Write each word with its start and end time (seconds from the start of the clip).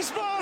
Wiesbaden! 0.00 0.40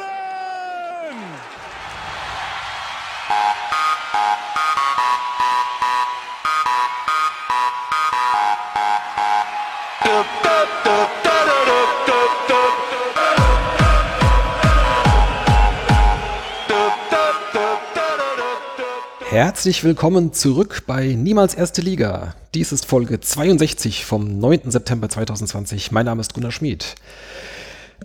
Herzlich 19.28 19.82
willkommen 19.82 20.32
zurück 20.32 20.84
bei 20.86 21.06
Niemals 21.08 21.54
Erste 21.54 21.80
Liga. 21.80 22.34
Dies 22.54 22.70
ist 22.70 22.86
Folge 22.86 23.20
62 23.20 24.04
vom 24.04 24.38
9. 24.38 24.70
September 24.70 25.08
2020. 25.08 25.90
Mein 25.90 26.06
Name 26.06 26.20
ist 26.20 26.32
Gunnar 26.32 26.52
Schmid. 26.52 26.94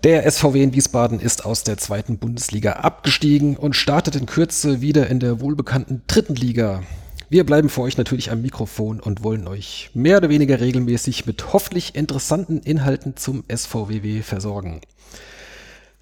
Der 0.03 0.29
SVW 0.29 0.61
in 0.61 0.73
Wiesbaden 0.73 1.21
ist 1.21 1.45
aus 1.45 1.63
der 1.63 1.77
zweiten 1.77 2.17
Bundesliga 2.17 2.73
abgestiegen 2.73 3.55
und 3.55 3.73
startet 3.73 4.17
in 4.17 4.25
Kürze 4.25 4.81
wieder 4.81 5.07
in 5.07 5.21
der 5.21 5.39
wohlbekannten 5.39 6.01
dritten 6.07 6.35
Liga. 6.35 6.83
Wir 7.29 7.45
bleiben 7.45 7.69
für 7.69 7.83
euch 7.83 7.97
natürlich 7.97 8.29
am 8.29 8.41
Mikrofon 8.41 8.99
und 8.99 9.23
wollen 9.23 9.47
euch 9.47 9.91
mehr 9.93 10.17
oder 10.17 10.27
weniger 10.27 10.59
regelmäßig 10.59 11.25
mit 11.25 11.53
hoffentlich 11.53 11.95
interessanten 11.95 12.59
Inhalten 12.59 13.15
zum 13.15 13.45
SVWW 13.47 14.23
versorgen. 14.23 14.81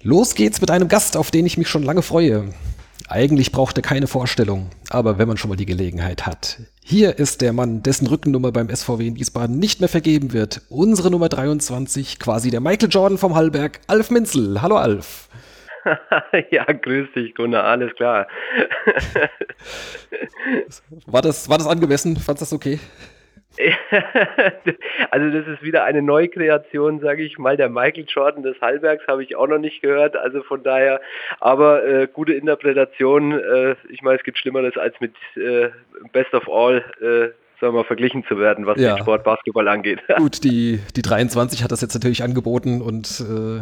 Los 0.02 0.34
geht's 0.34 0.60
mit 0.60 0.72
einem 0.72 0.88
Gast, 0.88 1.16
auf 1.16 1.30
den 1.30 1.46
ich 1.46 1.56
mich 1.56 1.68
schon 1.68 1.84
lange 1.84 2.02
freue. 2.02 2.52
Eigentlich 3.08 3.52
braucht 3.52 3.76
er 3.76 3.82
keine 3.82 4.06
Vorstellung, 4.06 4.70
aber 4.90 5.18
wenn 5.18 5.28
man 5.28 5.36
schon 5.36 5.50
mal 5.50 5.56
die 5.56 5.66
Gelegenheit 5.66 6.26
hat. 6.26 6.58
Hier 6.84 7.18
ist 7.18 7.40
der 7.40 7.52
Mann, 7.52 7.82
dessen 7.82 8.06
Rückennummer 8.06 8.52
beim 8.52 8.68
SVW 8.68 9.06
in 9.06 9.16
Wiesbaden 9.16 9.58
nicht 9.58 9.80
mehr 9.80 9.88
vergeben 9.88 10.32
wird. 10.32 10.62
Unsere 10.68 11.10
Nummer 11.10 11.28
23, 11.28 12.18
quasi 12.18 12.50
der 12.50 12.60
Michael 12.60 12.90
Jordan 12.90 13.18
vom 13.18 13.34
Hallberg, 13.34 13.80
Alf 13.86 14.10
Minzel. 14.10 14.62
Hallo 14.62 14.76
Alf. 14.76 15.28
ja, 16.50 16.64
grüß 16.64 17.08
dich, 17.14 17.34
Gunnar, 17.34 17.64
alles 17.64 17.94
klar. 17.96 18.26
war, 21.06 21.22
das, 21.22 21.48
war 21.48 21.58
das 21.58 21.66
angemessen? 21.66 22.16
Fandest 22.16 22.42
du 22.42 22.44
das 22.44 22.52
okay? 22.52 22.78
also 25.10 25.30
das 25.30 25.46
ist 25.46 25.62
wieder 25.62 25.84
eine 25.84 26.02
Neukreation, 26.02 27.00
sage 27.00 27.22
ich 27.22 27.38
mal. 27.38 27.56
Der 27.56 27.68
Michael 27.68 28.06
Jordan 28.08 28.42
des 28.42 28.60
Hallbergs 28.60 29.06
habe 29.06 29.22
ich 29.22 29.36
auch 29.36 29.46
noch 29.46 29.58
nicht 29.58 29.82
gehört. 29.82 30.16
Also 30.16 30.42
von 30.42 30.62
daher, 30.62 31.00
aber 31.40 31.84
äh, 31.84 32.08
gute 32.12 32.32
Interpretation. 32.32 33.32
Äh, 33.32 33.76
ich 33.90 34.02
meine, 34.02 34.18
es 34.18 34.24
gibt 34.24 34.38
Schlimmeres 34.38 34.76
als 34.76 34.98
mit 35.00 35.14
äh, 35.36 35.68
Best 36.12 36.32
of 36.34 36.48
All 36.48 36.84
äh, 37.00 37.32
sagen 37.60 37.74
wir 37.74 37.84
verglichen 37.84 38.24
zu 38.26 38.38
werden, 38.38 38.66
was 38.66 38.78
ja. 38.80 38.94
den 38.94 39.02
Sport 39.02 39.22
Basketball 39.22 39.68
angeht. 39.68 40.00
Gut, 40.16 40.42
die, 40.42 40.80
die 40.96 41.02
23 41.02 41.62
hat 41.62 41.70
das 41.70 41.80
jetzt 41.80 41.94
natürlich 41.94 42.22
angeboten 42.24 42.82
und 42.82 43.20
äh, 43.20 43.60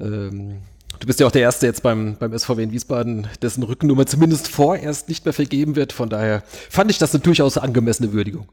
ähm, 0.00 0.62
Du 1.02 1.06
bist 1.06 1.18
ja 1.18 1.26
auch 1.26 1.32
der 1.32 1.42
Erste 1.42 1.66
jetzt 1.66 1.82
beim, 1.82 2.16
beim 2.16 2.32
SVW 2.38 2.62
in 2.62 2.70
Wiesbaden, 2.70 3.26
dessen 3.42 3.64
Rückennummer 3.64 4.06
zumindest 4.06 4.46
vorerst 4.46 5.08
nicht 5.08 5.24
mehr 5.24 5.32
vergeben 5.32 5.74
wird. 5.74 5.92
Von 5.92 6.08
daher 6.08 6.44
fand 6.46 6.92
ich 6.92 6.98
das 6.98 7.12
eine 7.12 7.24
durchaus 7.24 7.58
angemessene 7.58 8.12
Würdigung. 8.12 8.48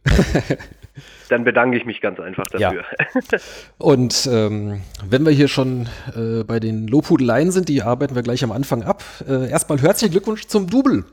Dann 1.29 1.43
bedanke 1.43 1.77
ich 1.77 1.85
mich 1.85 2.01
ganz 2.01 2.19
einfach 2.19 2.47
dafür. 2.47 2.81
Ja. 2.81 3.37
Und 3.77 4.27
ähm, 4.33 4.81
wenn 5.07 5.27
wir 5.27 5.31
hier 5.31 5.47
schon 5.47 5.89
äh, 6.15 6.43
bei 6.43 6.59
den 6.59 6.87
Lobhudeleien 6.87 7.51
sind, 7.51 7.69
die 7.69 7.83
arbeiten 7.83 8.15
wir 8.15 8.23
gleich 8.23 8.43
am 8.43 8.51
Anfang 8.51 8.81
ab. 8.81 9.03
Äh, 9.27 9.47
erstmal 9.51 9.79
herzlichen 9.79 10.13
Glückwunsch 10.13 10.47
zum 10.47 10.71
Double. 10.71 11.03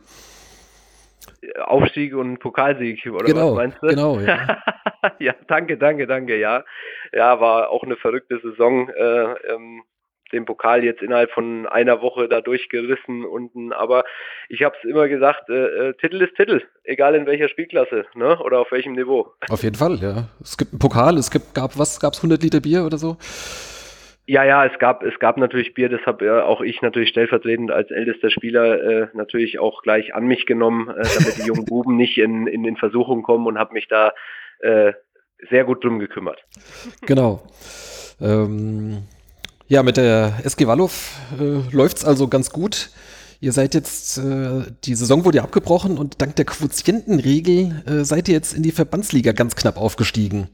Aufstieg 1.66 2.14
und 2.14 2.38
Pokalsieg, 2.38 3.04
oder 3.12 3.26
genau, 3.26 3.50
was 3.50 3.56
meinst 3.56 3.78
du? 3.82 3.88
Genau, 3.88 4.20
ja. 4.20 4.62
ja, 5.18 5.34
danke, 5.48 5.76
danke, 5.76 6.06
danke, 6.06 6.38
ja. 6.38 6.64
Ja, 7.12 7.38
war 7.40 7.68
auch 7.68 7.82
eine 7.82 7.96
verrückte 7.96 8.40
Saison. 8.40 8.88
Äh, 8.88 9.34
ähm, 9.52 9.82
den 10.32 10.44
Pokal 10.44 10.84
jetzt 10.84 11.02
innerhalb 11.02 11.30
von 11.30 11.66
einer 11.66 12.00
Woche 12.02 12.28
da 12.28 12.40
durchgerissen 12.40 13.24
unten. 13.24 13.72
Aber 13.72 14.04
ich 14.48 14.62
habe 14.62 14.76
es 14.78 14.88
immer 14.88 15.08
gesagt, 15.08 15.48
äh, 15.48 15.88
äh, 15.88 15.94
Titel 15.94 16.22
ist 16.22 16.34
Titel, 16.36 16.62
egal 16.84 17.14
in 17.14 17.26
welcher 17.26 17.48
Spielklasse 17.48 18.06
ne? 18.14 18.38
oder 18.40 18.60
auf 18.60 18.72
welchem 18.72 18.94
Niveau. 18.94 19.32
Auf 19.48 19.62
jeden 19.62 19.76
Fall, 19.76 19.98
ja. 20.00 20.28
Es 20.40 20.56
gibt 20.56 20.72
einen 20.72 20.78
Pokal, 20.78 21.16
es 21.16 21.30
gibt, 21.30 21.54
gab 21.54 21.78
was, 21.78 22.00
gab 22.00 22.12
es 22.12 22.18
100 22.18 22.42
Liter 22.42 22.60
Bier 22.60 22.84
oder 22.84 22.98
so? 22.98 23.16
Ja, 24.28 24.42
ja, 24.42 24.66
es 24.66 24.76
gab, 24.80 25.04
es 25.04 25.16
gab 25.20 25.36
natürlich 25.36 25.72
Bier, 25.74 25.88
das 25.88 26.04
habe 26.04 26.24
ja 26.24 26.44
auch 26.44 26.60
ich 26.60 26.82
natürlich 26.82 27.10
stellvertretend 27.10 27.70
als 27.70 27.92
ältester 27.92 28.28
Spieler 28.28 28.82
äh, 28.82 29.08
natürlich 29.14 29.60
auch 29.60 29.82
gleich 29.82 30.16
an 30.16 30.26
mich 30.26 30.46
genommen, 30.46 30.88
äh, 30.88 30.94
damit 30.94 31.36
die 31.38 31.46
jungen 31.46 31.64
Buben 31.64 31.96
nicht 31.96 32.18
in, 32.18 32.48
in 32.48 32.64
den 32.64 32.76
Versuchung 32.76 33.22
kommen 33.22 33.46
und 33.46 33.56
habe 33.56 33.72
mich 33.72 33.86
da 33.86 34.12
äh, 34.60 34.94
sehr 35.48 35.64
gut 35.64 35.84
drum 35.84 36.00
gekümmert. 36.00 36.44
Genau. 37.02 37.42
Ähm, 38.20 39.04
ja, 39.68 39.82
mit 39.82 39.96
der 39.96 40.34
SG 40.44 40.66
Wallow 40.66 40.90
äh, 41.38 41.74
läuft 41.74 41.98
es 41.98 42.04
also 42.04 42.28
ganz 42.28 42.50
gut. 42.50 42.90
Ihr 43.40 43.52
seid 43.52 43.74
jetzt, 43.74 44.18
äh, 44.18 44.62
die 44.84 44.94
Saison 44.94 45.24
wurde 45.24 45.38
ja 45.38 45.44
abgebrochen 45.44 45.98
und 45.98 46.20
dank 46.22 46.36
der 46.36 46.46
Quotientenregel 46.46 47.82
äh, 47.86 48.04
seid 48.04 48.28
ihr 48.28 48.34
jetzt 48.34 48.54
in 48.54 48.62
die 48.62 48.72
Verbandsliga 48.72 49.32
ganz 49.32 49.56
knapp 49.56 49.76
aufgestiegen 49.76 50.48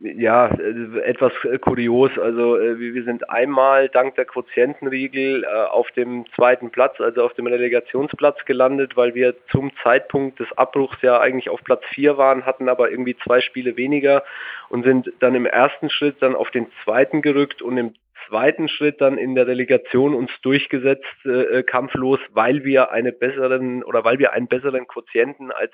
ja, 0.00 0.46
äh, 0.46 1.00
etwas 1.00 1.32
kurios. 1.60 2.10
Also 2.18 2.58
äh, 2.58 2.78
wir 2.78 3.04
sind 3.04 3.28
einmal 3.28 3.88
dank 3.90 4.14
der 4.14 4.24
Quotientenregel 4.24 5.44
äh, 5.44 5.46
auf 5.46 5.90
dem 5.92 6.24
zweiten 6.34 6.70
Platz, 6.70 7.00
also 7.00 7.22
auf 7.22 7.34
dem 7.34 7.46
Relegationsplatz 7.46 8.44
gelandet, 8.46 8.96
weil 8.96 9.14
wir 9.14 9.34
zum 9.50 9.70
Zeitpunkt 9.82 10.40
des 10.40 10.50
Abbruchs 10.56 10.96
ja 11.02 11.20
eigentlich 11.20 11.50
auf 11.50 11.62
Platz 11.64 11.82
4 11.90 12.16
waren, 12.16 12.46
hatten 12.46 12.68
aber 12.68 12.90
irgendwie 12.90 13.16
zwei 13.18 13.40
Spiele 13.42 13.76
weniger 13.76 14.24
und 14.70 14.84
sind 14.84 15.12
dann 15.20 15.34
im 15.34 15.46
ersten 15.46 15.90
Schritt 15.90 16.16
dann 16.20 16.34
auf 16.34 16.50
den 16.50 16.66
zweiten 16.82 17.20
gerückt 17.20 17.60
und 17.60 17.76
im 17.76 17.94
zweiten 18.26 18.68
Schritt 18.68 19.00
dann 19.00 19.18
in 19.18 19.34
der 19.34 19.46
Relegation 19.46 20.14
uns 20.14 20.30
durchgesetzt, 20.42 21.04
äh, 21.24 21.62
kampflos, 21.62 22.20
weil 22.32 22.64
wir 22.64 22.90
eine 22.90 23.12
besseren 23.12 23.82
oder 23.82 24.04
weil 24.04 24.18
wir 24.18 24.32
einen 24.32 24.48
besseren 24.48 24.86
Quotienten 24.86 25.50
als 25.50 25.72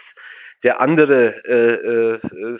der 0.63 0.81
andere 0.81 1.35
äh, 1.45 2.55
äh, 2.55 2.59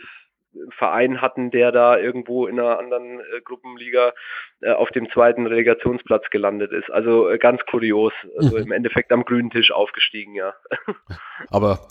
Verein 0.77 1.21
hatten, 1.21 1.51
der 1.51 1.71
da 1.71 1.97
irgendwo 1.97 2.47
in 2.47 2.59
einer 2.59 2.79
anderen 2.79 3.19
äh, 3.19 3.41
Gruppenliga 3.43 4.13
äh, 4.61 4.71
auf 4.71 4.89
dem 4.89 5.09
zweiten 5.11 5.45
Relegationsplatz 5.47 6.29
gelandet 6.29 6.71
ist. 6.71 6.91
Also 6.91 7.29
äh, 7.29 7.37
ganz 7.37 7.61
kurios. 7.69 8.13
Also 8.37 8.57
mhm. 8.57 8.63
im 8.63 8.71
Endeffekt 8.71 9.11
am 9.11 9.23
grünen 9.23 9.49
Tisch 9.49 9.71
aufgestiegen, 9.71 10.35
ja. 10.35 10.53
Aber 11.49 11.87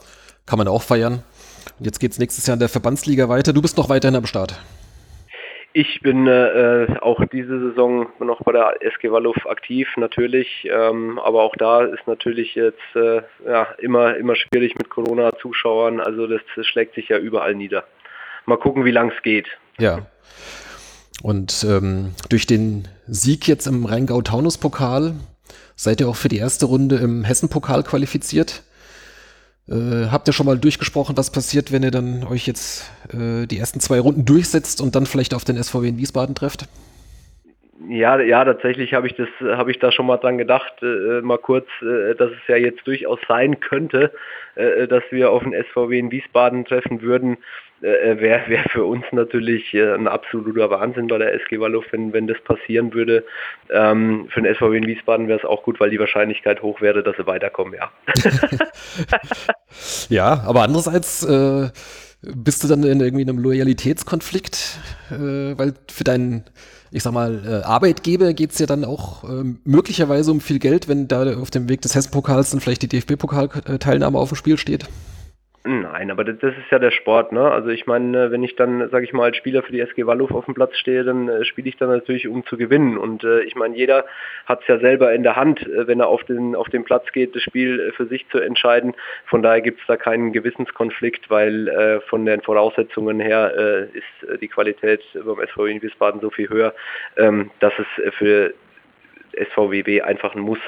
kann 0.47 0.59
man 0.59 0.69
auch 0.69 0.83
feiern. 0.83 1.23
Jetzt 1.81 1.99
geht 1.99 2.13
es 2.13 2.19
nächstes 2.19 2.47
Jahr 2.47 2.55
in 2.55 2.61
der 2.61 2.69
Verbandsliga 2.69 3.29
weiter. 3.29 3.53
Du 3.53 3.63
bist 3.63 3.77
noch 3.77 3.89
weiterhin 3.89 4.17
am 4.17 4.27
Start. 4.27 4.61
Ich 5.79 6.01
bin 6.01 6.27
äh, 6.27 6.87
auch 7.03 7.23
diese 7.27 7.61
Saison 7.61 8.07
noch 8.19 8.43
bei 8.43 8.53
der 8.53 8.77
SG 8.81 9.13
Wallow 9.13 9.35
aktiv, 9.45 9.87
natürlich. 9.99 10.67
Ähm, 10.73 11.19
aber 11.19 11.43
auch 11.43 11.55
da 11.55 11.83
ist 11.83 12.07
natürlich 12.07 12.55
jetzt 12.55 12.81
äh, 12.95 13.21
ja, 13.45 13.69
immer, 13.77 14.17
immer 14.17 14.37
schwierig 14.37 14.75
mit 14.79 14.89
Corona-Zuschauern. 14.89 16.01
Also 16.01 16.27
das 16.29 16.41
schlägt 16.63 16.95
sich 16.95 17.11
ja 17.11 17.19
überall 17.19 17.55
nieder 17.55 17.85
mal 18.47 18.59
gucken, 18.59 18.85
wie 18.85 18.91
lang 18.91 19.11
es 19.15 19.23
geht. 19.23 19.49
Ja. 19.79 20.07
Und 21.23 21.67
ähm, 21.69 22.13
durch 22.29 22.47
den 22.47 22.89
Sieg 23.07 23.49
jetzt 23.49 23.67
im 23.67 23.85
Rheingau-Taunus-Pokal 23.85 25.15
seid 25.75 26.01
ihr 26.01 26.09
auch 26.09 26.17
für 26.17 26.29
die 26.29 26.39
erste 26.39 26.67
Runde 26.67 26.97
im 26.97 27.25
Hessen-Pokal 27.25 27.83
qualifiziert. 27.83 28.63
Äh, 29.69 30.09
habt 30.11 30.29
ihr 30.29 30.33
schon 30.33 30.47
mal 30.47 30.59
durchgesprochen, 30.59 31.17
was 31.17 31.33
passiert, 31.33 31.73
wenn 31.73 31.83
ihr 31.83 31.91
dann 31.91 32.25
euch 32.25 32.47
jetzt 32.47 32.91
äh, 33.13 33.47
die 33.47 33.59
ersten 33.59 33.81
zwei 33.81 33.99
Runden 33.99 34.25
durchsetzt 34.25 34.81
und 34.81 34.95
dann 34.95 35.07
vielleicht 35.07 35.35
auf 35.35 35.45
den 35.45 35.63
SVW 35.63 35.89
in 35.89 35.99
Wiesbaden 35.99 36.35
trefft? 36.35 36.69
Ja, 37.89 38.19
ja, 38.21 38.45
tatsächlich 38.45 38.95
habe 38.95 39.07
ich 39.07 39.15
das, 39.15 39.29
habe 39.41 39.71
ich 39.71 39.79
da 39.79 39.93
schon 39.93 40.07
mal 40.07 40.17
dran 40.17 40.39
gedacht, 40.39 40.73
äh, 40.83 41.21
mal 41.21 41.39
kurz, 41.39 41.67
äh, 41.83 42.15
dass 42.15 42.31
es 42.31 42.49
ja 42.49 42.57
jetzt 42.57 42.87
durchaus 42.87 43.19
sein 43.29 43.61
könnte, 43.61 44.13
äh, 44.55 44.89
dass 44.89 45.03
wir 45.11 45.31
auf 45.31 45.43
den 45.43 45.53
SVW 45.53 45.99
in 45.99 46.11
Wiesbaden 46.11 46.65
treffen 46.65 47.03
würden. 47.03 47.37
Äh, 47.83 48.19
wäre 48.19 48.49
wär 48.49 48.65
für 48.71 48.85
uns 48.85 49.05
natürlich 49.13 49.75
äh, 49.75 49.93
ein 49.93 50.09
absoluter 50.09 50.71
Wahnsinn 50.71 51.09
bei 51.09 51.19
der 51.19 51.35
SG 51.35 51.61
Wallow, 51.61 51.85
wenn, 51.91 52.13
wenn 52.15 52.27
das 52.27 52.41
passieren 52.41 52.95
würde. 52.95 53.25
Ähm, 53.71 54.29
für 54.31 54.41
den 54.41 54.55
SVW 54.55 54.79
in 54.79 54.87
Wiesbaden 54.87 55.29
wäre 55.29 55.39
es 55.39 55.45
auch 55.45 55.63
gut, 55.63 55.79
weil 55.79 55.91
die 55.91 56.01
Wahrscheinlichkeit 56.01 56.63
hoch 56.63 56.81
wäre, 56.81 57.03
dass 57.03 57.17
sie 57.17 57.27
weiterkommen, 57.27 57.75
ja. 57.75 57.91
ja, 60.09 60.43
aber 60.47 60.63
andererseits 60.63 61.23
äh, 61.25 61.69
bist 62.23 62.65
du 62.65 62.69
dann 62.69 62.83
in 62.83 63.01
irgendwie 63.01 63.29
einem 63.29 63.39
Loyalitätskonflikt, 63.39 64.79
äh, 65.11 65.59
weil 65.59 65.75
für 65.91 66.05
deinen 66.05 66.45
ich 66.93 67.03
sag 67.03 67.13
mal, 67.13 67.43
äh, 67.45 67.67
Arbeitgeber 67.67 68.33
geht 68.33 68.53
es 68.53 68.59
ja 68.59 68.65
dann 68.65 68.85
auch 68.85 69.25
ähm, 69.25 69.59
möglicherweise 69.65 70.31
um 70.31 70.41
viel 70.41 70.59
Geld, 70.59 70.89
wenn 70.89 71.09
da 71.09 71.37
auf 71.37 71.51
dem 71.51 71.69
Weg 71.69 71.83
des 71.83 71.95
Hessen-Pokals 71.95 72.51
dann 72.51 72.61
vielleicht 72.61 72.83
die 72.83 72.89
DFB-Pokal-Teilnahme 72.89 74.17
auf 74.17 74.31
dem 74.31 74.37
Spiel 74.37 74.57
steht? 74.57 74.87
Nein, 75.69 76.13
aber 76.13 76.23
das, 76.23 76.37
ist 76.37 76.71
ja 76.71 76.79
der 76.79 76.93
Sport, 76.93 77.33
ne? 77.33 77.51
Also 77.51 77.71
ich 77.71 77.87
meine, 77.87 78.31
wenn 78.31 78.45
ich 78.45 78.55
dann, 78.55 78.89
sage 78.91 79.05
ich 79.05 79.13
mal, 79.13 79.25
als 79.25 79.37
Spieler 79.37 79.65
für 79.65 79.73
die 79.73 79.81
SG 79.81 80.07
Walluf 80.07 80.31
auf 80.31 80.45
dem 80.45 80.55
Platz 80.55 80.77
stehe, 80.77 81.03
dann 81.03 81.29
äh, 81.29 81.45
spiele 81.45 81.69
ich 81.69 81.77
dann 81.77 81.89
natürlich, 81.89 82.29
um 82.29 82.47
zu 82.47 82.57
gewinnen. 82.57 82.97
Und 82.97 83.25
äh, 83.25 83.41
ich 83.41 83.57
meine, 83.57 83.77
jeder 83.77 84.05
hat 84.45 84.63
es 84.63 84.69
ja 84.69 84.79
selber 84.79 85.13
in 85.13 85.25
der 85.25 85.35
Hand, 85.35 85.67
äh, 85.67 85.89
wenn 85.89 85.99
er 85.99 86.07
auf 86.07 86.23
den 86.23 86.55
auf 86.55 86.69
den 86.69 86.85
Platz 86.85 87.11
geht, 87.11 87.35
das 87.35 87.43
Spiel 87.43 87.81
äh, 87.81 87.93
für 87.93 88.07
sich 88.07 88.29
zu 88.29 88.39
entscheiden. 88.39 88.95
Von 89.25 89.43
daher 89.43 89.61
gibt 89.61 89.81
es 89.81 89.87
da 89.89 89.97
keinen 89.97 90.33
Gewissenskonflikt, 90.33 91.31
weil 91.31 92.01
von 92.09 92.25
den 92.25 92.43
Voraussetzungen 92.43 93.19
her 93.19 93.89
ist 93.93 94.41
die 94.41 94.49
Qualität 94.49 95.03
beim 95.15 95.41
SV 95.41 95.67
in 95.67 95.83
Wiesbaden 95.83 96.21
so 96.21 96.31
viel 96.31 96.49
höher, 96.49 96.75
ähm, 97.17 97.51
dass 97.61 97.73
es 97.79 98.15
für 98.15 98.55
SVWW 99.53 100.03
einfach 100.03 100.35
ein 100.35 100.41
Muss 100.41 100.59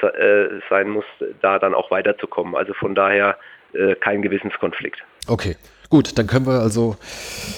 sein 0.69 0.89
muss, 0.89 1.05
da 1.41 1.59
dann 1.59 1.73
auch 1.73 1.89
weiterzukommen. 1.91 2.55
Also 2.55 2.73
von 2.73 2.95
daher 2.95 3.37
äh, 3.73 3.95
kein 3.95 4.21
Gewissenskonflikt. 4.21 4.99
Okay. 5.27 5.55
Gut, 5.89 6.19
dann 6.19 6.27
können 6.27 6.45
wir 6.45 6.59
also 6.59 6.97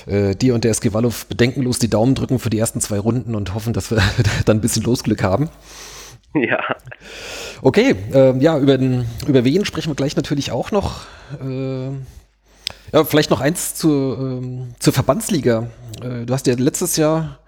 äh, 0.08 0.36
dir 0.36 0.56
und 0.56 0.64
der 0.64 0.72
SG 0.72 0.94
Wallow 0.94 1.12
bedenkenlos 1.28 1.80
die 1.80 1.90
Daumen 1.90 2.16
drücken 2.16 2.40
für 2.40 2.50
die 2.50 2.60
ersten 2.60 2.80
zwei 2.80 2.98
Runden 2.98 3.36
und 3.36 3.54
hoffen, 3.54 3.74
dass 3.74 3.92
wir 3.92 4.02
dann 4.46 4.58
ein 4.58 4.62
bisschen 4.62 4.84
Losglück 4.84 5.22
haben. 5.22 5.50
Ja. 6.34 6.60
Okay, 7.62 7.96
äh, 8.14 8.38
ja, 8.38 8.58
über, 8.58 8.78
den, 8.78 9.06
über 9.28 9.44
wen 9.44 9.66
sprechen 9.66 9.92
wir 9.92 9.96
gleich 9.96 10.16
natürlich 10.16 10.52
auch 10.52 10.72
noch. 10.72 11.02
Äh, 11.44 11.90
ja, 12.94 13.04
vielleicht 13.04 13.30
noch 13.32 13.42
eins 13.42 13.76
zur, 13.76 14.18
ähm, 14.18 14.76
zur 14.80 14.94
Verbandsliga. 14.94 15.68
Äh, 16.02 16.26
du 16.26 16.34
hast 16.34 16.48
ja 16.48 16.56
letztes 16.56 16.96
Jahr 16.96 17.40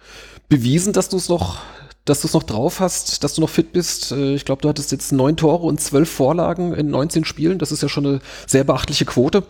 bewiesen, 0.49 0.91
dass 0.91 1.07
du 1.07 1.17
es 1.17 1.29
noch, 1.29 1.61
dass 2.05 2.21
du 2.21 2.27
es 2.27 2.33
noch 2.33 2.43
drauf 2.43 2.79
hast, 2.79 3.23
dass 3.23 3.35
du 3.35 3.41
noch 3.41 3.49
fit 3.49 3.73
bist. 3.73 4.11
Äh, 4.11 4.35
ich 4.35 4.45
glaube, 4.45 4.61
du 4.61 4.69
hattest 4.69 4.91
jetzt 4.91 5.11
neun 5.11 5.37
Tore 5.37 5.65
und 5.65 5.79
zwölf 5.79 6.09
Vorlagen 6.09 6.73
in 6.73 6.89
19 6.89 7.25
Spielen. 7.25 7.59
Das 7.59 7.71
ist 7.71 7.81
ja 7.81 7.89
schon 7.89 8.05
eine 8.05 8.19
sehr 8.47 8.63
beachtliche 8.63 9.05
Quote. 9.05 9.43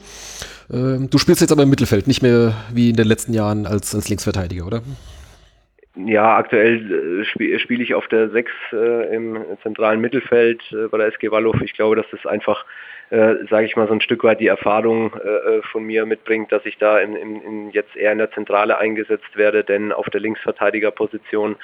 Ähm, 0.72 1.10
du 1.10 1.18
spielst 1.18 1.42
jetzt 1.42 1.52
aber 1.52 1.64
im 1.64 1.70
Mittelfeld, 1.70 2.08
nicht 2.08 2.22
mehr 2.22 2.54
wie 2.74 2.90
in 2.90 2.96
den 2.96 3.08
letzten 3.08 3.34
Jahren 3.34 3.66
als, 3.66 3.94
als 3.94 4.10
Linksverteidiger, 4.10 4.66
oder? 4.66 4.82
Ja, 5.96 6.38
aktuell 6.38 7.22
äh, 7.22 7.26
spiele 7.26 7.60
spiel 7.60 7.82
ich 7.82 7.94
auf 7.94 8.08
der 8.08 8.30
6 8.30 8.52
äh, 8.72 9.16
im 9.16 9.38
zentralen 9.62 10.02
Mittelfeld 10.02 10.62
äh, 10.72 10.88
bei 10.88 10.98
der 10.98 11.08
SG 11.08 11.30
Wallow. 11.30 11.54
Ich 11.64 11.74
glaube, 11.74 11.96
dass 11.96 12.08
das 12.10 12.26
einfach, 12.26 12.66
äh, 13.12 13.36
sage 13.48 13.68
ich 13.68 13.76
mal, 13.76 13.88
so 13.88 13.94
ein 13.94 14.02
Stück 14.02 14.24
weit 14.24 14.40
die 14.40 14.48
Erfahrung 14.48 15.14
äh, 15.14 15.28
äh, 15.28 15.62
von 15.72 15.84
mir 15.84 16.08
mitbringt, 16.08 16.52
dass 16.52 16.66
ich 16.66 16.80
da 16.80 16.98
in, 16.98 17.16
in, 17.16 17.42
in 17.44 17.72
jetzt 17.72 17.96
eher 17.96 18.12
in 18.12 18.18
der 18.18 18.32
Zentrale 18.32 18.80
eingesetzt 18.80 19.36
werde, 19.36 19.64
denn 19.64 19.92
auf 19.92 20.10
der 20.10 20.22
Linksverteidigerposition. 20.22 21.58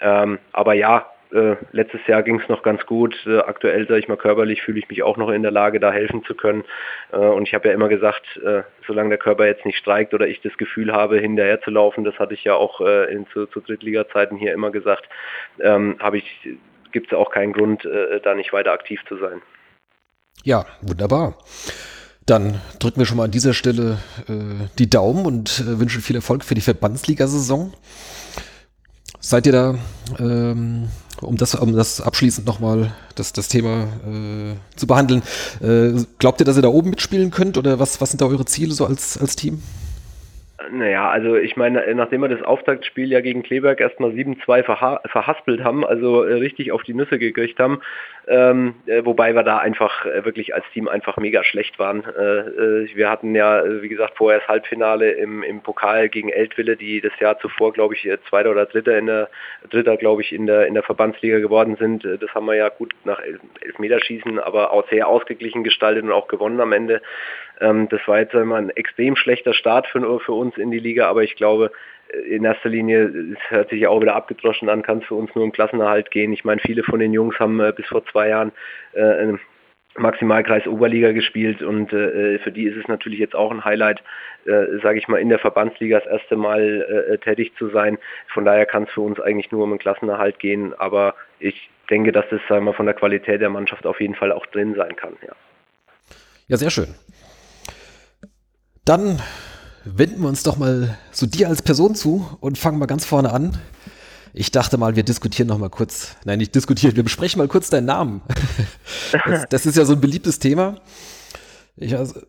Ähm, 0.00 0.38
aber 0.52 0.74
ja, 0.74 1.06
äh, 1.32 1.56
letztes 1.72 2.00
Jahr 2.06 2.22
ging 2.22 2.40
es 2.40 2.48
noch 2.48 2.62
ganz 2.62 2.84
gut. 2.86 3.14
Äh, 3.26 3.38
aktuell, 3.38 3.86
sage 3.86 4.00
ich 4.00 4.08
mal, 4.08 4.16
körperlich 4.16 4.62
fühle 4.62 4.78
ich 4.78 4.88
mich 4.88 5.02
auch 5.02 5.16
noch 5.16 5.28
in 5.28 5.42
der 5.42 5.50
Lage, 5.50 5.80
da 5.80 5.92
helfen 5.92 6.24
zu 6.24 6.34
können. 6.34 6.64
Äh, 7.12 7.16
und 7.16 7.46
ich 7.46 7.54
habe 7.54 7.68
ja 7.68 7.74
immer 7.74 7.88
gesagt, 7.88 8.24
äh, 8.44 8.62
solange 8.86 9.10
der 9.10 9.18
Körper 9.18 9.46
jetzt 9.46 9.66
nicht 9.66 9.78
streikt 9.78 10.14
oder 10.14 10.26
ich 10.26 10.40
das 10.40 10.56
Gefühl 10.56 10.92
habe, 10.92 11.18
hinterher 11.18 11.60
zu 11.60 11.70
laufen, 11.70 12.04
das 12.04 12.18
hatte 12.18 12.34
ich 12.34 12.44
ja 12.44 12.54
auch 12.54 12.80
äh, 12.80 13.12
in, 13.12 13.26
zu, 13.28 13.46
zu 13.46 13.60
Drittliga-Zeiten 13.60 14.36
hier 14.36 14.54
immer 14.54 14.70
gesagt, 14.70 15.08
ähm, 15.60 15.96
habe 15.98 16.18
ich, 16.18 16.48
gibt 16.92 17.12
es 17.12 17.18
auch 17.18 17.30
keinen 17.30 17.52
Grund, 17.52 17.84
äh, 17.84 18.20
da 18.20 18.34
nicht 18.34 18.52
weiter 18.52 18.72
aktiv 18.72 19.00
zu 19.08 19.18
sein. 19.18 19.42
Ja, 20.44 20.64
wunderbar. 20.80 21.34
Dann 22.24 22.60
drücken 22.78 23.00
wir 23.00 23.06
schon 23.06 23.16
mal 23.16 23.24
an 23.24 23.30
dieser 23.30 23.54
Stelle 23.54 23.98
die 24.78 24.90
Daumen 24.90 25.24
und 25.24 25.80
wünschen 25.80 26.02
viel 26.02 26.14
Erfolg 26.14 26.44
für 26.44 26.54
die 26.54 26.60
Verbandsliga-Saison. 26.60 27.72
Seid 29.20 29.46
ihr 29.46 29.52
da 29.52 29.74
ähm, 30.18 30.88
um 31.20 31.36
das, 31.36 31.54
um 31.54 31.74
das 31.74 32.00
abschließend 32.00 32.46
nochmal 32.46 32.92
das, 33.14 33.32
das 33.32 33.48
Thema 33.48 33.84
äh, 34.06 34.54
zu 34.76 34.86
behandeln. 34.86 35.22
Äh, 35.60 36.04
glaubt 36.18 36.40
ihr, 36.40 36.44
dass 36.44 36.56
ihr 36.56 36.62
da 36.62 36.68
oben 36.68 36.90
mitspielen 36.90 37.30
könnt 37.30 37.58
oder 37.58 37.78
was, 37.78 38.00
was 38.00 38.10
sind 38.10 38.20
da 38.20 38.26
eure 38.26 38.44
Ziele 38.44 38.72
so 38.74 38.86
als, 38.86 39.18
als 39.18 39.36
Team? 39.36 39.62
Naja, 40.70 41.08
also 41.08 41.36
ich 41.36 41.56
meine, 41.56 41.94
nachdem 41.94 42.20
wir 42.20 42.28
das 42.28 42.42
Auftaktspiel 42.42 43.10
ja 43.10 43.20
gegen 43.20 43.42
Kleberg 43.42 43.80
erstmal 43.80 44.10
7-2 44.10 44.62
verha 44.64 45.00
verhaspelt 45.06 45.62
haben, 45.64 45.84
also 45.84 46.24
äh, 46.24 46.34
richtig 46.34 46.72
auf 46.72 46.82
die 46.82 46.94
Nüsse 46.94 47.18
gekriegt 47.18 47.58
haben, 47.58 47.80
ähm, 48.26 48.74
äh, 48.86 49.04
wobei 49.04 49.34
wir 49.34 49.42
da 49.42 49.58
einfach 49.58 50.04
äh, 50.04 50.24
wirklich 50.24 50.54
als 50.54 50.64
Team 50.74 50.88
einfach 50.88 51.16
mega 51.16 51.42
schlecht 51.44 51.78
waren. 51.78 52.04
Äh, 52.04 52.94
wir 52.94 53.08
hatten 53.08 53.34
ja, 53.34 53.62
wie 53.82 53.88
gesagt, 53.88 54.14
vorher 54.16 54.40
das 54.40 54.48
Halbfinale 54.48 55.12
im, 55.12 55.42
im 55.42 55.62
Pokal 55.62 56.08
gegen 56.08 56.28
Eltville, 56.28 56.76
die 56.76 57.00
das 57.00 57.18
Jahr 57.20 57.38
zuvor, 57.38 57.72
glaube 57.72 57.94
ich, 57.94 58.08
Zweiter 58.28 58.50
oder 58.50 58.66
Dritter 58.66 58.98
in 58.98 59.06
der 59.06 59.30
Dritter, 59.70 59.96
glaube 59.96 60.22
ich, 60.22 60.32
in 60.32 60.46
der 60.46 60.66
in 60.66 60.74
der 60.74 60.82
Verbandsliga 60.82 61.38
geworden 61.38 61.76
sind. 61.76 62.04
Das 62.04 62.34
haben 62.34 62.46
wir 62.46 62.54
ja 62.54 62.68
gut 62.68 62.94
nach 63.04 63.20
Elfmeterschießen, 63.60 64.38
aber 64.38 64.72
auch 64.72 64.88
sehr 64.90 65.08
ausgeglichen 65.08 65.64
gestaltet 65.64 66.04
und 66.04 66.12
auch 66.12 66.28
gewonnen 66.28 66.60
am 66.60 66.72
Ende. 66.72 67.00
Ähm, 67.60 67.88
das 67.88 68.00
war 68.06 68.20
jetzt 68.20 68.34
einmal 68.34 68.62
ein 68.62 68.70
extrem 68.70 69.16
schlechter 69.16 69.54
Start 69.54 69.86
für, 69.86 70.20
für 70.20 70.32
uns 70.32 70.56
in 70.56 70.70
die 70.70 70.78
Liga, 70.78 71.08
aber 71.08 71.22
ich 71.22 71.36
glaube, 71.36 71.72
äh, 72.12 72.18
in 72.18 72.44
erster 72.44 72.68
Linie, 72.68 73.04
es 73.04 73.50
hört 73.50 73.70
sich 73.70 73.80
ja 73.80 73.88
auch 73.88 74.00
wieder 74.00 74.14
abgedroschen 74.14 74.68
an, 74.68 74.82
kann 74.82 74.98
es 74.98 75.06
für 75.06 75.14
uns 75.14 75.34
nur 75.34 75.44
um 75.44 75.52
Klassenerhalt 75.52 76.10
gehen. 76.10 76.32
Ich 76.32 76.44
meine, 76.44 76.60
viele 76.60 76.82
von 76.82 77.00
den 77.00 77.12
Jungs 77.12 77.38
haben 77.38 77.60
äh, 77.60 77.72
bis 77.74 77.86
vor 77.86 78.04
zwei 78.06 78.28
Jahren 78.28 78.52
äh, 78.92 79.34
Maximalkreis 79.96 80.66
Oberliga 80.66 81.12
gespielt 81.12 81.62
und 81.62 81.92
äh, 81.92 82.38
für 82.38 82.52
die 82.52 82.64
ist 82.64 82.76
es 82.76 82.88
natürlich 82.88 83.18
jetzt 83.18 83.34
auch 83.34 83.50
ein 83.50 83.64
Highlight, 83.64 84.02
äh, 84.46 84.78
sage 84.82 84.98
ich 84.98 85.08
mal, 85.08 85.18
in 85.18 85.28
der 85.28 85.38
Verbandsliga 85.38 85.98
das 85.98 86.08
erste 86.08 86.36
Mal 86.36 87.08
äh, 87.10 87.18
tätig 87.18 87.52
zu 87.58 87.68
sein. 87.70 87.98
Von 88.28 88.44
daher 88.44 88.66
kann 88.66 88.84
es 88.84 88.90
für 88.90 89.00
uns 89.00 89.20
eigentlich 89.20 89.50
nur 89.50 89.64
um 89.64 89.70
einen 89.70 89.78
Klassenerhalt 89.78 90.38
gehen, 90.38 90.74
aber 90.78 91.14
ich 91.40 91.70
denke, 91.90 92.12
dass 92.12 92.26
das 92.30 92.40
sagen 92.48 92.64
wir, 92.64 92.74
von 92.74 92.86
der 92.86 92.94
Qualität 92.94 93.40
der 93.40 93.50
Mannschaft 93.50 93.86
auf 93.86 94.00
jeden 94.00 94.14
Fall 94.14 94.32
auch 94.32 94.46
drin 94.46 94.74
sein 94.74 94.94
kann. 94.96 95.14
Ja, 95.26 95.32
ja 96.48 96.56
sehr 96.56 96.70
schön. 96.70 96.94
Dann 98.88 99.20
wenden 99.84 100.22
wir 100.22 100.28
uns 100.28 100.44
doch 100.44 100.56
mal 100.56 100.96
so 101.12 101.26
dir 101.26 101.48
als 101.48 101.60
Person 101.60 101.94
zu 101.94 102.26
und 102.40 102.56
fangen 102.56 102.78
mal 102.78 102.86
ganz 102.86 103.04
vorne 103.04 103.30
an. 103.30 103.58
Ich 104.32 104.50
dachte 104.50 104.78
mal, 104.78 104.96
wir 104.96 105.02
diskutieren 105.02 105.48
noch 105.48 105.58
mal 105.58 105.68
kurz. 105.68 106.16
Nein, 106.24 106.38
nicht 106.38 106.54
diskutieren, 106.54 106.96
wir 106.96 107.02
besprechen 107.02 107.38
mal 107.38 107.48
kurz 107.48 107.68
deinen 107.68 107.84
Namen. 107.84 108.22
Das, 109.26 109.44
das 109.48 109.66
ist 109.66 109.76
ja 109.76 109.84
so 109.84 109.94
ein 109.94 110.00
beliebtes 110.00 110.38
Thema. 110.38 110.76
Ich, 111.76 111.96
also, 111.96 112.20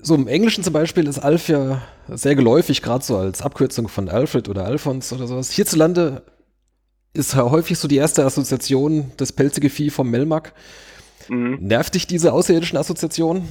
so 0.00 0.14
im 0.14 0.26
Englischen 0.28 0.64
zum 0.64 0.72
Beispiel 0.72 1.06
ist 1.06 1.18
Alf 1.18 1.48
ja 1.48 1.82
sehr 2.08 2.34
geläufig, 2.34 2.82
gerade 2.82 3.04
so 3.04 3.16
als 3.16 3.42
Abkürzung 3.42 3.88
von 3.88 4.08
Alfred 4.08 4.48
oder 4.48 4.64
Alphons 4.64 5.12
oder 5.12 5.26
sowas. 5.26 5.50
Hierzulande 5.50 6.22
ist 7.12 7.36
häufig 7.36 7.78
so 7.78 7.88
die 7.88 7.96
erste 7.96 8.24
Assoziation 8.24 9.12
das 9.16 9.32
pelzige 9.32 9.70
Vieh 9.70 9.90
vom 9.90 10.10
Melmac. 10.10 10.52
Mhm. 11.28 11.58
Nervt 11.60 11.94
dich 11.94 12.06
diese 12.06 12.32
außerirdischen 12.32 12.78
Assoziationen? 12.78 13.48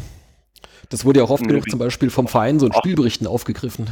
Das 0.89 1.05
wurde 1.05 1.19
ja 1.19 1.25
auch 1.25 1.31
oft 1.31 1.47
genug 1.47 1.69
zum 1.69 1.79
Beispiel 1.79 2.09
vom 2.09 2.27
Verein 2.27 2.59
so 2.59 2.67
in 2.67 2.73
Spielberichten 2.73 3.27
aufgegriffen. 3.27 3.87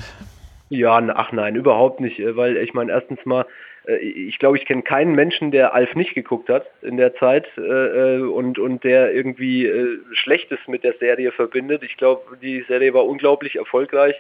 Ja, 0.69 0.97
ach 1.13 1.31
nein, 1.31 1.55
überhaupt 1.55 1.99
nicht, 1.99 2.19
äh, 2.19 2.35
weil 2.35 2.57
ich 2.57 2.73
meine, 2.73 2.91
erstens 2.91 3.23
mal, 3.25 3.45
äh, 3.85 3.97
ich 3.97 4.39
glaube, 4.39 4.57
ich 4.57 4.65
kenne 4.65 4.81
keinen 4.81 5.13
Menschen, 5.13 5.51
der 5.51 5.75
Alf 5.75 5.93
nicht 5.93 6.15
geguckt 6.15 6.49
hat 6.49 6.65
in 6.81 6.97
der 6.97 7.15
Zeit 7.15 7.45
äh, 7.57 8.17
und, 8.17 8.57
und 8.57 8.83
der 8.83 9.13
irgendwie 9.13 9.69
Schlechtes 10.13 10.57
mit 10.67 10.83
der 10.83 10.93
Serie 10.99 11.31
verbindet. 11.31 11.83
Ich 11.83 11.97
glaube, 11.97 12.37
die 12.41 12.63
Serie 12.67 12.93
war 12.93 13.05
unglaublich 13.05 13.55
erfolgreich 13.55 14.19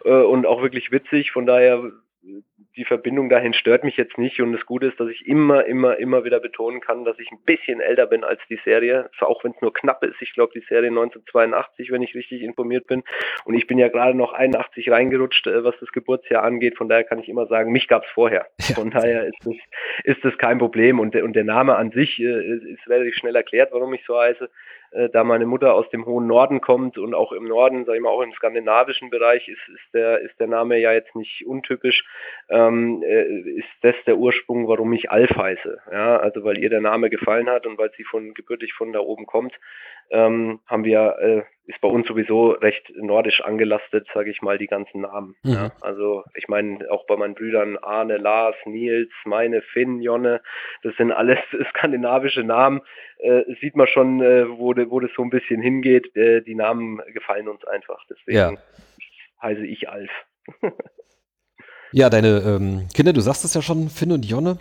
und 0.00 0.46
auch 0.46 0.62
wirklich 0.62 0.90
witzig. 0.90 1.30
Von 1.30 1.46
daher 1.46 1.92
die 2.76 2.84
Verbindung 2.84 3.28
dahin 3.28 3.52
stört 3.52 3.84
mich 3.84 3.96
jetzt 3.96 4.16
nicht 4.16 4.40
und 4.40 4.52
das 4.52 4.64
Gute 4.64 4.86
ist, 4.86 5.00
dass 5.00 5.08
ich 5.08 5.26
immer, 5.26 5.66
immer, 5.66 5.98
immer 5.98 6.24
wieder 6.24 6.40
betonen 6.40 6.80
kann, 6.80 7.04
dass 7.04 7.18
ich 7.18 7.30
ein 7.30 7.42
bisschen 7.44 7.80
älter 7.80 8.06
bin 8.06 8.22
als 8.24 8.40
die 8.48 8.60
Serie, 8.64 9.10
auch 9.20 9.42
wenn 9.44 9.52
es 9.52 9.60
nur 9.60 9.72
knapp 9.72 10.02
ist. 10.04 10.22
Ich 10.22 10.32
glaube, 10.32 10.52
die 10.54 10.64
Serie 10.68 10.88
1982, 10.88 11.90
wenn 11.90 12.02
ich 12.02 12.14
richtig 12.14 12.42
informiert 12.42 12.86
bin. 12.86 13.02
Und 13.44 13.54
ich 13.54 13.66
bin 13.66 13.78
ja 13.78 13.88
gerade 13.88 14.16
noch 14.16 14.32
81 14.32 14.90
reingerutscht, 14.90 15.46
äh, 15.48 15.64
was 15.64 15.74
das 15.80 15.90
Geburtsjahr 15.92 16.44
angeht. 16.44 16.78
Von 16.78 16.88
daher 16.88 17.04
kann 17.04 17.18
ich 17.18 17.28
immer 17.28 17.46
sagen, 17.46 17.72
mich 17.72 17.88
gab 17.88 18.04
es 18.04 18.10
vorher. 18.10 18.46
Von 18.74 18.90
daher 18.90 19.26
ist 19.26 19.44
das, 19.44 19.54
ist 20.04 20.24
das 20.24 20.38
kein 20.38 20.58
Problem. 20.58 21.00
Und, 21.00 21.16
und 21.16 21.34
der 21.34 21.44
Name 21.44 21.76
an 21.76 21.90
sich 21.90 22.20
äh, 22.20 22.56
ist 22.56 22.88
relativ 22.88 23.16
schnell 23.16 23.36
erklärt, 23.36 23.70
warum 23.72 23.92
ich 23.94 24.04
so 24.06 24.18
heiße 24.18 24.48
äh, 24.92 25.08
da 25.08 25.24
meine 25.24 25.46
Mutter 25.46 25.74
aus 25.74 25.88
dem 25.90 26.06
hohen 26.06 26.26
Norden 26.26 26.60
kommt 26.60 26.98
und 26.98 27.14
auch 27.14 27.32
im 27.32 27.44
Norden, 27.44 27.84
sage 27.84 27.98
ich 27.98 28.02
mal, 28.02 28.10
auch 28.10 28.22
im 28.22 28.32
skandinavischen 28.32 29.10
Bereich 29.10 29.48
ist, 29.48 29.68
ist, 29.68 29.94
der, 29.94 30.20
ist 30.20 30.38
der 30.38 30.46
Name 30.46 30.78
ja 30.78 30.92
jetzt 30.92 31.14
nicht 31.16 31.46
untypisch, 31.46 32.04
ähm, 32.48 33.02
äh, 33.02 33.22
ist 33.22 33.68
das 33.82 33.94
der 34.06 34.16
Ursprung, 34.16 34.68
warum 34.68 34.92
ich 34.92 35.10
Alf 35.10 35.30
heiße. 35.30 35.78
Ja, 35.90 36.16
also 36.18 36.44
weil 36.44 36.58
ihr 36.58 36.70
der 36.70 36.80
Name 36.80 37.10
gefallen 37.10 37.48
hat 37.48 37.66
und 37.66 37.78
weil 37.78 37.90
sie 37.96 38.04
von 38.04 38.34
gebürtig 38.34 38.74
von 38.74 38.92
da 38.92 39.00
oben 39.00 39.26
kommt, 39.26 39.54
ähm, 40.10 40.60
haben 40.66 40.84
wir, 40.84 41.16
äh, 41.20 41.42
ist 41.66 41.80
bei 41.80 41.88
uns 41.88 42.08
sowieso 42.08 42.50
recht 42.50 42.92
nordisch 42.96 43.40
angelastet, 43.40 44.08
sage 44.12 44.30
ich 44.30 44.42
mal, 44.42 44.58
die 44.58 44.66
ganzen 44.66 45.02
Namen. 45.02 45.36
Mhm. 45.42 45.52
Ja, 45.52 45.72
also 45.80 46.24
ich 46.34 46.48
meine, 46.48 46.90
auch 46.90 47.06
bei 47.06 47.16
meinen 47.16 47.34
Brüdern 47.34 47.78
Arne, 47.78 48.16
Lars, 48.16 48.56
Nils, 48.64 49.10
meine, 49.24 49.62
Finn, 49.62 50.00
Jonne, 50.00 50.40
das 50.82 50.94
sind 50.96 51.12
alles 51.12 51.38
skandinavische 51.70 52.42
Namen. 52.42 52.80
Äh, 53.18 53.42
sieht 53.60 53.76
man 53.76 53.86
schon, 53.86 54.20
äh, 54.20 54.48
wo, 54.48 54.74
de, 54.74 54.90
wo 54.90 54.98
das 54.98 55.10
so 55.16 55.22
ein 55.22 55.30
bisschen 55.30 55.62
hingeht. 55.62 56.14
Äh, 56.16 56.42
die 56.42 56.56
Namen 56.56 57.00
gefallen 57.12 57.48
uns 57.48 57.64
einfach. 57.64 58.02
Deswegen 58.10 58.36
ja. 58.36 58.52
heiße 59.40 59.64
ich 59.64 59.88
Alf. 59.88 60.10
ja, 61.92 62.10
deine 62.10 62.42
ähm, 62.44 62.88
Kinder, 62.92 63.12
du 63.12 63.20
sagst 63.20 63.44
es 63.44 63.54
ja 63.54 63.62
schon, 63.62 63.88
Finn 63.88 64.10
und 64.10 64.24
Jonne. 64.24 64.58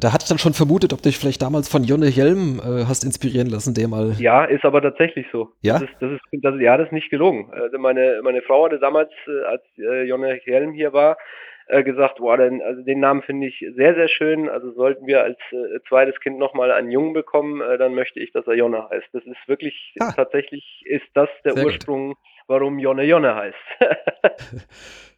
Da 0.00 0.12
hatte 0.12 0.24
ich 0.24 0.28
dann 0.28 0.38
schon 0.38 0.54
vermutet, 0.54 0.94
ob 0.94 1.02
du 1.02 1.10
dich 1.10 1.18
vielleicht 1.18 1.42
damals 1.42 1.68
von 1.68 1.84
Jonne 1.84 2.06
Helm 2.06 2.60
äh, 2.60 2.86
hast 2.86 3.04
inspirieren 3.04 3.48
lassen, 3.48 3.74
der 3.74 3.88
mal. 3.88 4.12
Ja, 4.18 4.44
ist 4.44 4.64
aber 4.64 4.80
tatsächlich 4.80 5.26
so. 5.30 5.50
Ja? 5.60 5.74
Das 5.74 5.82
ist, 5.82 5.92
das 6.00 6.12
ist, 6.12 6.20
das, 6.42 6.54
ja, 6.60 6.78
das 6.78 6.86
ist 6.86 6.92
nicht 6.92 7.10
gelungen. 7.10 7.52
Also 7.52 7.78
meine, 7.78 8.20
meine 8.22 8.40
Frau 8.40 8.64
hatte 8.64 8.78
damals, 8.78 9.10
äh, 9.26 9.44
als 9.44 9.62
äh, 9.76 10.04
Jonne 10.04 10.40
Helm 10.44 10.72
hier 10.72 10.94
war, 10.94 11.18
äh, 11.66 11.82
gesagt, 11.82 12.18
boah, 12.18 12.38
den, 12.38 12.62
also 12.62 12.82
den 12.82 13.00
Namen 13.00 13.22
finde 13.22 13.48
ich 13.48 13.64
sehr, 13.76 13.94
sehr 13.94 14.08
schön. 14.08 14.48
Also 14.48 14.72
sollten 14.72 15.06
wir 15.06 15.22
als 15.22 15.38
äh, 15.52 15.80
zweites 15.88 16.18
Kind 16.20 16.38
nochmal 16.38 16.72
einen 16.72 16.90
Jungen 16.90 17.12
bekommen, 17.12 17.60
äh, 17.60 17.76
dann 17.76 17.94
möchte 17.94 18.18
ich, 18.18 18.32
dass 18.32 18.46
er 18.46 18.54
Jonne 18.54 18.88
heißt. 18.88 19.08
Das 19.12 19.24
ist 19.24 19.46
wirklich, 19.46 19.94
ah. 20.00 20.12
tatsächlich 20.16 20.82
ist 20.86 21.06
das 21.14 21.28
der 21.44 21.52
sehr 21.52 21.66
Ursprung, 21.66 22.08
gut. 22.08 22.18
warum 22.46 22.78
Jonne 22.78 23.04
Jonne 23.04 23.34
heißt. 23.34 23.56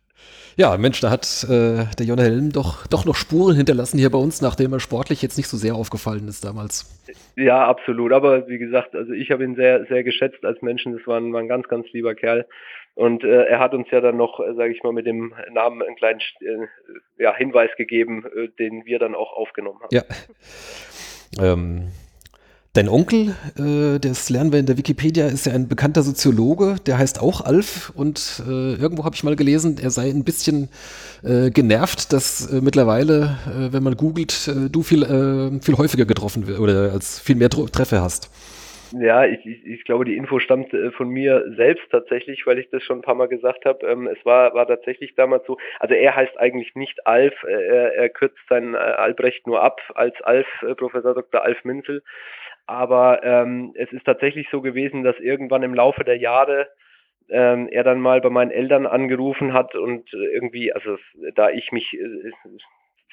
Ja, 0.56 0.76
Mensch, 0.76 1.00
da 1.00 1.10
hat 1.10 1.44
äh, 1.44 1.84
der 1.98 2.06
Jonah 2.06 2.22
Helm 2.22 2.52
doch, 2.52 2.86
doch 2.86 3.04
noch 3.04 3.16
Spuren 3.16 3.56
hinterlassen 3.56 3.98
hier 3.98 4.10
bei 4.10 4.18
uns, 4.18 4.40
nachdem 4.40 4.72
er 4.72 4.80
sportlich 4.80 5.20
jetzt 5.22 5.36
nicht 5.36 5.48
so 5.48 5.56
sehr 5.56 5.74
aufgefallen 5.74 6.28
ist 6.28 6.44
damals. 6.44 7.02
Ja, 7.36 7.66
absolut. 7.66 8.12
Aber 8.12 8.48
wie 8.48 8.58
gesagt, 8.58 8.94
also 8.94 9.12
ich 9.12 9.30
habe 9.30 9.44
ihn 9.44 9.56
sehr, 9.56 9.84
sehr 9.86 10.04
geschätzt 10.04 10.44
als 10.44 10.62
Menschen. 10.62 10.96
Das 10.96 11.06
war 11.06 11.18
ein, 11.18 11.32
war 11.32 11.40
ein 11.40 11.48
ganz, 11.48 11.66
ganz 11.68 11.86
lieber 11.92 12.14
Kerl. 12.14 12.46
Und 12.94 13.24
äh, 13.24 13.46
er 13.46 13.58
hat 13.58 13.74
uns 13.74 13.88
ja 13.90 14.00
dann 14.00 14.16
noch, 14.16 14.38
äh, 14.38 14.54
sage 14.54 14.72
ich 14.72 14.82
mal, 14.84 14.92
mit 14.92 15.06
dem 15.06 15.34
Namen 15.52 15.82
einen 15.82 15.96
kleinen 15.96 16.20
äh, 16.40 16.66
ja, 17.22 17.34
Hinweis 17.34 17.70
gegeben, 17.76 18.24
äh, 18.24 18.48
den 18.58 18.84
wir 18.84 19.00
dann 19.00 19.16
auch 19.16 19.32
aufgenommen 19.32 19.80
haben. 19.82 19.88
Ja. 19.90 20.02
Ähm, 21.40 21.88
Dein 22.74 22.88
Onkel, 22.88 23.36
äh, 23.56 24.00
das 24.00 24.30
lernen 24.30 24.50
wir 24.50 24.58
in 24.58 24.66
der 24.66 24.76
Wikipedia, 24.76 25.26
ist 25.26 25.46
ja 25.46 25.52
ein 25.52 25.68
bekannter 25.68 26.02
Soziologe, 26.02 26.74
der 26.84 26.98
heißt 26.98 27.22
auch 27.22 27.40
Alf 27.40 27.92
und 27.94 28.42
äh, 28.48 28.74
irgendwo 28.74 29.04
habe 29.04 29.14
ich 29.14 29.22
mal 29.22 29.36
gelesen, 29.36 29.76
er 29.80 29.90
sei 29.90 30.10
ein 30.10 30.24
bisschen 30.24 30.68
äh, 31.22 31.50
genervt, 31.50 32.12
dass 32.12 32.52
äh, 32.52 32.60
mittlerweile, 32.60 33.38
äh, 33.46 33.72
wenn 33.72 33.84
man 33.84 33.94
googelt, 33.94 34.48
äh, 34.48 34.68
du 34.68 34.82
viel, 34.82 35.04
viel 35.62 35.78
häufiger 35.78 36.04
getroffen 36.04 36.48
wird 36.48 36.58
oder 36.58 36.90
als 36.92 37.20
viel 37.20 37.36
mehr 37.36 37.48
Treffer 37.48 38.02
hast. 38.02 38.28
Ja, 38.98 39.24
ich, 39.24 39.46
ich, 39.46 39.64
ich 39.64 39.84
glaube, 39.84 40.04
die 40.04 40.16
Info 40.16 40.40
stammt 40.40 40.74
von 40.96 41.08
mir 41.08 41.44
selbst 41.56 41.84
tatsächlich, 41.90 42.44
weil 42.44 42.58
ich 42.58 42.70
das 42.70 42.82
schon 42.82 42.98
ein 42.98 43.02
paar 43.02 43.14
Mal 43.14 43.28
gesagt 43.28 43.64
habe. 43.66 43.86
Ähm, 43.86 44.08
es 44.08 44.24
war, 44.24 44.54
war 44.54 44.66
tatsächlich 44.66 45.14
damals 45.14 45.46
so, 45.46 45.58
also 45.78 45.94
er 45.94 46.14
heißt 46.14 46.38
eigentlich 46.38 46.74
nicht 46.74 47.06
Alf, 47.06 47.34
er, 47.44 47.94
er 47.94 48.08
kürzt 48.08 48.38
sein 48.48 48.74
Albrecht 48.74 49.46
nur 49.46 49.62
ab 49.62 49.80
als 49.94 50.20
Alf, 50.22 50.46
Professor 50.76 51.14
Dr. 51.14 51.42
Alf 51.42 51.64
Minzel. 51.64 52.02
Aber 52.66 53.22
ähm, 53.22 53.72
es 53.76 53.92
ist 53.92 54.04
tatsächlich 54.04 54.48
so 54.50 54.62
gewesen, 54.62 55.02
dass 55.02 55.18
irgendwann 55.18 55.62
im 55.62 55.74
Laufe 55.74 56.04
der 56.04 56.16
Jahre 56.16 56.68
ähm, 57.28 57.68
er 57.68 57.84
dann 57.84 58.00
mal 58.00 58.20
bei 58.20 58.30
meinen 58.30 58.50
Eltern 58.50 58.86
angerufen 58.86 59.52
hat 59.52 59.74
und 59.74 60.12
äh, 60.12 60.34
irgendwie, 60.34 60.72
also 60.72 60.96
da 61.34 61.50
ich 61.50 61.72
mich 61.72 61.94
äh, 61.94 62.32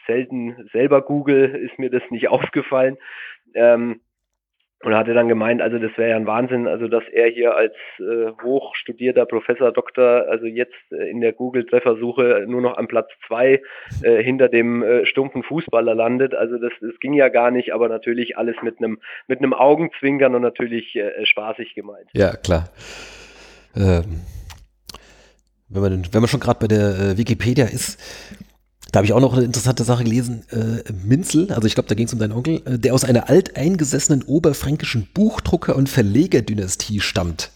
selten 0.05 0.69
selber 0.71 1.01
google, 1.01 1.55
ist 1.55 1.79
mir 1.79 1.89
das 1.89 2.03
nicht 2.09 2.27
aufgefallen. 2.29 2.97
Ähm, 3.53 4.01
und 4.83 4.95
hatte 4.95 5.13
dann 5.13 5.27
gemeint, 5.27 5.61
also 5.61 5.77
das 5.77 5.91
wäre 5.97 6.11
ja 6.11 6.15
ein 6.15 6.27
Wahnsinn, 6.27 6.67
also 6.67 6.87
dass 6.87 7.03
er 7.11 7.29
hier 7.29 7.55
als 7.55 7.73
äh, 7.99 8.31
hochstudierter 8.43 9.25
Professor, 9.25 9.71
Doktor, 9.71 10.25
also 10.29 10.45
jetzt 10.45 10.73
äh, 10.91 11.09
in 11.09 11.21
der 11.21 11.33
Google-Treffersuche 11.33 12.45
nur 12.47 12.61
noch 12.61 12.77
am 12.77 12.87
Platz 12.87 13.09
zwei 13.27 13.61
äh, 14.01 14.23
hinter 14.23 14.49
dem 14.49 14.83
äh, 14.83 15.05
stumpfen 15.05 15.43
Fußballer 15.43 15.95
landet. 15.95 16.33
Also 16.33 16.57
das, 16.57 16.71
das 16.81 16.99
ging 16.99 17.13
ja 17.13 17.29
gar 17.29 17.51
nicht, 17.51 17.73
aber 17.73 17.89
natürlich 17.89 18.37
alles 18.37 18.55
mit 18.61 18.77
einem 18.79 18.99
mit 19.27 19.41
Augenzwinkern 19.53 20.35
und 20.35 20.41
natürlich 20.41 20.95
äh, 20.95 21.25
spaßig 21.25 21.75
gemeint. 21.75 22.07
Ja, 22.13 22.35
klar. 22.35 22.69
Ähm, 23.75 24.21
wenn 25.69 25.81
man 25.81 26.03
wenn 26.11 26.21
man 26.21 26.27
schon 26.27 26.39
gerade 26.39 26.59
bei 26.59 26.67
der 26.67 26.99
äh, 26.99 27.17
Wikipedia 27.17 27.65
ist, 27.65 27.99
da 28.91 28.99
habe 28.99 29.05
ich 29.05 29.13
auch 29.13 29.21
noch 29.21 29.33
eine 29.33 29.45
interessante 29.45 29.83
Sache 29.83 30.03
gelesen. 30.03 30.43
Äh, 30.51 30.91
Minzel, 31.07 31.51
also 31.51 31.65
ich 31.65 31.75
glaube, 31.75 31.87
da 31.87 31.95
ging 31.95 32.05
es 32.05 32.13
um 32.13 32.19
deinen 32.19 32.33
Onkel, 32.33 32.61
äh, 32.65 32.77
der 32.77 32.93
aus 32.93 33.05
einer 33.05 33.29
alteingesessenen 33.29 34.23
oberfränkischen 34.23 35.07
Buchdrucker- 35.13 35.75
und 35.75 35.89
Verlegerdynastie 35.89 36.99
stammt. 36.99 37.51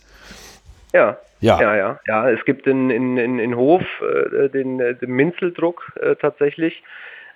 Ja. 0.94 1.18
Ja, 1.42 1.62
ja, 1.62 1.76
ja. 1.76 2.00
ja 2.08 2.30
es 2.30 2.44
gibt 2.46 2.66
in, 2.66 2.90
in, 2.90 3.18
in, 3.18 3.40
in 3.40 3.56
Hof 3.56 3.82
äh, 4.02 4.50
den, 4.50 4.80
äh, 4.80 4.96
den 4.96 5.12
Minzeldruck 5.12 5.92
äh, 6.02 6.16
tatsächlich. 6.16 6.82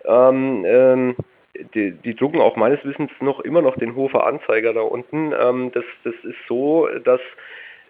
Ähm, 0.05 0.63
ähm, 0.65 1.15
die, 1.73 1.91
die, 1.91 2.15
drucken 2.15 2.39
auch 2.39 2.55
meines 2.55 2.83
Wissens 2.85 3.11
noch 3.19 3.41
immer 3.41 3.61
noch 3.61 3.75
den 3.77 3.95
Hofer 3.95 4.25
Anzeiger 4.25 4.73
da 4.73 4.81
unten. 4.81 5.33
Ähm, 5.37 5.71
das, 5.73 5.83
das 6.05 6.13
ist 6.23 6.37
so, 6.47 6.87
dass, 7.03 7.19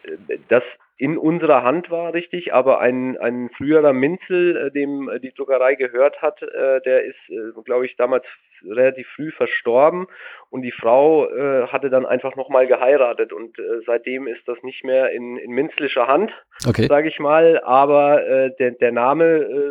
äh, 0.04 0.38
dass 0.50 0.64
in 1.00 1.18
unserer 1.18 1.64
Hand 1.64 1.90
war, 1.90 2.14
richtig, 2.14 2.54
aber 2.54 2.82
ein, 2.82 3.18
ein 3.18 3.50
früherer 3.56 3.94
Minzel, 3.94 4.68
äh, 4.68 4.72
dem 4.72 5.08
äh, 5.08 5.22
die 5.22 5.34
Druckerei 5.34 5.76
gehört 5.76 6.22
hat, 6.22 6.42
äh, 6.42 6.82
der 6.82 7.06
ist, 7.06 7.30
äh, 7.30 7.54
glaube 7.64 7.86
ich, 7.86 7.96
damals 7.96 8.26
relativ 8.68 9.08
früh 9.16 9.32
verstorben 9.32 10.08
und 10.50 10.62
die 10.62 10.74
Frau 10.74 11.30
äh, 11.30 11.68
hatte 11.68 11.90
dann 11.90 12.06
einfach 12.06 12.36
nochmal 12.36 12.68
geheiratet 12.68 13.32
und 13.32 13.58
äh, 13.58 13.80
seitdem 13.86 14.28
ist 14.28 14.46
das 14.46 14.62
nicht 14.62 14.84
mehr 14.84 15.12
in, 15.12 15.38
in 15.38 15.52
minzlischer 15.52 16.08
Hand, 16.08 16.34
okay. 16.68 16.88
sage 16.88 17.08
ich 17.08 17.18
mal, 17.18 17.62
aber 17.64 18.28
äh, 18.28 18.52
der, 18.60 18.72
der 18.72 18.92
Name 18.92 19.24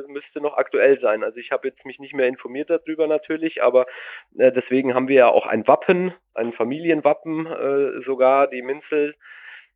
äh, 0.07 0.11
müsste 0.11 0.41
noch 0.41 0.57
aktuell 0.57 0.99
sein. 1.01 1.23
Also 1.23 1.37
ich 1.37 1.53
habe 1.53 1.69
jetzt 1.69 1.85
mich 1.85 1.99
nicht 1.99 2.15
mehr 2.15 2.29
informiert 2.29 2.71
darüber 2.71 3.07
natürlich, 3.07 3.63
aber 3.63 3.85
äh, 4.39 4.51
deswegen 4.51 4.95
haben 4.95 5.09
wir 5.09 5.17
ja 5.17 5.29
auch 5.29 5.47
ein 5.47 5.67
Wappen, 5.67 6.15
ein 6.33 6.55
Familienwappen 6.55 7.47
äh, 7.47 8.03
sogar, 8.07 8.47
die 8.47 8.63
Minzel 8.63 9.15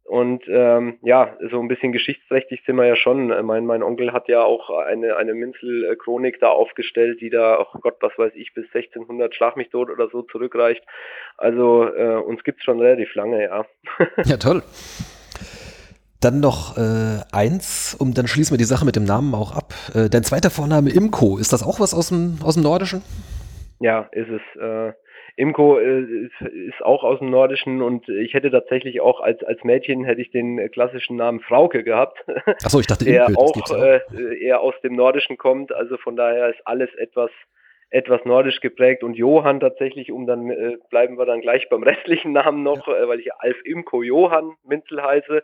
und 0.04 0.42
ähm, 0.48 0.98
ja, 1.02 1.36
so 1.50 1.60
ein 1.60 1.68
bisschen 1.68 1.92
geschichtsträchtig 1.92 2.62
sind 2.66 2.76
wir 2.76 2.86
ja 2.86 2.96
schon. 2.96 3.28
Mein, 3.46 3.64
mein 3.64 3.82
Onkel 3.82 4.12
hat 4.12 4.28
ja 4.28 4.42
auch 4.42 4.68
eine, 4.70 5.16
eine 5.16 5.32
Minzel-Chronik 5.32 6.40
da 6.40 6.48
aufgestellt, 6.48 7.20
die 7.20 7.30
da, 7.30 7.60
oh 7.60 7.78
Gott, 7.80 7.96
was 8.00 8.12
weiß 8.18 8.32
ich, 8.34 8.52
bis 8.52 8.66
1600 8.74 9.34
Schlag 9.34 9.56
mich 9.56 9.70
tot 9.70 9.90
oder 9.90 10.08
so 10.10 10.22
zurückreicht. 10.22 10.82
Also 11.36 11.86
äh, 11.86 12.16
uns 12.16 12.42
gibt's 12.42 12.64
schon 12.64 12.80
relativ 12.80 13.14
lange, 13.14 13.42
ja. 13.42 13.64
Ja, 14.24 14.36
toll. 14.36 14.62
Dann 16.20 16.40
noch 16.40 16.76
äh, 16.76 17.20
eins, 17.32 17.96
und 17.98 18.18
dann 18.18 18.26
schließen 18.26 18.52
wir 18.52 18.58
die 18.58 18.64
Sache 18.64 18.84
mit 18.84 18.96
dem 18.96 19.04
Namen 19.04 19.34
auch 19.34 19.56
ab. 19.56 19.72
Äh, 19.94 20.08
dein 20.08 20.24
zweiter 20.24 20.50
Vorname 20.50 20.90
Imko, 20.90 21.38
ist 21.38 21.52
das 21.52 21.62
auch 21.62 21.80
was 21.80 21.94
aus 21.94 22.08
dem, 22.08 22.38
aus 22.44 22.54
dem 22.54 22.64
Nordischen? 22.64 23.02
Ja, 23.80 24.08
ist 24.12 24.28
es. 24.28 24.60
Äh, 24.60 24.92
Imko 25.36 25.78
äh, 25.78 26.28
ist 26.68 26.82
auch 26.82 27.04
aus 27.04 27.18
dem 27.20 27.30
Nordischen 27.30 27.82
und 27.82 28.08
ich 28.08 28.34
hätte 28.34 28.50
tatsächlich 28.50 29.00
auch 29.00 29.20
als, 29.20 29.42
als 29.44 29.64
Mädchen 29.64 30.04
hätte 30.04 30.20
ich 30.20 30.30
den 30.30 30.70
klassischen 30.70 31.16
Namen 31.16 31.40
Frauke 31.40 31.84
gehabt. 31.84 32.24
Achso, 32.64 32.80
ich 32.80 32.86
dachte, 32.86 33.04
der 33.06 33.28
Imke, 33.28 33.38
auch, 33.38 33.70
äh, 33.70 34.00
eher 34.38 34.60
aus 34.60 34.74
dem 34.82 34.94
Nordischen 34.94 35.38
kommt. 35.38 35.72
Also 35.72 35.96
von 35.96 36.16
daher 36.16 36.50
ist 36.50 36.60
alles 36.66 36.94
etwas 36.96 37.30
etwas 37.92 38.24
nordisch 38.24 38.60
geprägt 38.60 39.04
und 39.04 39.14
Johann 39.14 39.60
tatsächlich, 39.60 40.10
um 40.10 40.26
dann 40.26 40.50
äh, 40.50 40.78
bleiben 40.88 41.18
wir 41.18 41.26
dann 41.26 41.42
gleich 41.42 41.68
beim 41.68 41.82
restlichen 41.82 42.32
Namen 42.32 42.62
noch, 42.62 42.88
äh, 42.88 43.06
weil 43.06 43.20
ich 43.20 43.34
Alf 43.34 43.56
Imko 43.64 44.02
Johann 44.02 44.54
Minzel 44.64 45.02
heiße. 45.02 45.42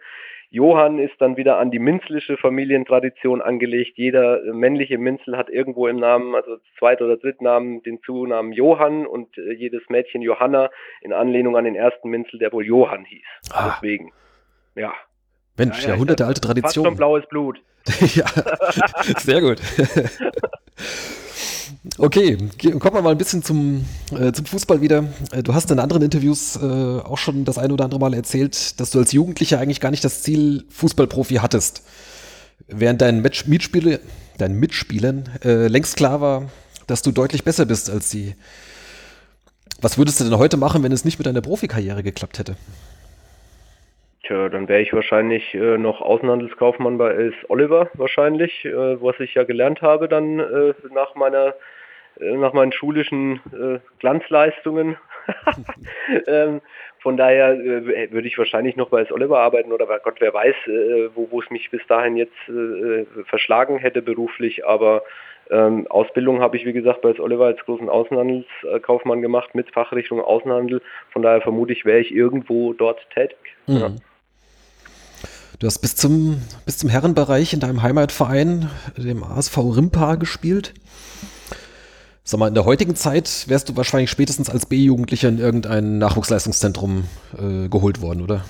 Johann 0.50 0.98
ist 0.98 1.14
dann 1.18 1.36
wieder 1.36 1.58
an 1.58 1.70
die 1.70 1.78
minzlische 1.78 2.38
Familientradition 2.38 3.42
angelegt. 3.42 3.98
Jeder 3.98 4.40
männliche 4.52 4.96
Minzel 4.96 5.36
hat 5.36 5.50
irgendwo 5.50 5.88
im 5.88 5.96
Namen, 5.96 6.34
also 6.34 6.56
Zweit- 6.78 7.02
oder 7.02 7.18
Drittnamen, 7.18 7.82
den 7.82 8.00
Zunamen 8.02 8.52
Johann 8.52 9.06
und 9.06 9.36
äh, 9.36 9.52
jedes 9.52 9.82
Mädchen 9.90 10.22
Johanna 10.22 10.70
in 11.02 11.12
Anlehnung 11.12 11.56
an 11.56 11.64
den 11.64 11.74
ersten 11.74 12.08
Minzel, 12.08 12.38
der 12.38 12.52
wohl 12.52 12.64
Johann 12.64 13.04
hieß. 13.04 13.26
Ah. 13.52 13.74
Deswegen, 13.74 14.12
ja. 14.74 14.94
Mensch, 15.58 15.82
ja, 15.82 15.88
ja, 15.88 15.94
Jahrhunderte 15.94 16.24
alte 16.24 16.40
Tradition. 16.40 16.84
Fast 16.84 16.86
schon 16.86 16.96
blaues 16.96 17.26
Blut. 17.28 17.60
ja, 18.14 18.26
sehr 19.18 19.40
gut. 19.40 19.60
Okay, 21.98 22.36
kommen 22.78 22.94
wir 22.94 23.02
mal 23.02 23.12
ein 23.12 23.18
bisschen 23.18 23.42
zum, 23.42 23.84
äh, 24.12 24.32
zum 24.32 24.44
Fußball 24.46 24.80
wieder. 24.80 25.04
Äh, 25.32 25.42
du 25.42 25.54
hast 25.54 25.70
in 25.70 25.78
anderen 25.78 26.02
Interviews 26.02 26.56
äh, 26.56 26.60
auch 26.60 27.18
schon 27.18 27.44
das 27.44 27.58
ein 27.58 27.72
oder 27.72 27.84
andere 27.84 28.00
Mal 28.00 28.14
erzählt, 28.14 28.78
dass 28.80 28.90
du 28.90 28.98
als 28.98 29.12
Jugendlicher 29.12 29.58
eigentlich 29.58 29.80
gar 29.80 29.90
nicht 29.90 30.04
das 30.04 30.22
Ziel 30.22 30.64
Fußballprofi 30.70 31.36
hattest. 31.36 31.82
Während 32.66 33.00
deinen 33.00 33.22
Match 33.22 33.46
Mitspiele, 33.46 34.00
deinen 34.36 34.58
Mitspielern 34.58 35.28
äh, 35.44 35.68
längst 35.68 35.96
klar 35.96 36.20
war, 36.20 36.50
dass 36.86 37.02
du 37.02 37.12
deutlich 37.12 37.44
besser 37.44 37.66
bist 37.66 37.90
als 37.90 38.10
sie. 38.10 38.34
Was 39.80 39.96
würdest 39.96 40.20
du 40.20 40.24
denn 40.24 40.36
heute 40.38 40.56
machen, 40.56 40.82
wenn 40.82 40.92
es 40.92 41.04
nicht 41.04 41.18
mit 41.18 41.26
deiner 41.26 41.40
Profikarriere 41.40 42.02
geklappt 42.02 42.38
hätte? 42.38 42.56
Tja, 44.28 44.50
dann 44.50 44.68
wäre 44.68 44.82
ich 44.82 44.92
wahrscheinlich 44.92 45.54
äh, 45.54 45.78
noch 45.78 46.02
Außenhandelskaufmann 46.02 46.98
bei 46.98 47.12
Els 47.12 47.34
Oliver 47.48 47.88
wahrscheinlich, 47.94 48.62
äh, 48.66 49.02
was 49.02 49.18
ich 49.20 49.32
ja 49.32 49.44
gelernt 49.44 49.80
habe 49.80 50.06
dann 50.06 50.38
äh, 50.38 50.74
nach 50.92 51.14
meiner 51.14 51.54
äh, 52.20 52.36
nach 52.36 52.52
meinen 52.52 52.72
schulischen 52.72 53.40
äh, 53.54 53.78
Glanzleistungen. 54.00 54.98
ähm, 56.26 56.60
von 57.00 57.16
daher 57.16 57.54
äh, 57.54 58.12
würde 58.12 58.28
ich 58.28 58.36
wahrscheinlich 58.36 58.76
noch 58.76 58.90
bei 58.90 59.00
Els 59.00 59.12
Oliver 59.12 59.38
arbeiten 59.38 59.72
oder 59.72 59.86
bei 59.86 59.98
Gott 59.98 60.16
wer 60.18 60.34
weiß, 60.34 60.56
wo, 61.14 61.28
wo 61.30 61.40
es 61.40 61.48
mich 61.48 61.70
bis 61.70 61.86
dahin 61.86 62.18
jetzt 62.18 62.36
verschlagen 63.24 63.78
hätte 63.78 64.02
beruflich, 64.02 64.66
aber 64.66 65.04
ähm, 65.50 65.86
Ausbildung 65.88 66.40
habe 66.40 66.58
ich, 66.58 66.66
wie 66.66 66.74
gesagt, 66.74 67.00
bei 67.00 67.18
Oliver 67.18 67.46
als 67.46 67.64
großen 67.64 67.88
Außenhandelskaufmann 67.88 69.22
gemacht 69.22 69.54
mit 69.54 69.70
Fachrichtung 69.70 70.20
Außenhandel. 70.20 70.82
Von 71.12 71.22
daher 71.22 71.40
vermute 71.40 71.72
ich, 71.72 71.86
wäre 71.86 72.00
ich 72.00 72.14
irgendwo 72.14 72.74
dort 72.74 73.08
tätig. 73.10 73.38
Mhm. 73.66 73.76
Ja. 73.76 73.90
Du 75.60 75.66
hast 75.66 75.80
bis 75.80 75.96
zum, 75.96 76.40
bis 76.66 76.78
zum 76.78 76.88
Herrenbereich 76.88 77.52
in 77.52 77.58
deinem 77.58 77.82
Heimatverein, 77.82 78.70
dem 78.96 79.24
ASV 79.24 79.58
Rimpa, 79.76 80.14
gespielt. 80.14 80.72
Sag 82.22 82.38
mal, 82.38 82.46
in 82.46 82.54
der 82.54 82.64
heutigen 82.64 82.94
Zeit 82.94 83.46
wärst 83.48 83.68
du 83.68 83.76
wahrscheinlich 83.76 84.08
spätestens 84.08 84.50
als 84.50 84.66
B-Jugendlicher 84.66 85.28
in 85.28 85.38
irgendein 85.38 85.98
Nachwuchsleistungszentrum 85.98 87.08
äh, 87.36 87.68
geholt 87.68 88.00
worden, 88.02 88.22
oder? 88.22 88.44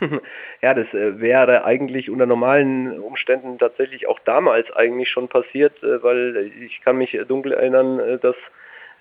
Ja, 0.62 0.74
das 0.74 0.86
äh, 0.92 1.18
wäre 1.18 1.64
eigentlich 1.64 2.10
unter 2.10 2.26
normalen 2.26 3.00
Umständen 3.00 3.58
tatsächlich 3.58 4.06
auch 4.06 4.18
damals 4.26 4.70
eigentlich 4.72 5.08
schon 5.08 5.26
passiert, 5.26 5.82
äh, 5.82 6.02
weil 6.02 6.52
ich 6.60 6.82
kann 6.82 6.96
mich 6.98 7.18
dunkel 7.26 7.52
erinnern, 7.52 7.98
äh, 7.98 8.18
dass 8.18 8.36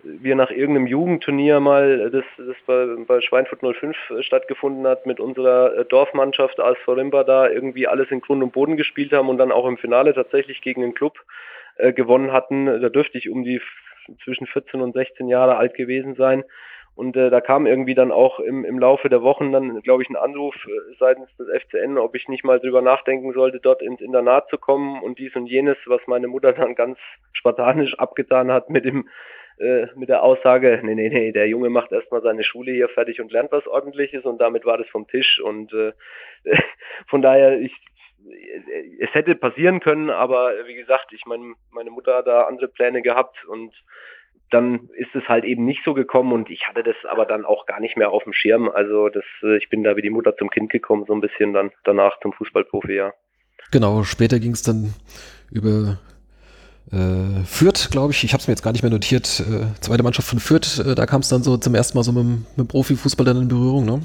wir 0.04 0.36
nach 0.36 0.52
irgendeinem 0.52 0.88
Jugendturnier 0.88 1.60
mal, 1.60 2.10
das, 2.10 2.24
das 2.38 2.56
bei, 2.66 2.86
bei 3.06 3.22
Schweinfurt 3.22 3.62
05 3.62 3.96
stattgefunden 4.22 4.88
hat, 4.88 5.06
mit 5.06 5.20
unserer 5.20 5.84
Dorfmannschaft 5.86 6.60
als 6.60 6.78
Rimba 6.88 7.24
da 7.24 7.50
irgendwie 7.50 7.88
alles 7.88 8.10
in 8.12 8.22
Grund 8.22 8.44
und 8.44 8.54
Boden 8.54 8.78
gespielt 8.78 9.12
haben 9.12 9.30
und 9.30 9.38
dann 9.38 9.52
auch 9.52 9.68
im 9.68 9.78
Finale 9.78 10.14
tatsächlich 10.14 10.62
gegen 10.62 10.82
den 10.82 10.94
Club 10.94 11.20
äh, 11.78 11.94
gewonnen 11.94 12.32
hatten. 12.32 12.66
Da 12.66 12.90
dürfte 12.90 13.18
ich 13.18 13.30
um 13.30 13.44
die 13.44 13.62
zwischen 14.24 14.48
14 14.48 14.82
und 14.82 14.94
16 14.94 15.28
Jahre 15.28 15.58
alt 15.58 15.76
gewesen 15.76 16.16
sein. 16.16 16.44
Und 16.96 17.16
äh, 17.16 17.30
da 17.30 17.40
kam 17.40 17.66
irgendwie 17.66 17.96
dann 17.96 18.12
auch 18.12 18.42
im, 18.42 18.66
im 18.66 18.78
Laufe 18.78 19.08
der 19.08 19.22
Wochen 19.22 19.54
dann, 19.54 19.82
glaube 19.84 20.04
ich, 20.04 20.10
ein 20.10 20.18
Anruf 20.18 20.54
äh, 20.66 20.96
seitens 21.00 21.30
des 21.38 21.48
FCN, 21.48 21.98
ob 21.98 22.14
ich 22.14 22.28
nicht 22.28 22.44
mal 22.44 22.60
drüber 22.60 22.82
nachdenken 22.82 23.32
sollte, 23.32 23.62
dort 23.62 23.82
ins 23.82 24.02
Internat 24.02 24.50
zu 24.50 24.58
kommen 24.58 25.02
und 25.02 25.18
dies 25.18 25.34
und 25.36 25.46
jenes, 25.46 25.78
was 25.86 26.02
meine 26.08 26.28
Mutter 26.28 26.52
dann 26.52 26.76
ganz 26.76 26.98
spartanisch 27.32 27.98
abgetan 27.98 28.52
hat 28.52 28.70
mit 28.70 28.84
dem 28.84 29.08
äh, 29.60 29.88
mit 29.96 30.10
der 30.10 30.24
Aussage, 30.24 30.80
nee, 30.84 30.96
nee, 30.96 31.10
nee, 31.10 31.32
der 31.32 31.48
Junge 31.48 31.70
macht 31.70 31.92
erstmal 31.92 32.22
seine 32.22 32.44
Schule 32.44 32.72
hier 32.72 32.90
fertig 32.90 33.22
und 33.22 33.32
lernt 33.32 33.52
was 33.52 33.68
ordentliches 33.68 34.26
und 34.26 34.40
damit 34.40 34.66
war 34.66 34.78
das 34.78 34.88
vom 34.88 35.08
Tisch 35.08 35.40
und 35.42 35.74
äh, 35.74 35.92
von 37.08 37.22
daher, 37.22 37.60
ich, 37.60 37.74
es 39.00 39.14
hätte 39.14 39.36
passieren 39.36 39.80
können, 39.80 40.10
aber 40.10 40.52
wie 40.66 40.76
gesagt, 40.76 41.14
ich 41.14 41.26
meine, 41.26 41.54
meine 41.72 41.90
Mutter 41.90 42.18
hat 42.18 42.28
da 42.28 42.44
andere 42.44 42.68
Pläne 42.68 43.02
gehabt 43.02 43.46
und 43.46 43.74
dann 44.52 44.90
ist 44.96 45.14
es 45.14 45.28
halt 45.28 45.46
eben 45.46 45.66
nicht 45.66 45.84
so 45.86 45.94
gekommen 45.94 46.34
und 46.34 46.50
ich 46.50 46.68
hatte 46.68 46.84
das 46.84 46.96
aber 47.08 47.26
dann 47.26 47.46
auch 47.46 47.66
gar 47.66 47.80
nicht 47.80 47.98
mehr 47.98 48.12
auf 48.12 48.24
dem 48.24 48.34
Schirm. 48.34 48.68
Also 48.70 49.10
das, 49.10 49.24
äh, 49.44 49.58
ich 49.58 49.70
bin 49.70 49.84
da 49.84 49.96
wie 49.96 50.02
die 50.02 50.10
Mutter 50.10 50.36
zum 50.36 50.50
Kind 50.50 50.72
gekommen, 50.72 51.06
so 51.08 51.14
ein 51.14 51.22
bisschen 51.22 51.54
dann 51.54 51.72
danach 51.84 52.20
zum 52.22 52.34
Fußballprofi, 52.34 52.96
ja. 52.96 53.14
Genau, 53.72 54.04
später 54.04 54.40
ging 54.40 54.54
es 54.54 54.64
dann 54.64 54.94
über 55.52 56.00
äh, 56.92 57.44
Fürth, 57.46 57.90
glaube 57.92 58.14
ich, 58.14 58.24
ich 58.24 58.34
habe 58.34 58.42
es 58.42 58.48
mir 58.48 58.54
jetzt 58.54 58.64
gar 58.64 58.72
nicht 58.72 58.82
mehr 58.82 58.92
notiert, 58.92 59.42
äh, 59.42 59.80
zweite 59.82 60.04
Mannschaft 60.04 60.28
von 60.28 60.40
Fürth, 60.40 60.80
äh, 60.80 60.96
da 60.96 61.06
kam 61.06 61.22
es 61.22 61.30
dann 61.30 61.44
so 61.44 61.58
zum 61.58 61.76
ersten 61.76 61.98
Mal 61.98 62.04
so 62.04 62.12
mit, 62.12 62.58
mit 62.58 62.68
Profifußball 62.68 63.26
dann 63.26 63.42
in 63.44 63.48
Berührung, 63.48 63.86
ne? 63.86 64.02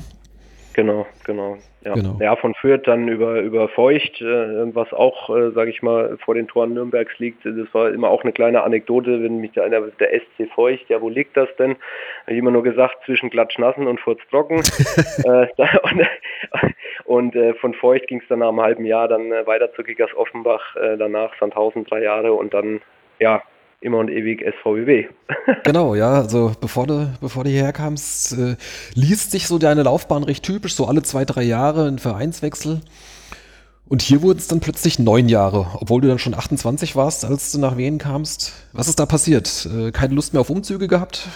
Genau, 0.74 1.06
genau. 1.24 1.56
Ja, 1.84 1.94
genau. 1.94 2.18
ja 2.20 2.34
von 2.36 2.54
Fürth 2.54 2.82
dann 2.86 3.08
über, 3.08 3.40
über 3.40 3.68
Feucht, 3.68 4.20
äh, 4.20 4.74
was 4.74 4.92
auch, 4.92 5.28
äh, 5.30 5.50
sage 5.52 5.70
ich 5.70 5.82
mal, 5.82 6.16
vor 6.24 6.34
den 6.34 6.48
Toren 6.48 6.72
Nürnbergs 6.74 7.18
liegt. 7.18 7.44
Das 7.44 7.72
war 7.72 7.90
immer 7.90 8.08
auch 8.08 8.22
eine 8.22 8.32
kleine 8.32 8.62
Anekdote, 8.62 9.22
wenn 9.22 9.38
mich 9.38 9.52
da 9.52 9.62
einer, 9.62 9.82
der 9.82 10.20
SC 10.20 10.50
Feucht, 10.54 10.88
ja, 10.88 11.00
wo 11.00 11.08
liegt 11.08 11.36
das 11.36 11.48
denn? 11.58 11.76
Habe 12.22 12.32
ich 12.32 12.38
immer 12.38 12.50
nur 12.50 12.62
gesagt, 12.62 12.96
zwischen 13.04 13.30
Glatschnassen 13.30 13.86
und 13.86 14.00
Furztrocken. 14.00 14.58
äh, 15.24 15.46
und 15.82 16.06
und 17.04 17.36
äh, 17.36 17.54
von 17.54 17.74
Feucht 17.74 18.06
ging 18.08 18.20
es 18.20 18.28
dann 18.28 18.38
nach 18.38 18.48
einem 18.48 18.60
halben 18.60 18.84
Jahr 18.84 19.08
dann 19.08 19.30
äh, 19.30 19.46
weiter 19.46 19.72
zu 19.74 19.82
Kickers 19.82 20.14
Offenbach, 20.16 20.76
äh, 20.76 20.96
danach 20.96 21.32
Sandhausen 21.38 21.84
drei 21.84 22.02
Jahre 22.02 22.32
und 22.32 22.54
dann, 22.54 22.80
ja, 23.20 23.42
immer 23.80 23.98
und 23.98 24.10
ewig 24.10 24.42
SVW. 24.60 25.06
genau, 25.64 25.94
ja, 25.94 26.14
also 26.14 26.52
bevor 26.58 26.86
du, 26.86 27.12
bevor 27.20 27.44
du 27.44 27.50
hierher 27.50 27.72
kamst, 27.72 28.32
äh, 28.38 28.56
liest 28.94 29.30
sich 29.30 29.46
so 29.46 29.58
deine 29.58 29.82
Laufbahn 29.82 30.24
recht 30.24 30.44
typisch, 30.44 30.74
so 30.74 30.86
alle 30.86 31.02
zwei, 31.02 31.26
drei 31.26 31.42
Jahre 31.42 31.86
ein 31.86 31.98
Vereinswechsel. 31.98 32.80
Und 33.86 34.00
hier 34.00 34.22
wurden 34.22 34.38
es 34.38 34.48
dann 34.48 34.60
plötzlich 34.60 34.98
neun 34.98 35.28
Jahre, 35.28 35.66
obwohl 35.74 36.00
du 36.00 36.08
dann 36.08 36.18
schon 36.18 36.32
28 36.32 36.96
warst, 36.96 37.26
als 37.26 37.52
du 37.52 37.58
nach 37.58 37.76
Wien 37.76 37.98
kamst. 37.98 38.54
Was 38.72 38.88
ist 38.88 38.98
da 38.98 39.04
passiert? 39.04 39.68
Äh, 39.70 39.90
keine 39.90 40.14
Lust 40.14 40.32
mehr 40.32 40.40
auf 40.40 40.48
Umzüge 40.48 40.88
gehabt? 40.88 41.28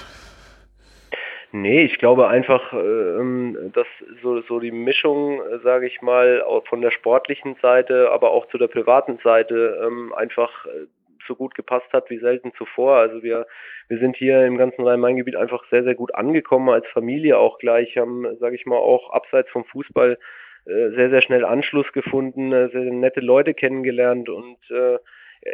Nee, 1.62 1.82
ich 1.84 1.98
glaube 1.98 2.28
einfach, 2.28 2.72
ähm, 2.72 3.72
dass 3.74 3.86
so, 4.22 4.40
so 4.42 4.60
die 4.60 4.70
Mischung, 4.70 5.40
äh, 5.40 5.58
sage 5.58 5.86
ich 5.86 6.00
mal, 6.02 6.44
von 6.68 6.80
der 6.80 6.90
sportlichen 6.90 7.56
Seite, 7.60 8.10
aber 8.12 8.30
auch 8.30 8.46
zu 8.48 8.58
der 8.58 8.68
privaten 8.68 9.18
Seite 9.24 9.80
ähm, 9.84 10.12
einfach 10.14 10.66
äh, 10.66 10.86
so 11.26 11.34
gut 11.34 11.54
gepasst 11.54 11.92
hat 11.92 12.10
wie 12.10 12.18
selten 12.18 12.52
zuvor. 12.54 12.96
Also 12.96 13.22
wir, 13.22 13.46
wir 13.88 13.98
sind 13.98 14.16
hier 14.16 14.46
im 14.46 14.56
ganzen 14.56 14.86
Rhein-Main-Gebiet 14.86 15.36
einfach 15.36 15.64
sehr, 15.70 15.82
sehr 15.82 15.94
gut 15.94 16.14
angekommen 16.14 16.68
als 16.68 16.86
Familie 16.88 17.38
auch 17.38 17.58
gleich, 17.58 17.96
haben, 17.96 18.26
sage 18.38 18.54
ich 18.54 18.64
mal, 18.64 18.76
auch 18.76 19.10
abseits 19.10 19.50
vom 19.50 19.64
Fußball 19.64 20.18
äh, 20.66 20.90
sehr, 20.90 21.10
sehr 21.10 21.22
schnell 21.22 21.44
Anschluss 21.44 21.90
gefunden, 21.92 22.52
äh, 22.52 22.68
sehr 22.68 22.82
nette 22.82 23.20
Leute 23.20 23.54
kennengelernt 23.54 24.28
und 24.28 24.58
äh, 24.70 24.94
äh, 24.94 24.98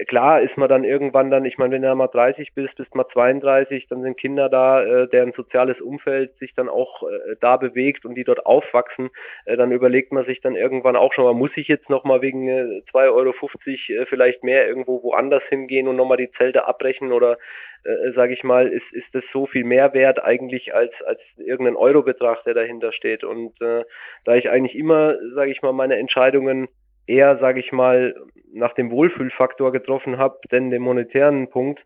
klar 0.07 0.41
ist 0.43 0.57
man 0.57 0.69
dann 0.69 0.85
irgendwann 0.85 1.31
dann, 1.31 1.45
ich 1.45 1.59
meine, 1.59 1.75
wenn 1.75 1.83
du 1.83 1.95
mal 1.95 2.09
30 2.09 2.55
bist, 2.55 2.77
bist 2.77 2.95
mal 2.95 3.07
32, 3.13 3.87
dann 3.89 4.03
sind 4.03 4.19
Kinder 4.19 4.49
da, 4.49 4.83
äh, 4.83 5.09
deren 5.09 5.33
soziales 5.33 5.81
Umfeld 5.81 6.37
sich 6.39 6.55
dann 6.55 6.69
auch 6.69 7.03
äh, 7.03 7.37
da 7.41 7.57
bewegt 7.57 8.05
und 8.05 8.15
die 8.15 8.25
dort 8.25 8.47
aufwachsen, 8.47 9.11
äh, 9.45 9.57
dann 9.57 9.73
überlegt 9.73 10.13
man 10.13 10.25
sich 10.25 10.41
dann 10.41 10.57
irgendwann 10.57 10.97
auch 10.97 11.13
schon 11.13 11.25
mal, 11.25 11.35
muss 11.35 11.51
ich 11.57 11.69
jetzt 11.69 11.91
nochmal 11.91 12.23
wegen 12.23 12.49
äh, 12.49 12.83
2,50 12.93 13.11
Euro 13.13 13.33
äh, 13.33 14.07
vielleicht 14.07 14.45
mehr 14.45 14.67
irgendwo 14.67 15.03
woanders 15.03 15.43
hingehen 15.49 15.89
und 15.89 15.97
nochmal 15.97 16.19
die 16.19 16.31
Zelte 16.33 16.67
abbrechen 16.67 17.13
oder 17.13 17.39
äh, 17.85 18.13
sage 18.13 18.33
ich 18.33 18.43
mal, 18.45 18.69
ist, 18.69 18.91
ist 18.93 19.15
das 19.15 19.25
so 19.33 19.47
viel 19.47 19.65
mehr 19.65 19.93
wert 19.93 20.23
eigentlich 20.23 20.75
als, 20.75 20.93
als 21.07 21.21
irgendein 21.37 21.77
Eurobetrag, 21.77 22.43
der 22.45 22.55
dahinter 22.55 22.93
steht. 22.93 23.25
Und 23.25 23.61
äh, 23.61 23.85
da 24.25 24.35
ich 24.35 24.49
eigentlich 24.49 24.75
immer, 24.75 25.17
sage 25.35 25.51
ich 25.51 25.63
mal, 25.63 25.73
meine 25.73 25.97
Entscheidungen 25.97 26.69
eher, 27.07 27.39
sage 27.39 27.61
ich 27.61 27.73
mal, 27.73 28.15
nach 28.53 28.75
dem 28.75 28.91
Wohlfühlfaktor 28.91 29.73
getroffen 29.73 30.19
habe, 30.19 30.39
denn 30.51 30.71
dem 30.71 30.83
monetären 30.83 31.49
Punkt, 31.51 31.81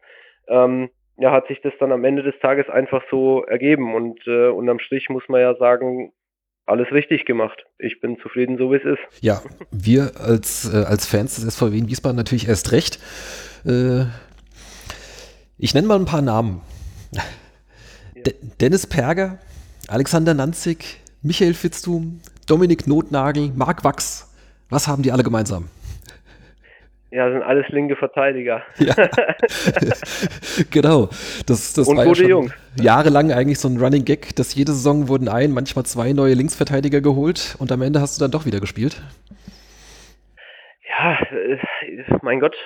ähm, 0.48 0.90
ja, 1.16 1.32
hat 1.32 1.48
sich 1.48 1.60
das 1.62 1.72
dann 1.80 1.92
am 1.92 2.04
Ende 2.04 2.22
des 2.22 2.38
Tages 2.40 2.68
einfach 2.68 3.02
so 3.10 3.42
ergeben. 3.44 3.94
Und 3.94 4.20
äh, 4.26 4.48
unterm 4.48 4.78
Strich 4.78 5.08
muss 5.08 5.24
man 5.28 5.40
ja 5.40 5.54
sagen, 5.56 6.12
alles 6.66 6.92
richtig 6.92 7.24
gemacht. 7.24 7.64
Ich 7.78 8.00
bin 8.00 8.18
zufrieden, 8.20 8.58
so 8.58 8.70
wie 8.70 8.76
es 8.76 8.84
ist. 8.84 9.22
Ja, 9.22 9.42
wir 9.70 10.12
als, 10.20 10.72
äh, 10.72 10.84
als 10.84 11.06
Fans 11.06 11.36
des 11.36 11.56
SVW 11.56 11.76
in 11.76 11.88
Wiesbaden 11.88 12.16
natürlich 12.16 12.46
erst 12.46 12.72
recht. 12.72 13.00
Äh, 13.64 14.04
ich 15.56 15.74
nenne 15.74 15.88
mal 15.88 15.98
ein 15.98 16.04
paar 16.04 16.22
Namen. 16.22 16.60
Ja. 17.10 17.22
De 18.22 18.34
Dennis 18.60 18.86
Perger, 18.86 19.38
Alexander 19.88 20.34
Nanzig, 20.34 21.00
Michael 21.22 21.54
Fitztum, 21.54 22.20
Dominik 22.46 22.86
Notnagel, 22.86 23.50
Marc 23.56 23.82
Wachs, 23.82 24.27
was 24.70 24.88
haben 24.88 25.02
die 25.02 25.12
alle 25.12 25.22
gemeinsam? 25.22 25.68
Ja, 27.10 27.30
sind 27.30 27.42
alles 27.42 27.66
linke 27.70 27.96
Verteidiger. 27.96 28.62
Ja. 28.78 28.94
genau. 30.70 31.06
Das, 31.46 31.72
das 31.72 31.88
Und 31.88 31.96
war 31.96 32.04
gute 32.04 32.24
ja 32.24 32.28
Jungs. 32.28 32.52
Jahrelang 32.78 33.32
eigentlich 33.32 33.58
so 33.58 33.68
ein 33.68 33.78
Running 33.78 34.04
Gag, 34.04 34.36
dass 34.36 34.54
jede 34.54 34.72
Saison 34.72 35.08
wurden 35.08 35.28
ein, 35.28 35.52
manchmal 35.52 35.86
zwei 35.86 36.12
neue 36.12 36.34
Linksverteidiger 36.34 37.00
geholt 37.00 37.56
und 37.58 37.72
am 37.72 37.80
Ende 37.80 38.02
hast 38.02 38.18
du 38.18 38.24
dann 38.24 38.30
doch 38.30 38.44
wieder 38.44 38.60
gespielt. 38.60 39.00
Ja, 40.86 41.18
äh, 41.30 41.58
mein 42.22 42.40
Gott, 42.40 42.56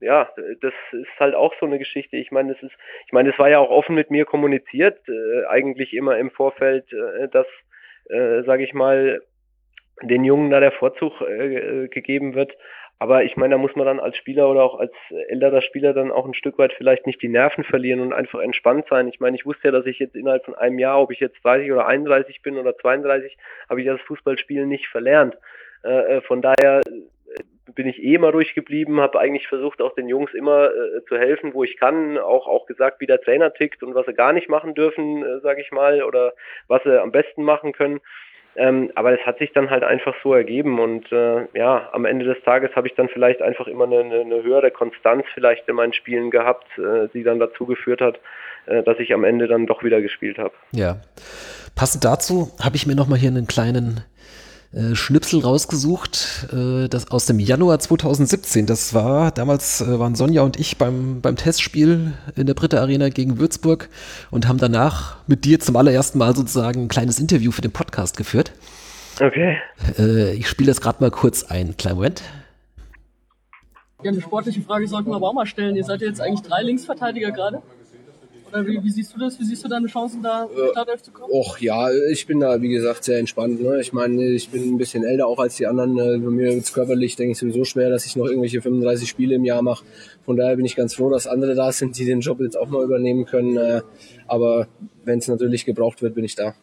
ja, 0.00 0.28
das 0.60 0.74
ist 0.92 1.20
halt 1.20 1.34
auch 1.34 1.54
so 1.60 1.66
eine 1.66 1.78
Geschichte. 1.78 2.16
Ich 2.16 2.30
meine, 2.30 2.52
das 2.52 2.62
ist, 2.62 2.72
ich 3.06 3.12
meine, 3.12 3.30
es 3.30 3.38
war 3.38 3.48
ja 3.48 3.58
auch 3.58 3.70
offen 3.70 3.94
mit 3.94 4.10
mir 4.10 4.26
kommuniziert, 4.26 4.98
äh, 5.08 5.46
eigentlich 5.46 5.94
immer 5.94 6.18
im 6.18 6.30
Vorfeld, 6.30 6.92
äh, 6.92 7.28
dass, 7.28 7.46
äh, 8.10 8.42
sage 8.44 8.64
ich 8.64 8.74
mal, 8.74 9.22
den 10.02 10.24
Jungen 10.24 10.50
da 10.50 10.60
der 10.60 10.72
Vorzug 10.72 11.20
äh, 11.20 11.88
gegeben 11.88 12.34
wird. 12.34 12.56
Aber 12.98 13.24
ich 13.24 13.36
meine, 13.36 13.54
da 13.54 13.58
muss 13.58 13.74
man 13.74 13.84
dann 13.84 13.98
als 13.98 14.16
Spieler 14.16 14.48
oder 14.48 14.62
auch 14.62 14.78
als 14.78 14.92
älterer 15.28 15.60
Spieler 15.60 15.92
dann 15.92 16.12
auch 16.12 16.24
ein 16.24 16.34
Stück 16.34 16.56
weit 16.58 16.72
vielleicht 16.72 17.04
nicht 17.04 17.20
die 17.20 17.28
Nerven 17.28 17.64
verlieren 17.64 17.98
und 17.98 18.12
einfach 18.12 18.38
entspannt 18.38 18.86
sein. 18.88 19.08
Ich 19.08 19.18
meine, 19.18 19.36
ich 19.36 19.44
wusste 19.44 19.68
ja, 19.68 19.72
dass 19.72 19.86
ich 19.86 19.98
jetzt 19.98 20.14
innerhalb 20.14 20.44
von 20.44 20.54
einem 20.54 20.78
Jahr, 20.78 21.00
ob 21.00 21.10
ich 21.10 21.18
jetzt 21.18 21.44
30 21.44 21.72
oder 21.72 21.86
31 21.88 22.42
bin 22.42 22.58
oder 22.58 22.76
32, 22.76 23.36
habe 23.68 23.80
ich 23.80 23.88
das 23.88 24.00
Fußballspielen 24.02 24.68
nicht 24.68 24.86
verlernt. 24.86 25.36
Äh, 25.82 26.18
äh, 26.18 26.20
von 26.20 26.42
daher 26.42 26.80
äh, 26.86 27.42
bin 27.74 27.88
ich 27.88 28.00
eh 28.00 28.14
immer 28.14 28.30
ruhig 28.30 28.54
geblieben, 28.54 29.00
habe 29.00 29.18
eigentlich 29.18 29.48
versucht, 29.48 29.82
auch 29.82 29.96
den 29.96 30.08
Jungs 30.08 30.32
immer 30.32 30.70
äh, 30.70 31.04
zu 31.08 31.18
helfen, 31.18 31.54
wo 31.54 31.64
ich 31.64 31.78
kann, 31.78 32.18
auch 32.18 32.46
auch 32.46 32.66
gesagt, 32.66 33.00
wie 33.00 33.06
der 33.06 33.20
Trainer 33.20 33.52
tickt 33.52 33.82
und 33.82 33.96
was 33.96 34.06
sie 34.06 34.14
gar 34.14 34.32
nicht 34.32 34.48
machen 34.48 34.74
dürfen, 34.74 35.24
äh, 35.24 35.40
sage 35.40 35.60
ich 35.60 35.72
mal, 35.72 36.04
oder 36.04 36.34
was 36.68 36.84
sie 36.84 37.00
am 37.00 37.10
besten 37.10 37.42
machen 37.42 37.72
können. 37.72 38.00
Ähm, 38.54 38.90
aber 38.94 39.18
es 39.18 39.24
hat 39.24 39.38
sich 39.38 39.52
dann 39.52 39.70
halt 39.70 39.82
einfach 39.82 40.14
so 40.22 40.34
ergeben 40.34 40.78
und 40.78 41.10
äh, 41.10 41.46
ja, 41.54 41.88
am 41.92 42.04
Ende 42.04 42.26
des 42.26 42.42
Tages 42.44 42.74
habe 42.76 42.86
ich 42.86 42.94
dann 42.94 43.08
vielleicht 43.08 43.40
einfach 43.40 43.66
immer 43.66 43.84
eine, 43.84 44.00
eine, 44.00 44.42
höhere 44.42 44.70
Konstanz 44.70 45.24
vielleicht 45.32 45.66
in 45.68 45.76
meinen 45.76 45.94
Spielen 45.94 46.30
gehabt, 46.30 46.66
äh, 46.78 47.08
die 47.14 47.22
dann 47.22 47.38
dazu 47.38 47.64
geführt 47.64 48.02
hat, 48.02 48.20
äh, 48.66 48.82
dass 48.82 48.98
ich 48.98 49.14
am 49.14 49.24
Ende 49.24 49.48
dann 49.48 49.66
doch 49.66 49.82
wieder 49.82 50.02
gespielt 50.02 50.36
habe. 50.36 50.52
Ja. 50.72 51.00
Passend 51.74 52.04
dazu 52.04 52.50
habe 52.62 52.76
ich 52.76 52.86
mir 52.86 52.94
nochmal 52.94 53.18
hier 53.18 53.30
einen 53.30 53.46
kleinen 53.46 54.04
äh, 54.74 54.94
Schnipsel 54.94 55.40
rausgesucht, 55.40 56.48
äh, 56.52 56.88
das 56.88 57.10
aus 57.10 57.26
dem 57.26 57.38
Januar 57.38 57.78
2017. 57.78 58.64
Das 58.64 58.94
war, 58.94 59.30
damals 59.30 59.82
äh, 59.82 59.98
waren 59.98 60.14
Sonja 60.14 60.42
und 60.42 60.58
ich 60.58 60.78
beim, 60.78 61.20
beim 61.20 61.36
Testspiel 61.36 62.14
in 62.36 62.46
der 62.46 62.54
Britta 62.54 62.80
Arena 62.80 63.10
gegen 63.10 63.38
Würzburg 63.38 63.90
und 64.30 64.48
haben 64.48 64.58
danach 64.58 65.16
mit 65.26 65.44
dir 65.44 65.60
zum 65.60 65.76
allerersten 65.76 66.16
Mal 66.18 66.34
sozusagen 66.34 66.84
ein 66.84 66.88
kleines 66.88 67.18
Interview 67.18 67.52
für 67.52 67.60
den 67.60 67.72
Podcast 67.72 68.16
geführt. 68.16 68.52
Okay. 69.20 69.58
Äh, 69.98 70.32
ich 70.34 70.48
spiele 70.48 70.68
das 70.68 70.80
gerade 70.80 71.02
mal 71.02 71.10
kurz 71.10 71.44
ein. 71.44 71.76
Kleinen 71.76 71.96
Moment. 71.96 72.22
Ja, 74.02 74.10
eine 74.10 74.22
sportliche 74.22 74.62
Frage 74.62 74.88
sollten 74.88 75.10
wir 75.10 75.16
aber 75.16 75.28
auch 75.28 75.34
mal 75.34 75.46
stellen. 75.46 75.76
Ihr 75.76 75.84
seid 75.84 76.00
jetzt 76.00 76.20
eigentlich 76.20 76.48
drei 76.48 76.62
Linksverteidiger 76.62 77.30
gerade. 77.30 77.62
Oder 78.52 78.66
wie, 78.66 78.84
wie, 78.84 78.90
siehst 78.90 79.14
du 79.14 79.18
das? 79.18 79.38
Wie 79.40 79.44
siehst 79.44 79.64
du 79.64 79.68
deine 79.68 79.86
Chancen, 79.86 80.22
da 80.22 80.44
in 80.44 80.50
die 80.54 80.70
Startelf 80.72 81.02
zu 81.02 81.10
kommen? 81.10 81.32
Och 81.32 81.58
ja, 81.60 81.90
ich 82.10 82.26
bin 82.26 82.40
da, 82.40 82.60
wie 82.60 82.68
gesagt, 82.68 83.04
sehr 83.04 83.18
entspannt. 83.18 83.62
Ne? 83.62 83.80
Ich 83.80 83.94
meine, 83.94 84.22
ich 84.26 84.50
bin 84.50 84.74
ein 84.74 84.76
bisschen 84.76 85.04
älter 85.04 85.26
auch 85.26 85.38
als 85.38 85.56
die 85.56 85.66
anderen. 85.66 85.98
Äh, 85.98 86.18
bei 86.18 86.30
mir 86.30 86.50
ist 86.50 86.74
körperlich, 86.74 87.16
denke 87.16 87.32
ich, 87.32 87.38
sowieso 87.38 87.64
schwer, 87.64 87.88
dass 87.88 88.04
ich 88.04 88.14
noch 88.14 88.26
irgendwelche 88.26 88.60
35 88.60 89.08
Spiele 89.08 89.36
im 89.36 89.44
Jahr 89.46 89.62
mache. 89.62 89.84
Von 90.26 90.36
daher 90.36 90.56
bin 90.56 90.66
ich 90.66 90.76
ganz 90.76 90.94
froh, 90.94 91.08
dass 91.08 91.26
andere 91.26 91.54
da 91.54 91.72
sind, 91.72 91.98
die 91.98 92.04
den 92.04 92.20
Job 92.20 92.40
jetzt 92.40 92.58
auch 92.58 92.68
mal 92.68 92.84
übernehmen 92.84 93.24
können. 93.24 93.56
Äh, 93.56 93.80
aber 94.28 94.68
wenn 95.04 95.18
es 95.18 95.28
natürlich 95.28 95.64
gebraucht 95.64 96.02
wird, 96.02 96.14
bin 96.14 96.24
ich 96.24 96.34
da. 96.34 96.54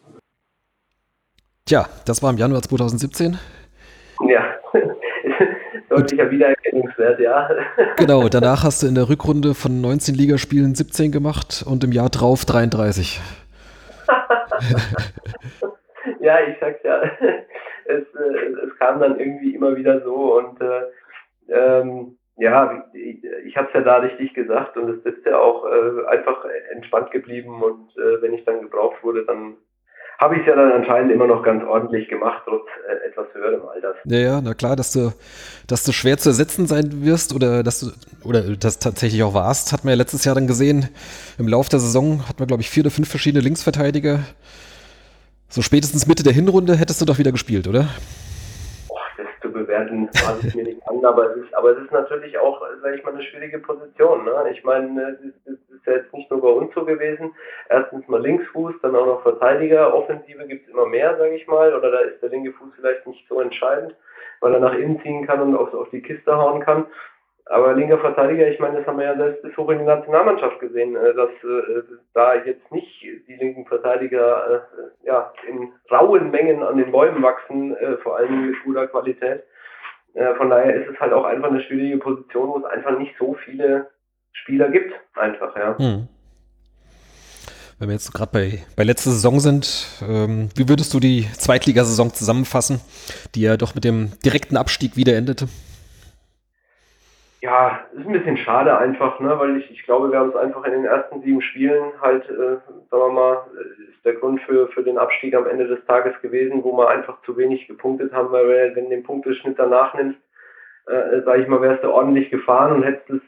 Tja, 1.64 1.88
das 2.04 2.22
war 2.22 2.30
im 2.30 2.38
Januar 2.38 2.62
2017. 2.62 3.36
Deutlicher 5.90 6.30
Wiedererkennungswert, 6.30 7.18
ja. 7.18 7.50
Genau, 7.96 8.28
danach 8.30 8.62
hast 8.62 8.82
du 8.82 8.86
in 8.86 8.94
der 8.94 9.08
Rückrunde 9.08 9.54
von 9.54 9.80
19 9.80 10.14
Ligaspielen 10.14 10.76
17 10.76 11.10
gemacht 11.10 11.64
und 11.68 11.82
im 11.82 11.90
Jahr 11.90 12.10
drauf 12.10 12.44
33. 12.44 13.20
ja, 16.20 16.38
ich 16.48 16.56
sag's 16.60 16.78
ja. 16.84 17.02
Es, 17.86 18.04
äh, 18.14 18.66
es 18.66 18.78
kam 18.78 19.00
dann 19.00 19.18
irgendwie 19.18 19.54
immer 19.54 19.74
wieder 19.76 20.00
so 20.02 20.38
und 20.38 20.60
äh, 20.60 20.82
ähm, 21.48 22.16
ja, 22.36 22.84
ich, 22.92 23.24
ich 23.44 23.56
habe 23.56 23.66
es 23.68 23.74
ja 23.74 23.80
da 23.80 23.96
richtig 23.96 24.34
gesagt 24.34 24.76
und 24.76 24.90
es 24.90 25.04
ist 25.04 25.26
ja 25.26 25.38
auch 25.38 25.66
äh, 25.66 26.06
einfach 26.06 26.44
entspannt 26.70 27.10
geblieben 27.10 27.62
und 27.62 27.90
äh, 27.98 28.22
wenn 28.22 28.34
ich 28.34 28.44
dann 28.44 28.60
gebraucht 28.60 29.02
wurde, 29.02 29.24
dann 29.26 29.56
habe 30.20 30.34
ich 30.34 30.42
es 30.42 30.48
ja 30.48 30.54
dann 30.54 30.70
anscheinend 30.72 31.10
immer 31.10 31.26
noch 31.26 31.42
ganz 31.42 31.64
ordentlich 31.64 32.08
gemacht, 32.08 32.42
trotz 32.44 32.66
äh, 32.86 33.08
etwas 33.08 33.26
höherem 33.32 33.66
Alter. 33.66 33.94
Ja, 34.04 34.18
ja, 34.18 34.40
na 34.42 34.52
klar, 34.52 34.76
dass 34.76 34.92
du, 34.92 35.12
dass 35.66 35.82
du 35.84 35.92
schwer 35.92 36.18
zu 36.18 36.28
ersetzen 36.28 36.66
sein 36.66 37.02
wirst 37.04 37.34
oder 37.34 37.62
dass 37.62 37.80
du, 37.80 37.86
oder 38.22 38.42
das 38.56 38.78
tatsächlich 38.78 39.22
auch 39.22 39.32
warst, 39.32 39.72
hat 39.72 39.84
man 39.84 39.92
ja 39.92 39.96
letztes 39.96 40.26
Jahr 40.26 40.34
dann 40.34 40.46
gesehen. 40.46 40.90
Im 41.38 41.48
Laufe 41.48 41.70
der 41.70 41.80
Saison 41.80 42.28
hat 42.28 42.38
man, 42.38 42.48
glaube 42.48 42.60
ich, 42.60 42.68
vier 42.68 42.82
oder 42.82 42.90
fünf 42.90 43.08
verschiedene 43.08 43.42
Linksverteidiger. 43.42 44.20
So 45.48 45.62
spätestens 45.62 46.06
Mitte 46.06 46.22
der 46.22 46.34
Hinrunde 46.34 46.76
hättest 46.76 47.00
du 47.00 47.06
doch 47.06 47.18
wieder 47.18 47.32
gespielt, 47.32 47.66
oder? 47.66 47.88
Bewerten, 49.70 50.06
maße 50.12 50.48
ich 50.48 50.54
mir 50.54 50.64
nicht 50.64 50.88
an, 50.88 51.04
aber 51.04 51.30
es 51.30 51.36
ist, 51.36 51.54
aber 51.54 51.70
es 51.70 51.78
ist 51.78 51.92
natürlich 51.92 52.36
auch, 52.38 52.60
sage 52.82 52.96
ich 52.96 53.04
mal, 53.04 53.14
eine 53.14 53.22
schwierige 53.22 53.58
Position. 53.58 54.24
Ne? 54.24 54.50
Ich 54.50 54.64
meine, 54.64 55.18
es 55.46 55.52
ist 55.54 55.86
ja 55.86 55.94
jetzt 55.94 56.12
nicht 56.12 56.30
nur 56.30 56.40
bei 56.42 56.48
uns 56.48 56.74
so 56.74 56.84
gewesen. 56.84 57.32
Erstens 57.68 58.06
mal 58.08 58.20
Linksfuß, 58.20 58.74
dann 58.82 58.96
auch 58.96 59.06
noch 59.06 59.22
Verteidiger. 59.22 59.94
Offensive 59.94 60.46
gibt 60.46 60.66
es 60.66 60.72
immer 60.72 60.86
mehr, 60.86 61.16
sage 61.16 61.34
ich 61.34 61.46
mal, 61.46 61.74
oder 61.74 61.90
da 61.90 61.98
ist 62.00 62.20
der 62.20 62.30
linke 62.30 62.52
Fuß 62.52 62.72
vielleicht 62.76 63.06
nicht 63.06 63.26
so 63.28 63.40
entscheidend, 63.40 63.94
weil 64.40 64.54
er 64.54 64.60
nach 64.60 64.74
innen 64.74 65.00
ziehen 65.02 65.26
kann 65.26 65.40
und 65.40 65.56
auf, 65.56 65.72
auf 65.72 65.88
die 65.90 66.02
Kiste 66.02 66.36
hauen 66.36 66.60
kann. 66.60 66.86
Aber 67.46 67.74
linker 67.74 67.98
Verteidiger, 67.98 68.46
ich 68.46 68.60
meine, 68.60 68.78
das 68.78 68.86
haben 68.86 68.98
wir 68.98 69.06
ja 69.06 69.16
selbst 69.16 69.42
bis 69.42 69.56
hoch 69.56 69.68
in 69.70 69.80
die 69.80 69.84
Nationalmannschaft 69.84 70.60
gesehen, 70.60 70.94
äh, 70.94 71.14
dass 71.14 71.30
äh, 71.42 71.82
da 72.14 72.34
jetzt 72.34 72.70
nicht 72.70 73.02
die 73.02 73.36
linken 73.36 73.66
Verteidiger 73.66 74.66
äh, 74.78 75.06
ja, 75.06 75.32
in 75.48 75.72
rauen 75.90 76.30
Mengen 76.30 76.62
an 76.62 76.76
den 76.76 76.92
Bäumen 76.92 77.22
wachsen, 77.22 77.76
äh, 77.76 77.96
vor 77.98 78.16
allem 78.16 78.50
mit 78.50 78.62
guter 78.62 78.86
Qualität. 78.86 79.42
Äh, 80.14 80.34
von 80.34 80.50
daher 80.50 80.74
ist 80.74 80.88
es 80.92 81.00
halt 81.00 81.12
auch 81.12 81.24
einfach 81.24 81.50
eine 81.50 81.62
schwierige 81.62 81.98
Position, 81.98 82.48
wo 82.48 82.58
es 82.58 82.64
einfach 82.64 82.98
nicht 82.98 83.14
so 83.18 83.36
viele 83.44 83.90
Spieler 84.32 84.70
gibt, 84.70 84.92
einfach, 85.14 85.56
ja. 85.56 85.78
Hm. 85.78 86.08
Wenn 87.78 87.88
wir 87.88 87.94
jetzt 87.94 88.12
gerade 88.12 88.30
bei, 88.30 88.58
bei 88.76 88.84
letzter 88.84 89.10
Saison 89.10 89.40
sind, 89.40 89.86
ähm, 90.06 90.50
wie 90.54 90.68
würdest 90.68 90.92
du 90.92 91.00
die 91.00 91.26
Zweitligasaison 91.32 92.12
zusammenfassen, 92.12 92.80
die 93.34 93.40
ja 93.40 93.56
doch 93.56 93.74
mit 93.74 93.84
dem 93.84 94.12
direkten 94.22 94.58
Abstieg 94.58 94.96
wieder 94.96 95.16
endete? 95.16 95.48
Ja, 97.42 97.86
ist 97.94 98.06
ein 98.06 98.12
bisschen 98.12 98.36
schade 98.36 98.76
einfach, 98.76 99.18
ne, 99.18 99.38
weil 99.38 99.56
ich, 99.56 99.70
ich 99.70 99.82
glaube, 99.84 100.12
wir 100.12 100.18
haben 100.18 100.28
es 100.28 100.36
einfach 100.36 100.62
in 100.64 100.72
den 100.72 100.84
ersten 100.84 101.22
sieben 101.22 101.40
Spielen 101.40 101.92
halt, 102.00 102.28
äh, 102.28 102.58
sagen 102.90 102.90
wir 102.90 103.08
mal, 103.12 103.46
ist 103.88 104.04
der 104.04 104.14
Grund 104.14 104.42
für, 104.42 104.68
für 104.68 104.82
den 104.82 104.98
Abstieg 104.98 105.34
am 105.34 105.46
Ende 105.46 105.66
des 105.66 105.82
Tages 105.86 106.12
gewesen, 106.20 106.62
wo 106.62 106.76
wir 106.76 106.90
einfach 106.90 107.22
zu 107.22 107.36
wenig 107.38 107.66
gepunktet 107.66 108.12
haben, 108.12 108.30
weil 108.30 108.74
wenn 108.74 108.84
du 108.84 108.90
den 108.90 109.04
Punkteschnitt 109.04 109.58
danach 109.58 109.94
nimmst, 109.94 110.20
äh, 110.86 111.22
sage 111.22 111.42
ich 111.42 111.48
mal, 111.48 111.62
wärst 111.62 111.82
du 111.82 111.90
ordentlich 111.90 112.30
gefahren 112.30 112.72
und 112.72 112.82
hättest 112.82 113.08
es 113.08 113.22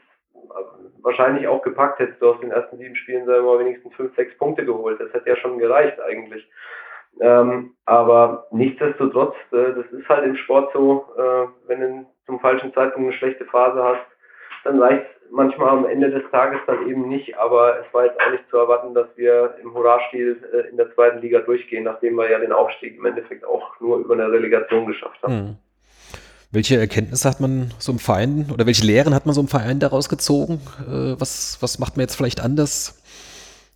wahrscheinlich 1.01 1.47
auch 1.47 1.63
gepackt, 1.63 1.99
hättest 1.99 2.21
du 2.21 2.29
aus 2.29 2.39
den 2.39 2.51
ersten 2.51 2.77
sieben 2.77 2.95
Spielen, 2.95 3.25
sagen 3.25 3.45
wir 3.45 3.55
mal, 3.55 3.59
wenigstens 3.59 3.93
fünf, 3.95 4.15
sechs 4.15 4.37
Punkte 4.37 4.63
geholt. 4.63 4.99
Das 4.99 5.11
hätte 5.13 5.29
ja 5.29 5.35
schon 5.37 5.57
gereicht 5.57 5.99
eigentlich. 5.99 6.47
Ähm, 7.19 7.75
aber 7.85 8.47
nichtsdestotrotz, 8.51 9.35
äh, 9.51 9.73
das 9.73 9.85
ist 9.91 10.07
halt 10.09 10.25
im 10.25 10.35
Sport 10.35 10.71
so, 10.73 11.05
äh, 11.17 11.47
wenn 11.67 11.81
du 11.81 12.05
zum 12.25 12.39
falschen 12.39 12.73
Zeitpunkt 12.73 13.09
eine 13.09 13.17
schlechte 13.17 13.45
Phase 13.45 13.83
hast, 13.83 14.05
dann 14.63 14.81
reicht 14.81 15.05
manchmal 15.31 15.69
am 15.69 15.85
Ende 15.85 16.09
des 16.09 16.23
Tages 16.31 16.59
dann 16.67 16.87
eben 16.87 17.09
nicht. 17.09 17.37
Aber 17.37 17.79
es 17.79 17.93
war 17.93 18.05
jetzt 18.05 18.19
auch 18.21 18.31
nicht 18.31 18.49
zu 18.49 18.57
erwarten, 18.57 18.93
dass 18.93 19.07
wir 19.15 19.55
im 19.61 19.73
Hurra-Stil 19.73 20.37
äh, 20.53 20.69
in 20.69 20.77
der 20.77 20.93
zweiten 20.93 21.21
Liga 21.21 21.39
durchgehen, 21.39 21.83
nachdem 21.83 22.15
wir 22.15 22.29
ja 22.29 22.39
den 22.39 22.51
Aufstieg 22.51 22.97
im 22.97 23.05
Endeffekt 23.05 23.45
auch 23.45 23.79
nur 23.79 23.97
über 23.97 24.13
eine 24.13 24.31
Relegation 24.31 24.85
geschafft 24.85 25.21
haben. 25.23 25.33
Hm. 25.33 25.55
Welche 26.51 26.77
Erkenntnisse 26.77 27.27
hat 27.27 27.39
man 27.39 27.71
so 27.79 27.91
im 27.91 27.97
Verein 27.97 28.45
oder 28.53 28.67
welche 28.67 28.85
Lehren 28.85 29.15
hat 29.15 29.25
man 29.25 29.33
so 29.33 29.41
im 29.41 29.47
Verein 29.47 29.79
daraus 29.79 30.07
gezogen? 30.07 30.61
Äh, 30.87 31.19
was, 31.19 31.57
was 31.61 31.79
macht 31.79 31.97
man 31.97 32.01
jetzt 32.01 32.15
vielleicht 32.15 32.41
anders? 32.41 33.01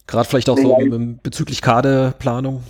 Gerade 0.06 0.30
vielleicht 0.30 0.50
auch 0.50 0.58
so 0.58 0.78
bezüglich 1.24 1.62
Kaderplanung? 1.62 2.64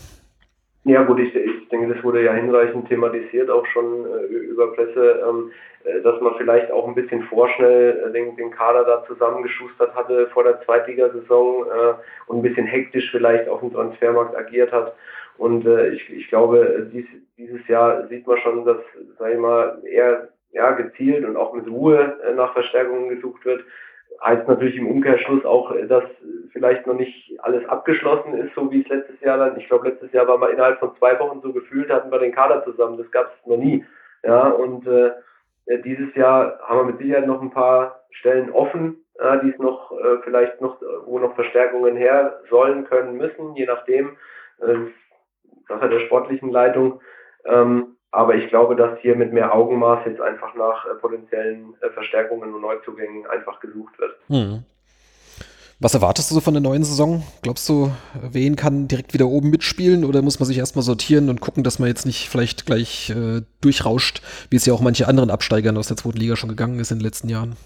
Ja 0.86 1.04
gut, 1.04 1.20
ich, 1.20 1.36
ich 1.36 1.70
denke, 1.70 1.94
das 1.94 2.02
wurde 2.04 2.24
ja 2.24 2.34
hinreichend 2.34 2.88
thematisiert, 2.88 3.50
auch 3.50 3.66
schon 3.74 4.06
äh, 4.06 4.34
über 4.34 4.74
Presse, 4.74 5.22
ähm, 5.28 5.52
äh, 5.52 5.67
dass 6.04 6.20
man 6.22 6.36
vielleicht 6.38 6.72
auch 6.72 6.88
ein 6.88 6.96
bisschen 6.96 7.24
vorschnell 7.24 8.06
äh, 8.06 8.12
den, 8.12 8.36
den 8.36 8.52
Kader 8.52 8.84
da 8.84 9.06
zusammengeschustert 9.06 9.94
hatte 9.96 10.28
vor 10.28 10.44
der 10.44 10.62
Zweitligasaison 10.62 11.66
äh, 11.66 11.94
und 12.28 12.38
ein 12.38 12.42
bisschen 12.42 12.66
hektisch 12.66 13.10
vielleicht 13.12 13.48
auf 13.48 13.62
dem 13.62 13.74
Transfermarkt 13.74 14.36
agiert 14.36 14.72
hat. 14.72 14.94
Und 15.38 15.66
äh, 15.66 15.90
ich, 15.90 16.10
ich 16.10 16.28
glaube, 16.30 16.88
dies, 16.92 17.06
dieses 17.38 17.68
Jahr 17.68 18.08
sieht 18.08 18.26
man 18.26 18.38
schon, 18.40 18.66
dass, 18.66 18.78
sag 19.20 19.34
ich 19.34 19.40
mal, 19.40 19.82
eher 19.86 20.30
ja, 20.52 20.72
gezielt 20.72 21.26
und 21.26 21.38
auch 21.38 21.54
mit 21.54 21.68
Ruhe 21.68 22.18
äh, 22.24 22.34
nach 22.34 22.54
Verstärkungen 22.54 23.10
gesucht 23.10 23.46
wird 23.46 23.64
heißt 24.24 24.48
natürlich 24.48 24.78
im 24.78 24.88
Umkehrschluss 24.88 25.46
auch, 25.46 25.74
dass 25.88 26.04
vielleicht 26.52 26.88
noch 26.88 26.96
nicht 26.96 27.40
alles 27.40 27.68
abgeschlossen 27.70 28.34
ist, 28.34 28.54
so 28.56 28.72
wie 28.72 28.82
es 28.82 28.88
letztes 28.88 29.20
Jahr 29.22 29.38
dann, 29.38 29.58
ich 29.60 29.68
glaube 29.68 29.90
letztes 29.90 30.12
Jahr 30.12 30.28
war 30.28 30.38
mal 30.38 30.52
innerhalb 30.52 30.80
von 30.80 30.96
zwei 30.98 31.20
Wochen 31.20 31.42
so 31.42 31.54
gefühlt, 31.54 31.92
hatten 31.92 32.12
wir 32.12 32.20
den 32.20 32.34
Kader 32.34 32.64
zusammen, 32.64 32.98
das 32.98 33.10
gab 33.12 33.28
es 33.28 33.48
noch 33.48 33.58
nie. 33.58 33.86
Ja, 34.24 34.48
und 34.48 34.88
äh, 34.88 35.12
dieses 35.84 36.14
Jahr 36.16 36.60
haben 36.62 36.80
wir 36.80 36.94
mit 36.94 37.00
Sicherheit 37.00 37.28
noch 37.28 37.42
ein 37.42 37.52
paar 37.52 38.02
Stellen 38.12 38.52
offen, 38.52 39.04
äh, 39.20 39.40
die 39.44 39.50
es 39.50 39.60
noch 39.60 39.92
äh, 39.92 40.18
vielleicht 40.24 40.62
noch, 40.62 40.82
wo 41.06 41.20
noch 41.20 41.36
Verstärkungen 41.36 41.96
her 41.96 42.40
sollen 42.50 42.86
können 42.86 43.18
müssen, 43.18 43.56
je 43.56 43.66
nachdem, 43.66 44.18
äh, 44.60 44.76
Sache 45.68 45.90
der 45.90 46.00
sportlichen 46.02 46.50
Leitung. 46.50 47.02
Ähm, 47.46 47.98
aber 48.12 48.36
ich 48.36 48.48
glaube, 48.50 48.76
dass 48.76 49.00
hier 49.00 49.16
mit 49.16 49.34
mehr 49.34 49.54
Augenmaß 49.54 50.06
jetzt 50.06 50.22
einfach 50.22 50.56
nach 50.56 50.86
äh, 50.86 50.96
potenziellen 50.96 51.76
äh, 51.82 51.90
Verstärkungen 51.90 52.54
und 52.54 52.62
Neuzugängen 52.62 53.28
einfach 53.28 53.60
gesucht 53.60 54.00
wird. 54.00 54.16
Hm. 54.28 54.64
Was 55.80 55.94
erwartest 55.94 56.32
du 56.32 56.34
so 56.34 56.42
von 56.42 56.56
der 56.56 56.64
neuen 56.64 56.84
Saison? 56.84 57.22
Glaubst 57.44 57.70
du, 57.70 57.92
wen 58.32 58.56
kann 58.56 58.88
direkt 58.88 59.14
wieder 59.14 59.28
oben 59.28 59.52
mitspielen 59.52 60.06
oder 60.06 60.24
muss 60.24 60.40
man 60.40 60.48
sich 60.48 60.58
erstmal 60.58 60.82
sortieren 60.82 61.30
und 61.30 61.40
gucken, 61.40 61.64
dass 61.64 61.78
man 61.78 61.88
jetzt 61.88 62.08
nicht 62.08 62.30
vielleicht 62.30 62.66
gleich 62.66 63.12
äh, 63.12 63.42
durchrauscht, 63.62 64.24
wie 64.50 64.56
es 64.56 64.66
ja 64.66 64.74
auch 64.74 64.82
manche 64.82 65.08
anderen 65.08 65.30
Absteigern 65.30 65.78
aus 65.78 65.88
der 65.88 65.98
zweiten 65.98 66.18
Liga 66.18 66.36
schon 66.36 66.50
gegangen 66.50 66.80
ist 66.80 66.90
in 66.90 66.98
den 66.98 67.06
letzten 67.06 67.30
Jahren? 67.30 67.58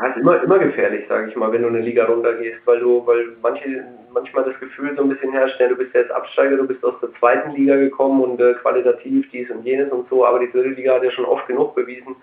Das 0.00 0.16
ist 0.16 0.22
immer, 0.22 0.42
immer 0.42 0.58
gefährlich, 0.58 1.04
sage 1.06 1.28
ich 1.28 1.36
mal, 1.36 1.52
wenn 1.52 1.60
du 1.60 1.68
eine 1.68 1.82
Liga 1.82 2.06
runtergehst, 2.06 2.60
weil 2.64 2.80
du, 2.80 3.06
weil 3.06 3.36
manche 3.42 3.84
manchmal 4.14 4.44
das 4.44 4.58
Gefühl 4.58 4.96
so 4.96 5.02
ein 5.02 5.10
bisschen 5.10 5.32
herstellen, 5.32 5.70
du 5.70 5.76
bist 5.76 5.94
jetzt 5.94 6.10
Absteiger, 6.10 6.56
du 6.56 6.66
bist 6.66 6.82
aus 6.82 6.94
der 7.02 7.10
zweiten 7.20 7.50
Liga 7.50 7.76
gekommen 7.76 8.22
und 8.22 8.40
äh, 8.40 8.54
qualitativ 8.54 9.30
dies 9.30 9.50
und 9.50 9.62
jenes 9.62 9.92
und 9.92 10.08
so, 10.08 10.24
aber 10.24 10.38
die 10.38 10.50
dritte 10.50 10.70
Liga 10.70 10.94
hat 10.94 11.04
ja 11.04 11.10
schon 11.10 11.26
oft 11.26 11.46
genug 11.48 11.74
bewiesen, 11.74 12.16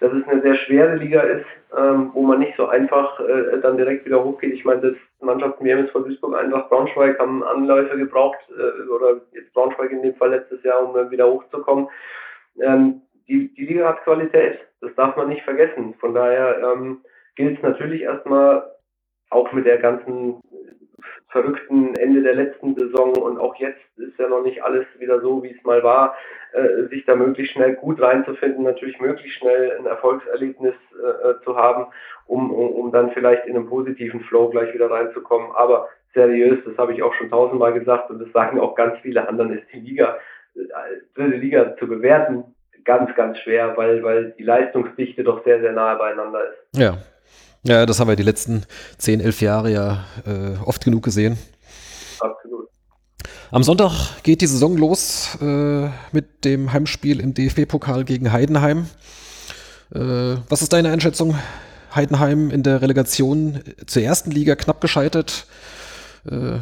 dass 0.00 0.12
es 0.12 0.28
eine 0.28 0.42
sehr 0.42 0.54
schwere 0.56 0.96
Liga 0.96 1.20
ist, 1.20 1.46
ähm, 1.76 2.10
wo 2.12 2.22
man 2.22 2.40
nicht 2.40 2.56
so 2.56 2.66
einfach 2.66 3.18
äh, 3.20 3.58
dann 3.60 3.76
direkt 3.76 4.04
wieder 4.04 4.22
hochgeht. 4.22 4.52
Ich 4.52 4.64
meine, 4.64 4.80
das 4.80 4.94
Mannschaften 5.20 5.64
wie 5.64 5.70
MSV 5.70 5.92
Duisburg, 5.92 6.36
Eintracht 6.36 6.68
Braunschweig 6.68 7.18
haben 7.18 7.42
Anläufe 7.42 7.96
gebraucht, 7.96 8.38
äh, 8.50 8.88
oder 8.88 9.20
jetzt 9.32 9.52
Braunschweig 9.54 9.90
in 9.90 10.02
dem 10.02 10.14
Fall 10.16 10.30
letztes 10.30 10.62
Jahr, 10.62 10.86
um 10.86 10.94
dann 10.94 11.10
wieder 11.10 11.26
hochzukommen. 11.26 11.88
Ähm, 12.60 13.02
die, 13.28 13.52
die 13.54 13.66
Liga 13.66 13.88
hat 13.88 14.04
Qualität, 14.04 14.60
das 14.80 14.94
darf 14.94 15.16
man 15.16 15.28
nicht 15.28 15.42
vergessen. 15.42 15.94
Von 15.98 16.14
daher 16.14 16.58
ähm, 16.62 17.00
gilt 17.34 17.56
es 17.56 17.62
natürlich 17.62 18.02
erstmal 18.02 18.70
auch 19.30 19.50
mit 19.52 19.66
der 19.66 19.78
ganzen 19.78 20.40
verrückten 21.36 21.94
Ende 21.96 22.22
der 22.22 22.34
letzten 22.34 22.74
Saison 22.74 23.14
und 23.14 23.38
auch 23.38 23.54
jetzt 23.56 23.80
ist 23.98 24.18
ja 24.18 24.26
noch 24.26 24.42
nicht 24.42 24.64
alles 24.64 24.86
wieder 24.98 25.20
so, 25.20 25.42
wie 25.42 25.54
es 25.54 25.62
mal 25.64 25.82
war, 25.82 26.14
äh, 26.52 26.88
sich 26.88 27.04
da 27.04 27.14
möglichst 27.14 27.52
schnell 27.52 27.74
gut 27.74 28.00
reinzufinden, 28.00 28.64
natürlich 28.64 28.98
möglichst 29.00 29.38
schnell 29.38 29.76
ein 29.78 29.84
Erfolgserlebnis 29.84 30.74
äh, 30.94 31.44
zu 31.44 31.56
haben, 31.56 31.86
um, 32.26 32.50
um, 32.50 32.70
um 32.70 32.90
dann 32.90 33.10
vielleicht 33.12 33.44
in 33.46 33.54
einen 33.54 33.68
positiven 33.68 34.20
Flow 34.20 34.48
gleich 34.48 34.72
wieder 34.72 34.90
reinzukommen. 34.90 35.50
Aber 35.54 35.90
seriös, 36.14 36.58
das 36.64 36.78
habe 36.78 36.94
ich 36.94 37.02
auch 37.02 37.12
schon 37.14 37.28
tausendmal 37.28 37.74
gesagt 37.74 38.08
und 38.08 38.18
das 38.18 38.32
sagen 38.32 38.58
auch 38.58 38.74
ganz 38.74 38.98
viele 39.02 39.28
anderen, 39.28 39.58
ist 39.58 39.66
die 39.74 39.80
Liga, 39.80 40.16
äh, 40.54 40.60
dritte 41.14 41.36
Liga 41.36 41.76
zu 41.76 41.86
bewerten, 41.86 42.44
ganz, 42.84 43.14
ganz 43.14 43.36
schwer, 43.40 43.76
weil, 43.76 44.02
weil 44.02 44.34
die 44.38 44.44
Leistungsdichte 44.44 45.22
doch 45.22 45.44
sehr, 45.44 45.60
sehr 45.60 45.72
nahe 45.72 45.98
beieinander 45.98 46.40
ist. 46.48 46.80
Ja, 46.80 46.96
Ja, 47.66 47.84
das 47.84 47.98
haben 47.98 48.06
wir 48.06 48.14
die 48.14 48.22
letzten 48.22 48.62
10, 48.98 49.20
11 49.20 49.40
Jahre 49.40 49.72
ja 49.72 50.04
äh, 50.24 50.56
oft 50.64 50.84
genug 50.84 51.02
gesehen. 51.02 51.36
Absolut. 52.20 52.68
Am 53.50 53.64
Sonntag 53.64 54.22
geht 54.22 54.40
die 54.40 54.46
Saison 54.46 54.76
los 54.76 55.36
äh, 55.42 55.88
mit 56.12 56.44
dem 56.44 56.72
Heimspiel 56.72 57.18
im 57.18 57.34
DFB-Pokal 57.34 58.04
gegen 58.04 58.30
Heidenheim. 58.30 58.86
Äh, 59.92 59.98
was 60.48 60.62
ist 60.62 60.72
deine 60.72 60.92
Einschätzung? 60.92 61.36
Heidenheim 61.92 62.50
in 62.50 62.62
der 62.62 62.82
Relegation 62.82 63.60
zur 63.84 64.02
ersten 64.02 64.30
Liga 64.30 64.54
knapp 64.54 64.80
gescheitert. 64.80 65.46
Äh, 66.24 66.58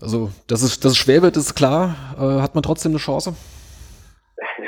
also, 0.00 0.30
dass 0.46 0.62
es, 0.62 0.80
dass 0.80 0.92
es 0.92 0.98
schwer 0.98 1.20
wird, 1.20 1.36
ist 1.36 1.56
klar. 1.56 1.94
Äh, 2.18 2.40
hat 2.40 2.54
man 2.54 2.62
trotzdem 2.62 2.92
eine 2.92 3.00
Chance? 3.00 3.34
Eine 4.56 4.66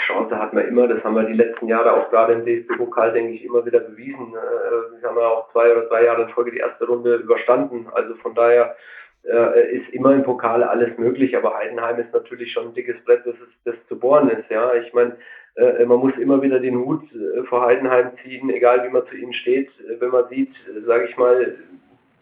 Chance 0.50 0.50
hat 0.50 0.54
man 0.54 0.68
immer. 0.68 0.88
Das 0.88 1.02
haben 1.04 1.14
wir 1.14 1.24
die 1.24 1.34
letzten 1.34 1.66
Jahre 1.66 1.92
auch 1.92 2.10
gerade 2.10 2.34
im 2.34 2.44
DFB-Pokal, 2.44 3.12
denke 3.12 3.34
ich, 3.34 3.44
immer 3.44 3.64
wieder 3.64 3.80
bewiesen. 3.80 4.34
Äh, 4.34 5.00
wir 5.00 5.08
haben 5.08 5.16
ja 5.16 5.28
auch 5.28 5.50
zwei 5.52 5.72
oder 5.72 5.86
drei 5.86 6.04
Jahre 6.04 6.22
in 6.22 6.28
Folge 6.30 6.52
die 6.52 6.58
erste 6.58 6.86
Runde 6.86 7.16
überstanden. 7.16 7.86
Also 7.92 8.14
von 8.16 8.34
daher 8.34 8.76
äh, 9.24 9.76
ist 9.76 9.88
immer 9.90 10.14
im 10.14 10.22
Pokal 10.22 10.62
alles 10.62 10.96
möglich. 10.98 11.36
Aber 11.36 11.56
Heidenheim 11.56 11.98
ist 12.00 12.12
natürlich 12.12 12.52
schon 12.52 12.68
ein 12.68 12.74
dickes 12.74 13.02
Brett, 13.04 13.20
das, 13.24 13.34
ist, 13.34 13.52
das 13.64 13.74
zu 13.88 13.98
bohren 13.98 14.30
ist. 14.30 14.48
Ja, 14.50 14.74
ich 14.74 14.92
meine, 14.92 15.16
äh, 15.56 15.84
man 15.84 15.98
muss 15.98 16.16
immer 16.16 16.42
wieder 16.42 16.58
den 16.58 16.78
Hut 16.78 17.02
vor 17.48 17.66
Heidenheim 17.66 18.10
ziehen, 18.22 18.50
egal 18.50 18.84
wie 18.84 18.92
man 18.92 19.06
zu 19.06 19.16
ihnen 19.16 19.34
steht. 19.34 19.70
Wenn 19.98 20.10
man 20.10 20.28
sieht, 20.28 20.52
sage 20.86 21.06
ich 21.06 21.16
mal, 21.16 21.56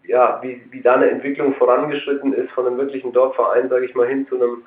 ja, 0.04 0.40
wie, 0.42 0.62
wie 0.70 0.80
da 0.80 0.94
eine 0.94 1.10
Entwicklung 1.10 1.54
vorangeschritten 1.54 2.32
ist 2.32 2.50
von 2.52 2.66
einem 2.66 2.78
wirklichen 2.78 3.12
Dorfverein, 3.12 3.68
sage 3.68 3.84
ich 3.84 3.94
mal, 3.94 4.08
hin 4.08 4.26
zu 4.26 4.36
einem, 4.36 4.62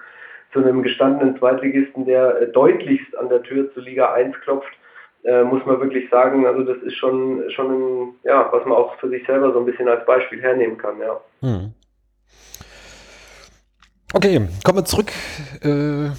zu 0.54 0.60
einem 0.60 0.84
gestandenen 0.84 1.38
Zweitligisten, 1.38 2.06
der 2.06 2.48
deutlichst 2.48 3.18
an 3.18 3.30
der 3.30 3.42
Tür 3.44 3.74
zur 3.74 3.84
Liga 3.84 4.14
1 4.14 4.36
klopft, 4.42 4.72
äh, 5.24 5.44
muss 5.44 5.66
man 5.66 5.80
wirklich 5.80 6.10
sagen, 6.10 6.46
also 6.46 6.64
das 6.64 6.78
ist 6.84 6.96
schon, 6.96 7.44
schon 7.52 7.72
ein, 7.72 8.14
ja, 8.24 8.50
was 8.52 8.66
man 8.66 8.78
auch 8.78 8.98
für 9.00 9.10
sich 9.10 9.26
selber 9.26 9.54
so 9.54 9.60
ein 9.60 9.66
bisschen 9.66 9.88
als 9.88 10.06
Beispiel 10.06 10.42
hernehmen 10.42 10.78
kann, 10.78 10.96
ja. 11.00 11.22
Hm. 11.42 11.74
Okay, 14.14 14.42
kommen 14.66 14.78
wir 14.78 14.86
zurück 14.86 15.12
äh, 15.62 16.10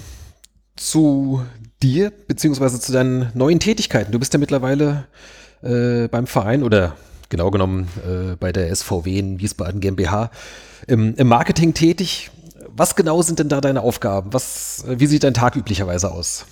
zu 0.75 1.41
dir, 1.83 2.11
beziehungsweise 2.27 2.79
zu 2.79 2.91
deinen 2.91 3.29
neuen 3.35 3.59
Tätigkeiten. 3.59 4.11
Du 4.11 4.19
bist 4.19 4.33
ja 4.33 4.39
mittlerweile 4.39 5.05
äh, 5.61 6.07
beim 6.07 6.25
Verein 6.25 6.63
oder 6.63 6.95
genau 7.29 7.51
genommen 7.51 7.87
äh, 8.07 8.35
bei 8.35 8.51
der 8.51 8.73
SVW 8.73 9.19
in 9.19 9.39
Wiesbaden 9.39 9.79
GmbH 9.79 10.31
im, 10.87 11.13
im, 11.15 11.27
Marketing 11.27 11.73
tätig. 11.73 12.31
Was 12.75 12.95
genau 12.95 13.21
sind 13.21 13.37
denn 13.37 13.49
da 13.49 13.61
deine 13.61 13.81
Aufgaben? 13.81 14.33
Was, 14.33 14.83
wie 14.87 15.05
sieht 15.05 15.23
dein 15.23 15.35
Tag 15.35 15.55
üblicherweise 15.55 16.09
aus? 16.11 16.47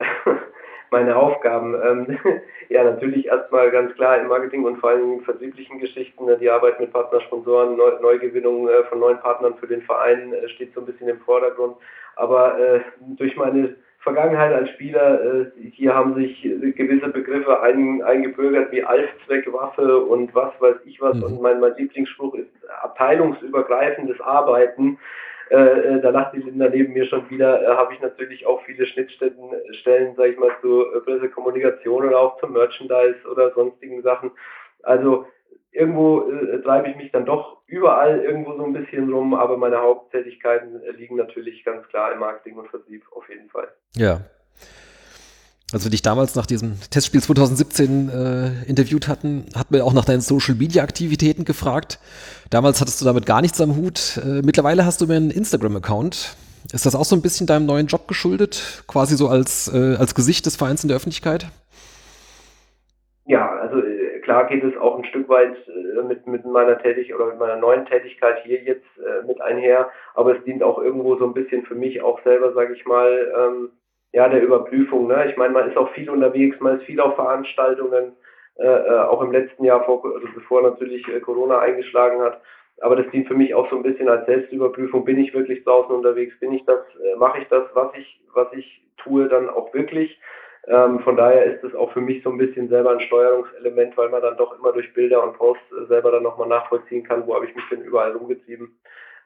Meine 0.90 1.14
Aufgaben, 1.14 1.74
ähm, 1.74 2.18
ja 2.70 2.82
natürlich 2.82 3.26
erstmal 3.26 3.70
ganz 3.70 3.94
klar 3.94 4.18
im 4.18 4.26
Marketing 4.26 4.64
und 4.64 4.78
vor 4.78 4.90
allem 4.90 5.20
vertrieblichen 5.20 5.78
Geschichten. 5.78 6.24
Ne, 6.24 6.36
die 6.38 6.50
Arbeit 6.50 6.80
mit 6.80 6.92
Partnersponsoren, 6.92 7.76
Neu 7.76 8.00
Neugewinnung 8.00 8.68
äh, 8.68 8.82
von 8.88 8.98
neuen 8.98 9.20
Partnern 9.20 9.54
für 9.60 9.68
den 9.68 9.82
Verein 9.82 10.32
äh, 10.32 10.48
steht 10.48 10.74
so 10.74 10.80
ein 10.80 10.86
bisschen 10.86 11.08
im 11.08 11.20
Vordergrund. 11.20 11.76
Aber 12.16 12.58
äh, 12.58 12.80
durch 13.16 13.36
meine 13.36 13.76
Vergangenheit 14.00 14.52
als 14.54 14.70
Spieler, 14.70 15.22
äh, 15.22 15.46
hier 15.72 15.94
haben 15.94 16.14
sich 16.14 16.42
gewisse 16.42 17.08
Begriffe 17.08 17.60
ein, 17.60 18.02
eingebürgert 18.02 18.72
wie 18.72 18.82
Alfzweckwaffe 18.82 19.98
und 19.98 20.34
was 20.34 20.52
weiß 20.58 20.76
ich 20.86 21.00
was. 21.00 21.16
Mhm. 21.16 21.22
Und 21.24 21.42
mein, 21.42 21.60
mein 21.60 21.76
Lieblingsspruch 21.76 22.34
ist 22.34 22.48
abteilungsübergreifendes 22.82 24.20
Arbeiten. 24.20 24.98
Äh, 25.50 25.56
äh 25.56 26.00
da 26.00 26.10
lacht 26.10 26.34
die 26.34 26.40
Linda 26.40 26.70
neben 26.70 26.94
mir 26.94 27.04
schon 27.06 27.28
wieder, 27.28 27.62
äh, 27.62 27.66
habe 27.66 27.92
ich 27.92 28.00
natürlich 28.00 28.46
auch 28.46 28.62
viele 28.62 28.86
Schnittstellen, 28.86 29.36
Stellen, 29.72 30.14
sage 30.16 30.30
ich 30.30 30.38
mal, 30.38 30.52
zur 30.62 30.96
äh, 30.96 31.00
Pressekommunikation 31.00 32.06
oder 32.06 32.20
auch 32.20 32.40
zum 32.40 32.54
Merchandise 32.54 33.18
oder 33.30 33.52
sonstigen 33.52 34.00
Sachen. 34.02 34.30
Also 34.82 35.26
irgendwo 35.72 36.30
äh, 36.30 36.62
treibe 36.62 36.88
ich 36.90 36.96
mich 36.96 37.12
dann 37.12 37.24
doch 37.24 37.58
überall 37.66 38.20
irgendwo 38.20 38.56
so 38.56 38.64
ein 38.64 38.72
bisschen 38.72 39.12
rum, 39.12 39.34
aber 39.34 39.56
meine 39.56 39.80
Haupttätigkeiten 39.80 40.82
äh, 40.82 40.90
liegen 40.92 41.16
natürlich 41.16 41.64
ganz 41.64 41.86
klar 41.88 42.12
im 42.12 42.18
Marketing 42.18 42.56
und 42.56 42.68
Vertrieb 42.68 43.04
auf 43.12 43.28
jeden 43.28 43.48
Fall. 43.50 43.68
Ja. 43.94 44.20
Als 45.72 45.84
wir 45.84 45.90
dich 45.92 46.02
damals 46.02 46.34
nach 46.34 46.46
diesem 46.46 46.80
Testspiel 46.90 47.22
2017 47.22 48.08
äh, 48.08 48.64
interviewt 48.68 49.06
hatten, 49.06 49.46
hatten 49.54 49.72
wir 49.72 49.84
auch 49.84 49.92
nach 49.92 50.04
deinen 50.04 50.20
Social 50.20 50.56
Media 50.56 50.82
Aktivitäten 50.82 51.44
gefragt. 51.44 52.00
Damals 52.50 52.80
hattest 52.80 53.00
du 53.00 53.04
damit 53.04 53.24
gar 53.24 53.40
nichts 53.40 53.60
am 53.60 53.76
Hut. 53.76 54.20
Äh, 54.24 54.42
mittlerweile 54.42 54.84
hast 54.84 55.00
du 55.00 55.06
mir 55.06 55.14
einen 55.14 55.30
Instagram-Account. 55.30 56.36
Ist 56.72 56.86
das 56.86 56.96
auch 56.96 57.04
so 57.04 57.14
ein 57.14 57.22
bisschen 57.22 57.46
deinem 57.46 57.66
neuen 57.66 57.86
Job 57.86 58.08
geschuldet? 58.08 58.82
Quasi 58.88 59.16
so 59.16 59.28
als, 59.28 59.72
äh, 59.72 59.94
als 59.94 60.16
Gesicht 60.16 60.44
des 60.46 60.56
Vereins 60.56 60.82
in 60.82 60.88
der 60.88 60.96
Öffentlichkeit? 60.96 61.46
Ja, 63.26 63.59
klar 64.30 64.44
geht 64.46 64.62
es 64.62 64.76
auch 64.76 64.96
ein 64.96 65.04
Stück 65.06 65.28
weit 65.28 65.56
äh, 65.66 66.02
mit, 66.02 66.24
mit 66.28 66.44
meiner 66.44 66.78
Tätigkeit 66.78 67.16
oder 67.16 67.26
mit 67.26 67.40
meiner 67.40 67.56
neuen 67.56 67.84
Tätigkeit 67.86 68.38
hier 68.44 68.62
jetzt 68.62 68.86
äh, 68.98 69.26
mit 69.26 69.40
einher, 69.40 69.90
aber 70.14 70.36
es 70.36 70.44
dient 70.44 70.62
auch 70.62 70.80
irgendwo 70.80 71.16
so 71.16 71.24
ein 71.24 71.34
bisschen 71.34 71.64
für 71.64 71.74
mich 71.74 72.00
auch 72.00 72.22
selber, 72.22 72.52
sage 72.52 72.74
ich 72.74 72.86
mal, 72.86 73.10
ähm, 73.36 73.70
ja, 74.12 74.28
der 74.28 74.42
Überprüfung. 74.42 75.08
Ne? 75.08 75.28
Ich 75.28 75.36
meine, 75.36 75.52
man 75.52 75.68
ist 75.68 75.76
auch 75.76 75.90
viel 75.94 76.08
unterwegs, 76.08 76.60
man 76.60 76.78
ist 76.78 76.84
viel 76.84 77.00
auf 77.00 77.16
Veranstaltungen, 77.16 78.12
äh, 78.58 78.66
äh 78.66 78.98
auch 79.00 79.20
im 79.20 79.32
letzten 79.32 79.64
Jahr, 79.64 79.82
vor, 79.84 80.04
also 80.04 80.28
bevor 80.32 80.62
natürlich 80.62 81.06
äh, 81.08 81.18
Corona 81.18 81.58
eingeschlagen 81.58 82.20
hat. 82.20 82.40
Aber 82.82 82.94
das 82.94 83.10
dient 83.10 83.26
für 83.26 83.34
mich 83.34 83.52
auch 83.52 83.68
so 83.68 83.76
ein 83.76 83.82
bisschen 83.82 84.08
als 84.08 84.26
Selbstüberprüfung. 84.26 85.04
Bin 85.04 85.18
ich 85.18 85.34
wirklich 85.34 85.64
draußen 85.64 85.94
unterwegs? 85.94 86.38
Bin 86.38 86.52
ich 86.52 86.64
das? 86.64 86.78
Mache 87.18 87.40
ich 87.40 87.48
das, 87.48 87.64
was 87.74 87.92
ich, 87.94 88.20
was 88.32 88.46
ich 88.52 88.82
tue, 88.96 89.28
dann 89.28 89.50
auch 89.50 89.74
wirklich? 89.74 90.18
Ähm, 90.66 91.00
von 91.00 91.16
daher 91.16 91.44
ist 91.44 91.64
es 91.64 91.74
auch 91.74 91.92
für 91.92 92.00
mich 92.00 92.22
so 92.22 92.30
ein 92.30 92.38
bisschen 92.38 92.68
selber 92.68 92.92
ein 92.92 93.00
Steuerungselement, 93.00 93.96
weil 93.96 94.10
man 94.10 94.22
dann 94.22 94.36
doch 94.36 94.58
immer 94.58 94.72
durch 94.72 94.92
Bilder 94.92 95.22
und 95.22 95.36
Posts 95.36 95.64
äh, 95.72 95.86
selber 95.86 96.12
dann 96.12 96.22
nochmal 96.22 96.48
nachvollziehen 96.48 97.02
kann, 97.02 97.26
wo 97.26 97.34
habe 97.34 97.46
ich 97.46 97.54
mich 97.54 97.64
denn 97.70 97.82
überall 97.82 98.12
rumgetrieben. 98.12 98.78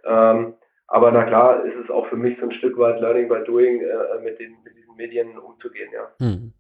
Ähm, 0.05 0.55
aber 0.87 1.11
na 1.11 1.25
klar, 1.25 1.65
ist 1.65 1.77
es 1.83 1.91
auch 1.91 2.07
für 2.09 2.17
mich 2.17 2.39
so 2.39 2.47
ein 2.47 2.53
Stück 2.53 2.79
weit 2.79 3.01
Learning 3.01 3.29
by 3.29 3.43
Doing, 3.45 3.81
äh, 3.81 4.23
mit, 4.23 4.39
den, 4.39 4.57
mit 4.65 4.77
diesen 4.77 4.95
Medien 4.97 5.37
umzugehen, 5.39 5.91
ja. 5.93 6.09
Hm. 6.25 6.53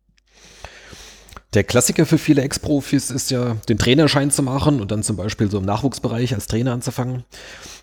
Der 1.54 1.62
Klassiker 1.62 2.04
für 2.04 2.18
viele 2.18 2.42
Ex-Profis 2.42 3.12
ist 3.12 3.30
ja, 3.30 3.54
den 3.68 3.78
Trainerschein 3.78 4.32
zu 4.32 4.42
machen 4.42 4.80
und 4.80 4.90
dann 4.90 5.04
zum 5.04 5.16
Beispiel 5.16 5.48
so 5.48 5.58
im 5.58 5.64
Nachwuchsbereich 5.64 6.34
als 6.34 6.48
Trainer 6.48 6.72
anzufangen. 6.72 7.22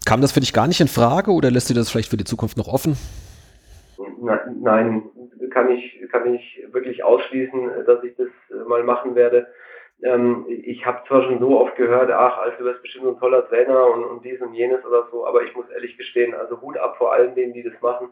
Kam 0.06 0.20
das 0.20 0.34
für 0.34 0.42
dich 0.42 0.52
gar 0.52 0.68
nicht 0.68 0.82
in 0.82 0.90
Frage 0.90 1.32
oder 1.32 1.50
lässt 1.50 1.70
dir 1.70 1.74
das 1.74 1.90
vielleicht 1.90 2.10
für 2.10 2.18
die 2.18 2.26
Zukunft 2.26 2.58
noch 2.58 2.68
offen? 2.68 2.98
Nein, 4.62 5.04
kann 5.52 5.70
ich, 5.70 5.91
kann 6.12 6.34
ich 6.34 6.64
wirklich 6.72 7.04
ausschließen, 7.04 7.86
dass 7.86 8.04
ich 8.04 8.16
das 8.16 8.28
äh, 8.50 8.68
mal 8.68 8.84
machen 8.84 9.16
werde. 9.16 9.48
Ähm, 10.04 10.46
ich 10.48 10.86
habe 10.86 11.04
zwar 11.08 11.24
schon 11.24 11.40
so 11.40 11.60
oft 11.60 11.76
gehört, 11.76 12.12
ach, 12.12 12.38
also 12.40 12.58
du 12.58 12.64
bist 12.66 12.82
bestimmt 12.82 13.08
ein 13.08 13.20
toller 13.20 13.48
Trainer 13.48 13.86
und, 13.86 14.04
und 14.04 14.26
dies 14.26 14.42
und 14.42 14.54
jenes 14.54 14.84
oder 14.86 15.08
so, 15.12 15.26
aber 15.26 15.44
ich 15.44 15.56
muss 15.56 15.70
ehrlich 15.70 15.98
gestehen, 15.98 16.34
also 16.34 16.60
Hut 16.62 16.78
ab 16.78 16.98
vor 16.98 17.14
allen 17.14 17.36
denen, 17.36 17.54
die 17.54 17.64
das 17.64 17.80
machen. 17.82 18.10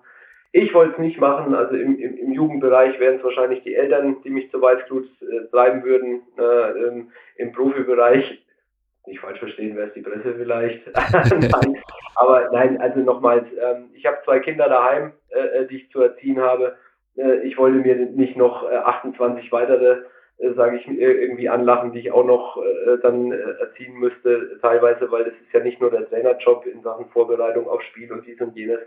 Ich 0.51 0.73
wollte 0.73 0.93
es 0.93 0.99
nicht 0.99 1.19
machen, 1.19 1.53
also 1.53 1.75
im, 1.75 1.99
im, 1.99 2.17
im 2.17 2.31
Jugendbereich 2.31 2.99
wären 2.99 3.17
es 3.17 3.23
wahrscheinlich 3.23 3.63
die 3.63 3.75
Eltern, 3.75 4.17
die 4.23 4.29
mich 4.29 4.49
zur 4.51 4.61
Weißglut 4.61 5.07
äh, 5.21 5.47
treiben 5.51 5.83
würden. 5.83 6.21
Äh, 6.37 6.87
im, 6.87 7.11
Im 7.37 7.51
Profibereich, 7.53 8.43
nicht 9.05 9.19
falsch 9.19 9.39
verstehen, 9.39 9.75
wäre 9.75 9.87
es 9.87 9.93
die 9.93 10.01
Presse 10.01 10.35
vielleicht. 10.35 10.85
nein, 11.31 11.83
aber 12.15 12.49
nein, 12.51 12.79
also 12.81 12.99
nochmals, 12.99 13.45
ähm, 13.63 13.89
ich 13.93 14.05
habe 14.05 14.19
zwei 14.25 14.39
Kinder 14.39 14.69
daheim, 14.69 15.13
äh, 15.29 15.39
äh 15.39 15.67
die 15.67 15.77
ich 15.77 15.91
zu 15.91 16.01
erziehen 16.01 16.39
habe 16.39 16.65
äh, 16.67 16.88
ich 17.43 17.57
wollte 17.57 17.79
mir 17.79 17.95
nicht 17.95 18.37
noch 18.37 18.63
28 18.69 19.45
äh, 19.47 19.51
weitere, 19.51 20.03
äh, 20.37 20.53
sage 20.53 20.77
ich, 20.77 20.87
irgendwie 20.87 21.49
anlachen, 21.49 21.91
die 21.91 21.99
ich 21.99 22.11
auch 22.11 22.25
noch 22.25 22.61
dann 23.01 23.31
erziehen 23.31 23.95
müsste, 23.95 24.57
teilweise, 24.61 25.11
weil 25.11 25.25
das 25.25 25.33
ist 25.33 25.53
ja 25.53 25.59
nicht 25.61 25.81
nur 25.81 25.91
der 25.91 26.07
Trainerjob 26.09 26.65
in 26.65 26.81
Sachen 26.81 27.09
Vorbereitung 27.09 27.67
auf 27.67 27.81
Spiel 27.83 28.11
und 28.11 28.25
dies 28.25 28.39
und 28.39 28.55
jenes, 28.55 28.79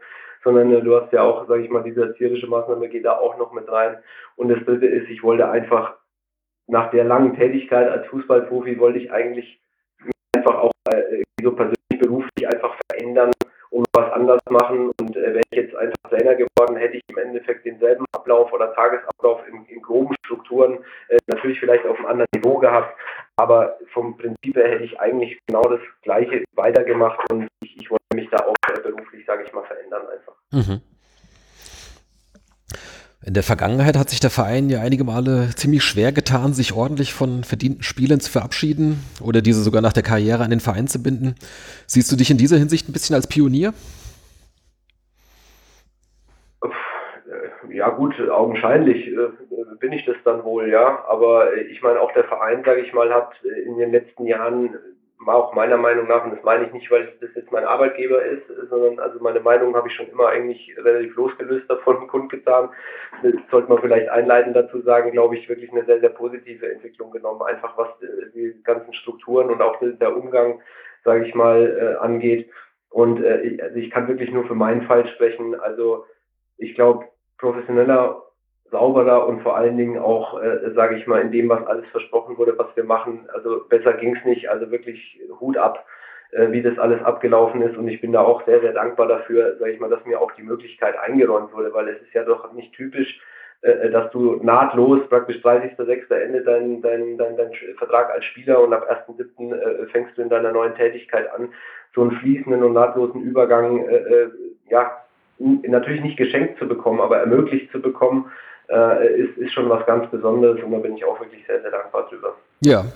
sondern 0.44 0.70
du 0.84 1.00
hast 1.00 1.12
ja 1.12 1.22
auch, 1.22 1.46
sage 1.46 1.62
ich 1.62 1.70
mal, 1.70 1.82
diese 1.82 2.02
erzieherische 2.02 2.46
Maßnahme 2.46 2.88
geht 2.88 3.04
da 3.04 3.18
auch 3.18 3.38
noch 3.38 3.52
mit 3.52 3.70
rein. 3.70 3.98
Und 4.36 4.48
das 4.48 4.64
dritte 4.64 4.86
ist, 4.86 5.08
ich 5.08 5.22
wollte 5.22 5.48
einfach 5.48 5.96
nach 6.66 6.90
der 6.90 7.04
langen 7.04 7.36
Tätigkeit 7.36 7.88
als 7.88 8.06
Fußballprofi 8.06 8.78
wollte 8.78 8.98
ich 8.98 9.12
eigentlich 9.12 9.60
einfach 10.34 10.58
auch 10.58 10.72
so 11.42 11.52
persönlich 11.52 11.98
beruflich 12.00 12.46
einfach 12.46 12.74
verändern 12.90 13.32
und 13.70 13.86
was 13.94 14.12
anders 14.12 14.40
machen. 14.50 14.90
Und 15.00 15.16
äh, 15.16 15.34
wäre 15.34 15.42
ich 15.50 15.58
jetzt 15.58 15.76
einfach 15.76 16.01
Trainer 16.22 16.36
geworden, 16.36 16.76
hätte 16.76 16.96
ich 16.96 17.02
im 17.08 17.18
Endeffekt 17.18 17.66
denselben 17.66 18.04
Ablauf 18.12 18.52
oder 18.52 18.74
Tagesablauf 18.74 19.40
in, 19.48 19.64
in 19.66 19.82
groben 19.82 20.14
Strukturen 20.24 20.78
äh, 21.08 21.18
natürlich 21.26 21.58
vielleicht 21.58 21.84
auf 21.86 21.96
einem 21.98 22.06
anderen 22.06 22.28
Niveau 22.34 22.58
gehabt. 22.58 22.96
Aber 23.36 23.78
vom 23.92 24.16
Prinzip 24.16 24.56
her 24.56 24.68
hätte 24.68 24.84
ich 24.84 24.98
eigentlich 25.00 25.38
genau 25.46 25.62
das 25.62 25.80
Gleiche 26.02 26.44
weitergemacht 26.54 27.18
und 27.32 27.48
ich, 27.62 27.76
ich 27.80 27.90
wollte 27.90 28.04
mich 28.14 28.28
da 28.30 28.44
auch 28.44 28.54
äh, 28.68 28.80
beruflich, 28.80 29.24
sage 29.26 29.44
ich 29.44 29.52
mal, 29.52 29.64
verändern 29.64 30.02
einfach. 30.08 30.34
Mhm. 30.52 30.82
In 33.24 33.34
der 33.34 33.44
Vergangenheit 33.44 33.96
hat 33.96 34.10
sich 34.10 34.18
der 34.18 34.30
Verein 34.30 34.68
ja 34.68 34.80
einige 34.80 35.04
Male 35.04 35.50
ziemlich 35.54 35.84
schwer 35.84 36.10
getan, 36.10 36.54
sich 36.54 36.72
ordentlich 36.72 37.14
von 37.14 37.44
verdienten 37.44 37.84
Spielern 37.84 38.18
zu 38.18 38.30
verabschieden 38.32 39.04
oder 39.20 39.42
diese 39.42 39.62
sogar 39.62 39.80
nach 39.80 39.92
der 39.92 40.02
Karriere 40.02 40.42
an 40.42 40.50
den 40.50 40.58
Verein 40.58 40.88
zu 40.88 41.00
binden. 41.00 41.36
Siehst 41.86 42.10
du 42.10 42.16
dich 42.16 42.30
in 42.30 42.36
dieser 42.38 42.58
Hinsicht 42.58 42.88
ein 42.88 42.92
bisschen 42.92 43.14
als 43.14 43.28
Pionier? 43.28 43.74
Ja 47.70 47.90
gut, 47.90 48.18
augenscheinlich 48.28 49.08
äh, 49.08 49.28
bin 49.78 49.92
ich 49.92 50.04
das 50.04 50.16
dann 50.24 50.44
wohl, 50.44 50.68
ja. 50.68 51.04
Aber 51.08 51.54
ich 51.56 51.82
meine, 51.82 52.00
auch 52.00 52.12
der 52.12 52.24
Verein, 52.24 52.62
sage 52.64 52.80
ich 52.80 52.92
mal, 52.92 53.12
hat 53.12 53.32
in 53.42 53.78
den 53.78 53.92
letzten 53.92 54.26
Jahren 54.26 54.78
war 55.26 55.36
auch 55.36 55.54
meiner 55.54 55.76
Meinung 55.76 56.08
nach, 56.08 56.24
und 56.24 56.32
das 56.32 56.42
meine 56.42 56.66
ich 56.66 56.72
nicht, 56.72 56.90
weil 56.90 57.12
das 57.20 57.30
jetzt 57.34 57.52
mein 57.52 57.64
Arbeitgeber 57.64 58.24
ist, 58.24 58.42
sondern 58.68 58.98
also 58.98 59.20
meine 59.20 59.40
Meinung 59.40 59.74
habe 59.76 59.88
ich 59.88 59.94
schon 59.94 60.08
immer 60.08 60.28
eigentlich 60.28 60.74
relativ 60.78 61.14
losgelöst 61.16 61.68
davon 61.70 62.06
kundgetan. 62.08 62.70
Das 63.22 63.34
sollte 63.50 63.68
man 63.68 63.80
vielleicht 63.80 64.08
einleitend 64.08 64.56
dazu 64.56 64.80
sagen, 64.82 65.12
glaube 65.12 65.36
ich, 65.36 65.48
wirklich 65.48 65.70
eine 65.70 65.84
sehr, 65.84 66.00
sehr 66.00 66.10
positive 66.10 66.70
Entwicklung 66.70 67.10
genommen, 67.10 67.42
einfach 67.42 67.76
was 67.76 67.88
äh, 68.02 68.30
die 68.34 68.62
ganzen 68.64 68.92
Strukturen 68.94 69.50
und 69.50 69.62
auch 69.62 69.78
der 69.80 70.16
Umgang, 70.16 70.60
sage 71.04 71.26
ich 71.26 71.34
mal, 71.34 71.96
äh, 71.98 72.02
angeht. 72.02 72.50
Und 72.90 73.22
äh, 73.22 73.58
also 73.62 73.76
ich 73.76 73.90
kann 73.90 74.08
wirklich 74.08 74.30
nur 74.32 74.44
für 74.44 74.54
meinen 74.54 74.82
Fall 74.82 75.06
sprechen. 75.08 75.58
Also 75.58 76.04
ich 76.58 76.74
glaube, 76.74 77.06
professioneller 77.42 78.22
sauberer 78.70 79.26
und 79.26 79.42
vor 79.42 79.56
allen 79.56 79.76
Dingen 79.76 79.98
auch, 79.98 80.42
äh, 80.42 80.70
sage 80.74 80.96
ich 80.96 81.06
mal, 81.06 81.20
in 81.20 81.30
dem, 81.30 81.50
was 81.50 81.66
alles 81.66 81.84
versprochen 81.90 82.38
wurde, 82.38 82.56
was 82.56 82.74
wir 82.74 82.84
machen. 82.84 83.28
Also 83.34 83.64
besser 83.68 83.92
ging 83.94 84.16
es 84.16 84.24
nicht. 84.24 84.48
Also 84.48 84.70
wirklich 84.70 85.20
Hut 85.40 85.58
ab, 85.58 85.84
äh, 86.30 86.50
wie 86.52 86.62
das 86.62 86.78
alles 86.78 87.02
abgelaufen 87.02 87.60
ist. 87.60 87.76
Und 87.76 87.88
ich 87.88 88.00
bin 88.00 88.12
da 88.12 88.22
auch 88.22 88.44
sehr, 88.46 88.60
sehr 88.60 88.72
dankbar 88.72 89.08
dafür, 89.08 89.56
sage 89.58 89.72
ich 89.72 89.80
mal, 89.80 89.90
dass 89.90 90.04
mir 90.06 90.20
auch 90.20 90.32
die 90.32 90.42
Möglichkeit 90.42 90.98
eingeräumt 90.98 91.52
wurde, 91.52 91.74
weil 91.74 91.88
es 91.88 92.00
ist 92.00 92.14
ja 92.14 92.24
doch 92.24 92.50
nicht 92.54 92.72
typisch, 92.72 93.20
äh, 93.60 93.90
dass 93.90 94.10
du 94.12 94.36
nahtlos 94.36 95.06
praktisch 95.08 95.36
30.06. 95.44 96.14
Ende 96.14 96.42
dein, 96.42 96.80
dein, 96.80 97.18
dein, 97.18 97.36
dein 97.36 97.50
Vertrag 97.76 98.10
als 98.10 98.24
Spieler 98.24 98.62
und 98.62 98.72
ab 98.72 98.88
1.07. 98.90 99.54
Äh, 99.54 99.86
fängst 99.88 100.16
du 100.16 100.22
in 100.22 100.30
deiner 100.30 100.52
neuen 100.52 100.74
Tätigkeit 100.76 101.30
an, 101.34 101.52
so 101.94 102.00
einen 102.00 102.12
fließenden 102.12 102.62
und 102.62 102.72
nahtlosen 102.72 103.20
Übergang, 103.20 103.86
äh, 103.86 103.96
äh 103.96 104.30
ja, 104.70 105.02
natürlich 105.38 106.02
nicht 106.02 106.16
geschenkt 106.16 106.58
zu 106.58 106.66
bekommen, 106.66 107.00
aber 107.00 107.18
ermöglicht 107.18 107.70
zu 107.72 107.80
bekommen 107.80 108.30
äh, 108.68 109.20
ist, 109.20 109.36
ist 109.36 109.52
schon 109.52 109.68
was 109.68 109.84
ganz 109.86 110.10
Besonderes 110.10 110.62
und 110.62 110.72
da 110.72 110.78
bin 110.78 110.96
ich 110.96 111.04
auch 111.04 111.18
wirklich 111.20 111.44
sehr, 111.46 111.60
sehr 111.60 111.70
dankbar 111.70 112.08
drüber. 112.08 112.34
Ja. 112.60 112.86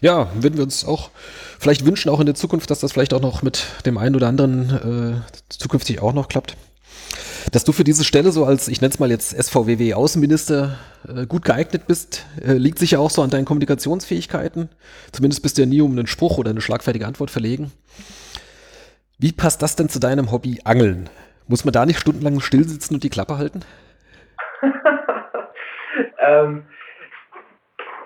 Ja, 0.00 0.28
würden 0.34 0.56
wir 0.56 0.64
uns 0.64 0.84
auch 0.84 1.10
vielleicht 1.58 1.86
wünschen, 1.86 2.10
auch 2.10 2.20
in 2.20 2.26
der 2.26 2.34
Zukunft, 2.34 2.70
dass 2.70 2.80
das 2.80 2.92
vielleicht 2.92 3.14
auch 3.14 3.20
noch 3.20 3.42
mit 3.42 3.66
dem 3.86 3.98
einen 3.98 4.16
oder 4.16 4.26
anderen 4.26 5.22
äh, 5.24 5.38
zukünftig 5.48 6.02
auch 6.02 6.12
noch 6.12 6.28
klappt. 6.28 6.56
Dass 7.52 7.64
du 7.64 7.72
für 7.72 7.84
diese 7.84 8.04
Stelle 8.04 8.32
so 8.32 8.44
als, 8.44 8.66
ich 8.68 8.80
nenne 8.80 8.92
es 8.92 8.98
mal 8.98 9.10
jetzt 9.10 9.30
SVWW 9.30 9.94
Außenminister, 9.94 10.76
äh, 11.08 11.26
gut 11.26 11.44
geeignet 11.44 11.86
bist, 11.86 12.26
äh, 12.44 12.54
liegt 12.54 12.78
sicher 12.78 12.98
auch 12.98 13.10
so 13.10 13.22
an 13.22 13.30
deinen 13.30 13.44
Kommunikationsfähigkeiten. 13.44 14.68
Zumindest 15.12 15.42
bist 15.42 15.56
du 15.56 15.62
ja 15.62 15.66
nie 15.66 15.80
um 15.80 15.92
einen 15.92 16.08
Spruch 16.08 16.38
oder 16.38 16.50
eine 16.50 16.60
schlagfertige 16.60 17.06
Antwort 17.06 17.30
verlegen. 17.30 17.70
Wie 19.18 19.32
passt 19.32 19.62
das 19.62 19.76
denn 19.76 19.88
zu 19.88 20.00
deinem 20.00 20.32
Hobby 20.32 20.60
Angeln? 20.64 21.08
Muss 21.48 21.64
man 21.64 21.72
da 21.72 21.86
nicht 21.86 22.00
stundenlang 22.00 22.40
still 22.40 22.64
sitzen 22.64 22.94
und 22.94 23.04
die 23.04 23.10
Klappe 23.10 23.38
halten? 23.38 23.60
ähm, 26.18 26.64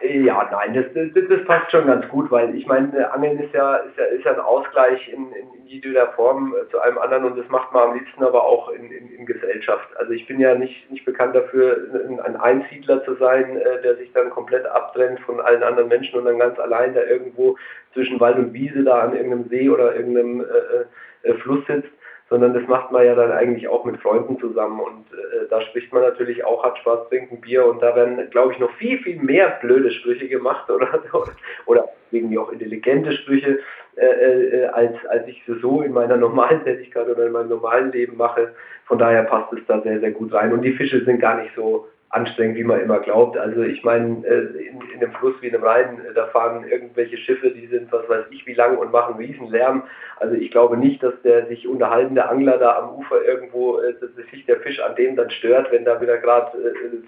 ja, 0.03 0.49
nein, 0.51 0.75
das, 0.75 0.87
das, 0.95 1.29
das, 1.29 1.45
passt 1.45 1.71
schon 1.71 1.87
ganz 1.87 2.09
gut, 2.09 2.31
weil 2.31 2.55
ich 2.55 2.67
meine, 2.67 3.13
Angeln 3.13 3.39
ist 3.39 3.55
ja, 3.55 3.77
ist 3.77 3.97
ja, 3.97 4.05
ist 4.05 4.25
ja 4.25 4.33
ein 4.33 4.41
Ausgleich 4.41 5.09
in, 5.09 5.31
in, 5.33 5.55
in 5.55 5.67
jeder 5.67 6.09
Form 6.13 6.55
zu 6.71 6.81
allem 6.81 6.99
anderen 6.99 7.25
und 7.27 7.39
das 7.39 7.49
macht 7.49 7.73
man 7.73 7.91
am 7.91 7.95
liebsten 7.95 8.25
aber 8.25 8.43
auch 8.43 8.71
in, 8.71 8.91
in, 8.91 9.11
in 9.11 9.27
Gesellschaft. 9.27 9.89
Also 9.99 10.13
ich 10.13 10.27
bin 10.27 10.41
ja 10.41 10.55
nicht, 10.55 10.91
nicht 10.91 11.05
bekannt 11.05 11.35
dafür, 11.35 11.87
ein 12.25 12.37
Einsiedler 12.37 13.05
zu 13.05 13.15
sein, 13.17 13.57
äh, 13.59 13.83
der 13.83 13.97
sich 13.97 14.13
dann 14.13 14.31
komplett 14.31 14.67
abtrennt 14.67 15.21
von 15.21 15.41
allen 15.41 15.63
anderen 15.63 15.89
Menschen 15.89 16.19
und 16.19 16.25
dann 16.25 16.39
ganz 16.39 16.59
allein 16.59 16.95
da 16.95 17.03
irgendwo 17.03 17.57
zwischen 17.93 18.19
Wald 18.21 18.39
und 18.39 18.53
Wiese 18.53 18.83
da 18.83 19.01
an 19.01 19.15
irgendeinem 19.15 19.49
See 19.49 19.69
oder 19.69 19.95
irgendeinem 19.95 20.41
äh, 20.41 21.29
äh 21.29 21.35
Fluss 21.35 21.65
sitzt 21.67 21.91
sondern 22.31 22.55
das 22.55 22.67
macht 22.69 22.93
man 22.93 23.05
ja 23.05 23.17
dann 23.17 23.33
eigentlich 23.33 23.67
auch 23.67 23.85
mit 23.85 24.01
Freunden 24.01 24.39
zusammen. 24.39 24.79
Und 24.81 25.05
äh, 25.13 25.49
da 25.51 25.61
spricht 25.63 25.93
man 25.93 26.03
natürlich 26.03 26.45
auch, 26.45 26.63
hat 26.63 26.79
Spaß, 26.79 27.09
trinken 27.09 27.41
Bier. 27.41 27.67
Und 27.67 27.83
da 27.83 27.95
werden, 27.97 28.31
glaube 28.31 28.53
ich, 28.53 28.61
noch 28.61 28.71
viel, 28.77 28.99
viel 28.99 29.21
mehr 29.21 29.59
blöde 29.61 29.91
Sprüche 29.91 30.29
gemacht 30.29 30.71
oder, 30.71 31.03
oder 31.67 31.89
irgendwie 32.13 32.39
auch 32.39 32.53
intelligente 32.53 33.13
Sprüche, 33.13 33.59
äh, 33.97 34.05
äh, 34.05 34.67
als, 34.67 34.95
als 35.09 35.27
ich 35.27 35.43
so 35.61 35.83
in 35.83 35.93
meiner 35.93 36.17
normalen 36.17 36.63
Tätigkeit 36.63 37.09
oder 37.09 37.27
in 37.27 37.33
meinem 37.33 37.49
normalen 37.49 37.91
Leben 37.91 38.17
mache. 38.17 38.55
Von 38.87 38.99
daher 38.99 39.25
passt 39.25 39.53
es 39.53 39.67
da 39.67 39.81
sehr, 39.81 39.99
sehr 39.99 40.13
gut 40.13 40.33
rein. 40.33 40.53
Und 40.53 40.63
die 40.63 40.73
Fische 40.73 41.05
sind 41.05 41.21
gar 41.21 41.43
nicht 41.43 41.53
so 41.57 41.89
anstrengend, 42.11 42.57
wie 42.57 42.65
man 42.65 42.81
immer 42.81 42.99
glaubt. 42.99 43.39
Also 43.39 43.63
ich 43.63 43.85
meine, 43.85 44.27
äh, 44.27 44.69
in, 44.69 44.81
in 44.93 45.03
einem 45.03 45.13
Fluss 45.13 45.35
wie 45.41 45.47
in 45.47 45.55
einem 45.55 45.65
Rhein, 45.65 46.01
äh, 46.05 46.13
da 46.13 46.27
fahren 46.27 46.67
irgendwelche 46.69 47.17
Schiffe, 47.17 47.51
die 47.51 47.69
sind 47.69 47.91
was 47.93 48.09
weiß 48.09 48.25
ich 48.31 48.45
wie 48.47 48.55
lang 48.55 48.77
und 48.79 48.91
machen 48.91 49.17
riesen 49.17 49.49
Lärm. 49.49 49.85
Also 50.19 50.35
ich 50.35 50.51
glaube 50.51 50.77
nicht, 50.77 51.03
dass 51.03 51.15
der 51.23 51.47
sich 51.47 51.69
unterhaltende 51.69 52.29
Angler 52.29 52.59
da 52.59 52.79
am 52.79 52.97
Ufer 52.97 53.23
irgendwo, 53.25 53.79
äh, 53.79 53.95
dass 54.01 54.11
sich 54.31 54.45
der 54.47 54.59
Fisch 54.61 54.81
an 54.81 54.97
dem 54.97 55.15
dann 55.15 55.31
stört, 55.31 55.71
wenn 55.71 55.85
da 55.85 56.01
wieder 56.01 56.19
gerade 56.19 56.51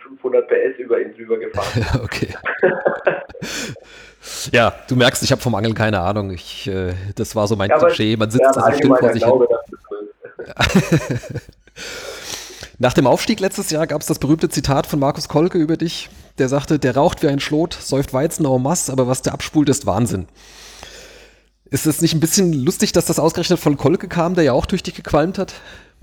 500 0.02 0.46
PS 0.46 0.78
über 0.78 1.00
ihn 1.00 1.12
drüber 1.14 1.38
gefahren 1.38 1.82
ist. 1.82 2.00
okay. 2.04 2.28
ja, 4.52 4.72
du 4.88 4.94
merkst, 4.94 5.24
ich 5.24 5.32
habe 5.32 5.42
vom 5.42 5.56
Angeln 5.56 5.74
keine 5.74 5.98
Ahnung. 5.98 6.30
Ich, 6.30 6.68
äh, 6.68 6.92
das 7.16 7.34
war 7.34 7.48
so 7.48 7.56
mein 7.56 7.70
ja, 7.70 7.78
Klischee. 7.78 8.16
Man 8.16 8.30
sitzt 8.30 8.54
ja, 8.54 8.62
also 8.62 8.78
still 8.78 8.94
vor 8.94 9.12
sich 9.12 9.22
Glaube, 9.22 9.48
hin. 9.48 11.18
Nach 12.82 12.94
dem 12.94 13.06
Aufstieg 13.06 13.38
letztes 13.38 13.70
Jahr 13.70 13.86
gab 13.86 14.00
es 14.00 14.08
das 14.08 14.18
berühmte 14.18 14.48
Zitat 14.48 14.88
von 14.88 14.98
Markus 14.98 15.28
Kolke 15.28 15.56
über 15.56 15.76
dich. 15.76 16.10
Der 16.40 16.48
sagte, 16.48 16.80
der 16.80 16.96
raucht 16.96 17.22
wie 17.22 17.28
ein 17.28 17.38
Schlot, 17.38 17.74
säuft 17.74 18.12
Weizen 18.12 18.44
en 18.44 18.60
masse, 18.60 18.90
aber 18.90 19.06
was 19.06 19.22
der 19.22 19.34
abspult, 19.34 19.68
ist 19.68 19.86
Wahnsinn. 19.86 20.26
Ist 21.70 21.86
es 21.86 22.02
nicht 22.02 22.12
ein 22.12 22.18
bisschen 22.18 22.52
lustig, 22.52 22.90
dass 22.90 23.06
das 23.06 23.20
ausgerechnet 23.20 23.60
von 23.60 23.76
Kolke 23.76 24.08
kam, 24.08 24.34
der 24.34 24.42
ja 24.42 24.52
auch 24.52 24.66
durch 24.66 24.82
dich 24.82 24.96
gequalmt 24.96 25.38
hat? 25.38 25.54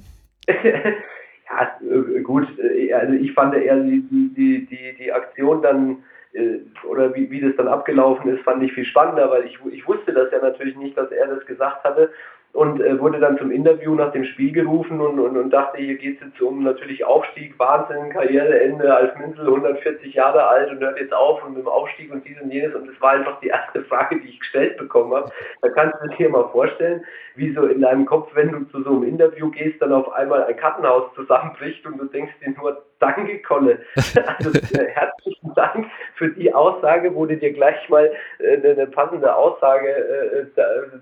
ja, 0.48 1.72
äh, 1.82 2.22
gut. 2.22 2.48
Äh, 2.58 2.94
also 2.94 3.12
ich 3.14 3.34
fand 3.34 3.56
eher 3.56 3.76
die, 3.84 4.02
die, 4.10 4.66
die, 4.66 4.96
die 4.98 5.12
Aktion 5.12 5.62
dann 5.62 5.98
äh, 6.32 6.60
oder 6.90 7.14
wie, 7.14 7.30
wie 7.30 7.42
das 7.42 7.58
dann 7.58 7.68
abgelaufen 7.68 8.34
ist, 8.34 8.44
fand 8.46 8.64
ich 8.64 8.72
viel 8.72 8.86
spannender, 8.86 9.30
weil 9.30 9.44
ich, 9.44 9.60
ich 9.74 9.86
wusste 9.86 10.14
das 10.14 10.32
ja 10.32 10.40
natürlich 10.42 10.78
nicht, 10.78 10.98
dass 10.98 11.12
er 11.12 11.28
das 11.28 11.46
gesagt 11.46 11.84
hatte 11.84 12.10
und 12.54 12.82
äh, 12.82 13.00
wurde 13.00 13.20
dann 13.20 13.38
zum 13.38 13.52
Interview 13.52 13.94
nach 13.94 14.12
dem 14.12 14.26
Spiel 14.26 14.52
gerufen 14.52 15.00
und, 15.00 15.20
und, 15.20 15.38
und 15.38 15.50
dachte, 15.52 15.78
hier 15.78 15.98
geht 15.98 16.20
es 16.20 16.28
jetzt 16.28 16.42
um 16.42 16.64
natürlich 16.64 17.06
Aufstieg, 17.06 17.58
Wahnsinn, 17.60 18.10
Karriereende 18.10 18.94
als 18.94 19.16
Minzel, 19.20 19.46
140 19.46 20.14
Jahre 20.14 20.48
alt 20.48 20.72
und 20.72 20.80
hört 20.80 21.00
jetzt 21.00 21.14
auf 21.14 21.44
und 21.46 21.54
mit 21.54 21.64
dem 21.64 21.68
Aufstieg 21.68 22.12
und 22.12 22.26
dies 22.26 22.42
und 22.42 22.52
jenes 22.52 22.74
und 22.74 22.88
das 22.88 23.00
war 23.02 23.12
einfach 23.12 23.40
die 23.42 23.48
erste 23.48 23.84
Frage, 23.84 24.20
die 24.20 24.30
ich 24.30 24.40
gestellt 24.40 24.78
bekommen 24.78 25.14
habe. 25.14 25.32
Da 25.62 25.70
kannst 25.70 25.98
du 26.04 26.08
dir 26.16 26.30
mal 26.30 26.50
vorstellen, 26.50 27.06
wie 27.40 27.54
so 27.54 27.66
in 27.66 27.82
deinem 27.82 28.06
Kopf, 28.06 28.30
wenn 28.36 28.52
du 28.52 28.66
zu 28.66 28.84
so 28.84 28.90
einem 28.90 29.04
Interview 29.04 29.50
gehst, 29.50 29.82
dann 29.82 29.94
auf 29.94 30.12
einmal 30.12 30.44
ein 30.44 30.58
Kartenhaus 30.58 31.14
zusammenbricht 31.16 31.86
und 31.86 31.98
du 31.98 32.06
denkst 32.06 32.34
dir 32.46 32.52
nur, 32.52 32.84
danke 33.00 33.42
Kolle. 33.42 33.80
Also 34.40 34.52
äh, 34.52 34.86
herzlichen 34.88 35.54
Dank 35.56 35.88
für 36.16 36.30
die 36.30 36.54
Aussage, 36.54 37.14
wo 37.16 37.26
du 37.26 37.38
dir 37.38 37.54
gleich 37.54 37.90
mal 37.90 38.12
äh, 38.40 38.56
eine 38.56 38.88
passende 38.88 39.34
Aussage 39.34 39.88
äh, 39.88 40.46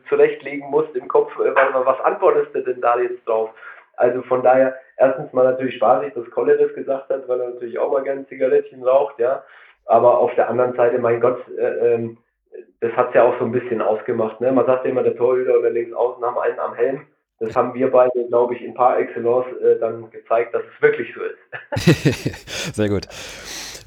zurechtlegen 0.07 0.69
musst 0.69 0.95
im 0.95 1.07
Kopf, 1.07 1.31
äh, 1.39 1.53
was 1.55 1.99
antwortest 2.01 2.53
du 2.53 2.61
denn 2.61 2.81
da 2.81 2.99
jetzt 2.99 3.27
drauf? 3.27 3.49
Also 3.97 4.21
von 4.23 4.43
daher, 4.43 4.75
erstens 4.97 5.33
mal 5.33 5.45
natürlich 5.45 5.75
spaßig, 5.75 6.13
dass 6.13 6.29
Kolle 6.31 6.57
das 6.57 6.73
gesagt 6.73 7.09
hat, 7.09 7.27
weil 7.27 7.41
er 7.41 7.49
natürlich 7.49 7.79
auch 7.79 7.91
mal 7.91 8.03
gerne 8.03 8.27
Zigarettchen 8.27 8.83
raucht, 8.83 9.17
ja. 9.19 9.43
Aber 9.85 10.19
auf 10.19 10.33
der 10.35 10.49
anderen 10.49 10.75
Seite, 10.75 10.99
mein 10.99 11.19
Gott, 11.19 11.39
äh, 11.57 11.93
ähm, 11.93 12.17
das 12.79 12.91
hat 12.93 13.09
es 13.09 13.15
ja 13.15 13.23
auch 13.23 13.37
so 13.39 13.45
ein 13.45 13.51
bisschen 13.51 13.81
ausgemacht. 13.81 14.39
Ne? 14.41 14.51
Man 14.51 14.65
sagt 14.65 14.85
ja 14.85 14.91
immer, 14.91 15.03
der 15.03 15.15
Torhüter 15.15 15.57
oder 15.57 15.69
links 15.69 15.93
außen 15.93 16.23
haben 16.23 16.37
einen 16.37 16.59
am 16.59 16.75
Helm. 16.75 17.01
Das 17.39 17.55
haben 17.55 17.73
wir 17.75 17.91
beide, 17.91 18.25
glaube 18.29 18.55
ich, 18.55 18.63
in 18.63 18.73
par 18.73 18.97
excellence 18.97 19.45
äh, 19.61 19.79
dann 19.79 20.09
gezeigt, 20.09 20.55
dass 20.55 20.63
es 20.63 20.81
wirklich 20.81 21.13
so 21.13 21.21
ist. 21.21 22.73
Sehr 22.75 22.89
gut. 22.89 23.07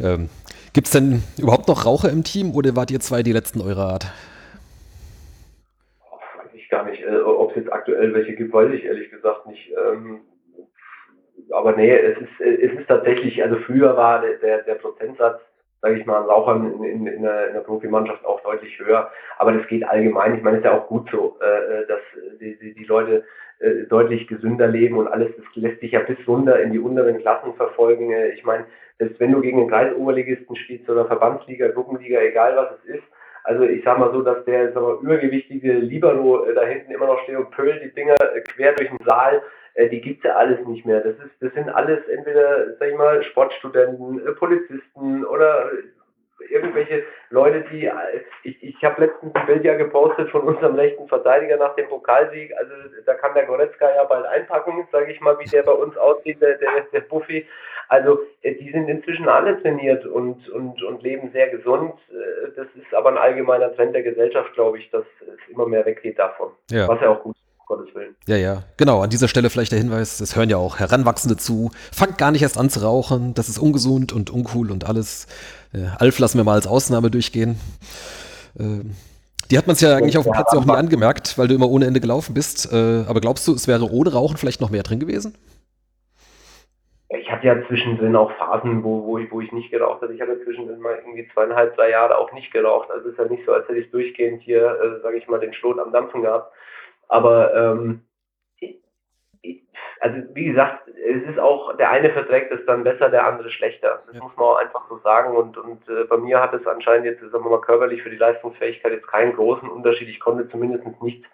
Ähm, 0.01 0.29
Gibt 0.73 0.87
es 0.87 0.93
denn 0.93 1.23
überhaupt 1.37 1.67
noch 1.67 1.85
Raucher 1.85 2.11
im 2.11 2.23
Team 2.23 2.55
oder 2.55 2.77
wart 2.77 2.93
ihr 2.93 3.01
zwei 3.01 3.23
die 3.23 3.33
letzten 3.33 3.61
eurer 3.61 3.89
Art? 3.89 4.07
weiß 6.37 6.55
ich 6.55 6.69
gar 6.69 6.85
nicht. 6.85 7.03
Äh, 7.03 7.21
Ob 7.23 7.51
es 7.51 7.57
jetzt 7.57 7.73
aktuell 7.73 8.15
welche 8.15 8.35
gibt, 8.35 8.53
weiß 8.53 8.73
ich 8.73 8.85
ehrlich 8.85 9.11
gesagt 9.11 9.47
nicht. 9.47 9.73
Ähm, 9.73 10.21
aber 11.51 11.75
nee, 11.75 11.93
es 11.93 12.19
ist, 12.19 12.41
es 12.41 12.79
ist 12.79 12.87
tatsächlich, 12.87 13.43
also 13.43 13.57
früher 13.67 13.97
war 13.97 14.21
der, 14.21 14.35
der, 14.35 14.63
der 14.63 14.75
Prozentsatz 14.77 15.41
sage 15.83 15.99
ich 15.99 16.07
mal, 16.07 16.19
an 16.19 16.29
Rauchern 16.29 16.73
in, 16.75 16.85
in, 16.85 17.07
in, 17.07 17.23
der, 17.23 17.49
in 17.49 17.55
der 17.55 17.61
Profimannschaft 17.61 18.25
auch 18.25 18.41
deutlich 18.43 18.79
höher. 18.79 19.11
Aber 19.39 19.53
das 19.53 19.67
geht 19.69 19.87
allgemein. 19.89 20.37
Ich 20.37 20.43
meine, 20.43 20.59
es 20.59 20.65
ist 20.65 20.71
ja 20.71 20.79
auch 20.79 20.87
gut 20.89 21.09
so, 21.11 21.39
äh, 21.41 21.87
dass 21.87 22.01
die, 22.41 22.59
die, 22.59 22.75
die 22.75 22.85
Leute 22.85 23.25
äh, 23.61 23.85
deutlich 23.89 24.27
gesünder 24.27 24.67
leben 24.69 24.97
und 24.97 25.09
alles, 25.09 25.31
das 25.37 25.45
lässt 25.55 25.81
sich 25.81 25.93
ja 25.93 26.01
bis 26.01 26.17
runter 26.27 26.61
in 26.61 26.73
die 26.73 26.79
unteren 26.79 27.19
Klassen 27.19 27.55
verfolgen. 27.55 28.11
Äh, 28.11 28.31
ich 28.31 28.45
meine, 28.45 28.65
selbst 28.99 29.21
wenn 29.21 29.33
du 29.33 29.41
gegen 29.41 29.61
einen 29.61 29.71
Kreisoberligisten 29.71 30.57
spielst 30.57 30.89
oder 30.89 31.07
Verbandsliga, 31.07 31.69
Gruppenliga, 31.69 32.21
egal 32.21 32.57
was 32.57 32.79
es 32.79 32.97
ist, 32.97 33.05
also 33.45 33.65
ich 33.65 33.83
sag 33.85 33.99
mal 33.99 34.13
so, 34.13 34.23
dass 34.23 34.45
der 34.45 34.73
sag 34.73 35.03
übergewichtige 35.03 35.73
Libero 35.75 36.45
äh, 36.45 36.55
da 36.55 36.63
hinten 36.63 36.93
immer 36.93 37.07
noch 37.07 37.23
steht 37.23 37.37
und 37.37 37.51
pölt 37.51 37.83
die 37.83 37.93
Dinger 37.93 38.17
äh, 38.35 38.41
quer 38.41 38.73
durch 38.75 38.89
den 38.89 39.07
Saal. 39.07 39.43
Äh, 39.75 39.89
die 39.89 40.01
gibt's 40.01 40.25
ja 40.25 40.37
alles 40.37 40.65
nicht 40.67 40.85
mehr. 40.87 41.01
Das 41.01 41.15
ist, 41.15 41.35
das 41.41 41.53
sind 41.55 41.69
alles 41.69 42.07
entweder, 42.09 42.77
sag 42.79 42.89
ich 42.89 42.97
mal, 42.97 43.23
Sportstudenten, 43.25 44.27
äh, 44.27 44.33
Polizisten 44.33 45.25
oder 45.25 45.71
irgendwelche 46.49 47.05
Leute, 47.31 47.65
die, 47.71 47.87
äh, 47.87 47.93
ich, 48.43 48.63
ich 48.63 48.85
habe 48.85 49.07
letztens 49.07 49.35
ein 49.35 49.47
Bild 49.47 49.65
ja 49.65 49.77
gepostet 49.77 50.31
von 50.31 50.43
unserem 50.43 50.75
rechten 50.75 51.07
Verteidiger 51.09 51.57
nach 51.57 51.75
dem 51.77 51.89
Pokalsieg, 51.89 52.53
also 52.57 52.73
da 53.05 53.15
kann 53.15 53.35
der 53.35 53.47
Goretzka 53.47 53.95
ja 53.95 54.05
bald 54.05 54.27
einpacken, 54.27 54.87
sage 54.91 55.13
ich 55.13 55.21
mal, 55.21 55.39
wie 55.39 55.49
der 55.49 55.63
bei 55.63 55.73
uns 55.73 55.97
aussieht, 55.97 56.41
der, 56.41 56.59
der, 56.59 56.69
der 56.93 57.01
Buffy. 57.01 57.47
Also 57.89 58.21
äh, 58.43 58.55
die 58.55 58.71
sind 58.71 58.89
inzwischen 58.89 59.29
alle 59.29 59.61
trainiert 59.61 60.07
und, 60.07 60.49
und, 60.51 60.83
und 60.83 61.03
leben 61.03 61.31
sehr 61.33 61.49
gesund. 61.49 61.95
Äh, 62.11 62.51
das 62.57 62.67
ist 62.77 62.95
aber 62.95 63.11
ein 63.11 63.19
allgemeiner 63.19 63.75
Trend 63.75 63.95
der 63.95 64.03
Gesellschaft, 64.03 64.53
glaube 64.55 64.79
ich, 64.79 64.91
dass 64.91 65.05
es 65.21 65.53
immer 65.53 65.67
mehr 65.67 65.85
weggeht 65.85 66.19
davon. 66.19 66.53
Ja. 66.71 66.89
Was 66.89 67.01
ja 67.01 67.11
auch 67.11 67.23
gut 67.23 67.37
ist. 67.37 67.50
Gottes 67.71 67.95
Willen. 67.95 68.17
Ja, 68.27 68.37
ja, 68.37 68.63
genau. 68.77 69.01
An 69.01 69.11
dieser 69.11 69.29
Stelle 69.29 69.49
vielleicht 69.49 69.71
der 69.71 69.79
Hinweis, 69.79 70.19
das 70.19 70.35
hören 70.35 70.51
ja 70.51 70.57
auch 70.57 70.81
Heranwachsende 70.81 71.37
zu. 71.37 71.71
Fangt 71.93 72.19
gar 72.19 72.33
nicht 72.33 72.43
erst 72.43 72.59
an 72.59 72.69
zu 72.69 72.81
rauchen, 72.81 73.33
das 73.35 73.49
ist 73.49 73.59
ungesund 73.59 74.13
und 74.13 74.29
uncool 74.29 74.73
und 74.73 74.89
alles. 74.89 75.29
Äh, 75.73 75.87
Alf 75.99 76.19
lassen 76.19 76.39
wir 76.39 76.45
mal 76.45 76.55
als 76.55 76.67
Ausnahme 76.67 77.13
durchgehen. 77.13 77.61
Ähm, 78.59 78.97
die 79.53 79.57
hat 79.57 79.69
man 79.69 79.75
es 79.75 79.81
ja 79.83 79.95
eigentlich 79.95 80.19
auf 80.19 80.25
dem 80.25 80.33
Platz 80.33 80.53
auch 80.53 80.65
nie 80.65 80.73
angemerkt, 80.73 81.39
weil 81.39 81.47
du 81.47 81.55
immer 81.55 81.71
ohne 81.71 81.87
Ende 81.87 82.01
gelaufen 82.01 82.35
bist. 82.35 82.73
Äh, 82.73 83.05
aber 83.09 83.21
glaubst 83.21 83.47
du, 83.47 83.55
es 83.55 83.69
wäre 83.69 83.89
ohne 83.89 84.13
Rauchen 84.13 84.37
vielleicht 84.37 84.61
noch 84.61 84.71
mehr 84.71 84.83
drin 84.83 84.99
gewesen? 84.99 85.35
Ich 87.11 87.31
hatte 87.31 87.47
ja 87.47 87.57
zwischendrin 87.69 88.17
auch 88.17 88.33
Phasen, 88.33 88.83
wo, 88.83 89.05
wo, 89.05 89.19
ich, 89.19 89.31
wo 89.31 89.41
ich 89.41 89.53
nicht 89.53 89.71
geraucht 89.71 90.03
habe. 90.03 90.13
Ich 90.13 90.21
habe 90.21 90.43
zwischendrin 90.43 90.81
mal 90.81 90.97
irgendwie 90.97 91.29
zweieinhalb, 91.33 91.77
drei 91.77 91.91
Jahre 91.91 92.19
auch 92.19 92.33
nicht 92.33 92.53
geraucht. 92.53 92.91
Also 92.91 93.09
es 93.09 93.13
ist 93.13 93.19
ja 93.19 93.29
nicht 93.29 93.47
so, 93.47 93.53
als 93.53 93.69
hätte 93.69 93.79
ich 93.79 93.91
durchgehend 93.93 94.43
hier, 94.43 94.65
äh, 94.67 95.03
sage 95.03 95.19
ich 95.19 95.29
mal, 95.29 95.39
den 95.39 95.55
Schlot 95.55 95.79
am 95.79 95.93
Dampfen 95.93 96.23
gehabt. 96.23 96.53
Aber 97.11 97.55
ähm, 97.55 98.03
also 100.01 100.17
wie 100.33 100.45
gesagt, 100.45 100.89
es 100.89 101.29
ist 101.29 101.39
auch, 101.39 101.77
der 101.77 101.91
eine 101.91 102.11
verträgt 102.11 102.53
es 102.53 102.65
dann 102.67 102.85
besser, 102.85 103.11
der 103.11 103.27
andere 103.27 103.51
schlechter. 103.51 104.03
Das 104.07 104.15
ja. 104.15 104.23
muss 104.23 104.35
man 104.37 104.47
auch 104.47 104.57
einfach 104.57 104.89
so 104.89 104.99
sagen. 104.99 105.37
Und, 105.37 105.59
und 105.59 105.87
äh, 105.89 106.05
bei 106.05 106.17
mir 106.17 106.41
hat 106.41 106.55
es 106.55 106.67
anscheinend 106.67 107.07
jetzt, 107.07 107.21
sagen 107.21 107.45
wir 107.45 107.51
mal, 107.51 107.61
körperlich 107.61 108.03
für 108.03 108.11
die 108.11 108.17
Leistungsfähigkeit 108.17 108.93
jetzt 108.93 109.09
keinen 109.09 109.35
großen 109.35 109.69
Unterschied. 109.69 110.09
Ich 110.09 110.21
konnte 110.21 110.49
zumindest 110.49 110.85
nicht 111.03 111.25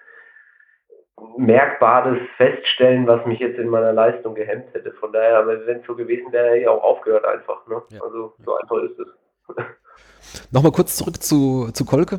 Merkbares 1.36 2.18
feststellen, 2.36 3.06
was 3.06 3.24
mich 3.26 3.38
jetzt 3.38 3.58
in 3.58 3.68
meiner 3.68 3.92
Leistung 3.92 4.34
gehemmt 4.34 4.72
hätte. 4.72 4.92
Von 4.94 5.12
daher, 5.12 5.46
wenn 5.46 5.80
es 5.80 5.86
so 5.86 5.94
gewesen 5.94 6.32
wäre, 6.32 6.48
hätte 6.48 6.58
ich 6.58 6.68
auch 6.68 6.82
aufgehört 6.82 7.26
einfach. 7.26 7.66
Ne? 7.66 7.82
Ja. 7.90 8.02
Also 8.02 8.34
so 8.44 8.56
einfach 8.56 8.76
ist 8.78 8.98
es. 8.98 9.08
Nochmal 10.50 10.72
kurz 10.72 10.96
zurück 10.96 11.22
zu, 11.22 11.70
zu 11.72 11.84
Kolke. 11.84 12.18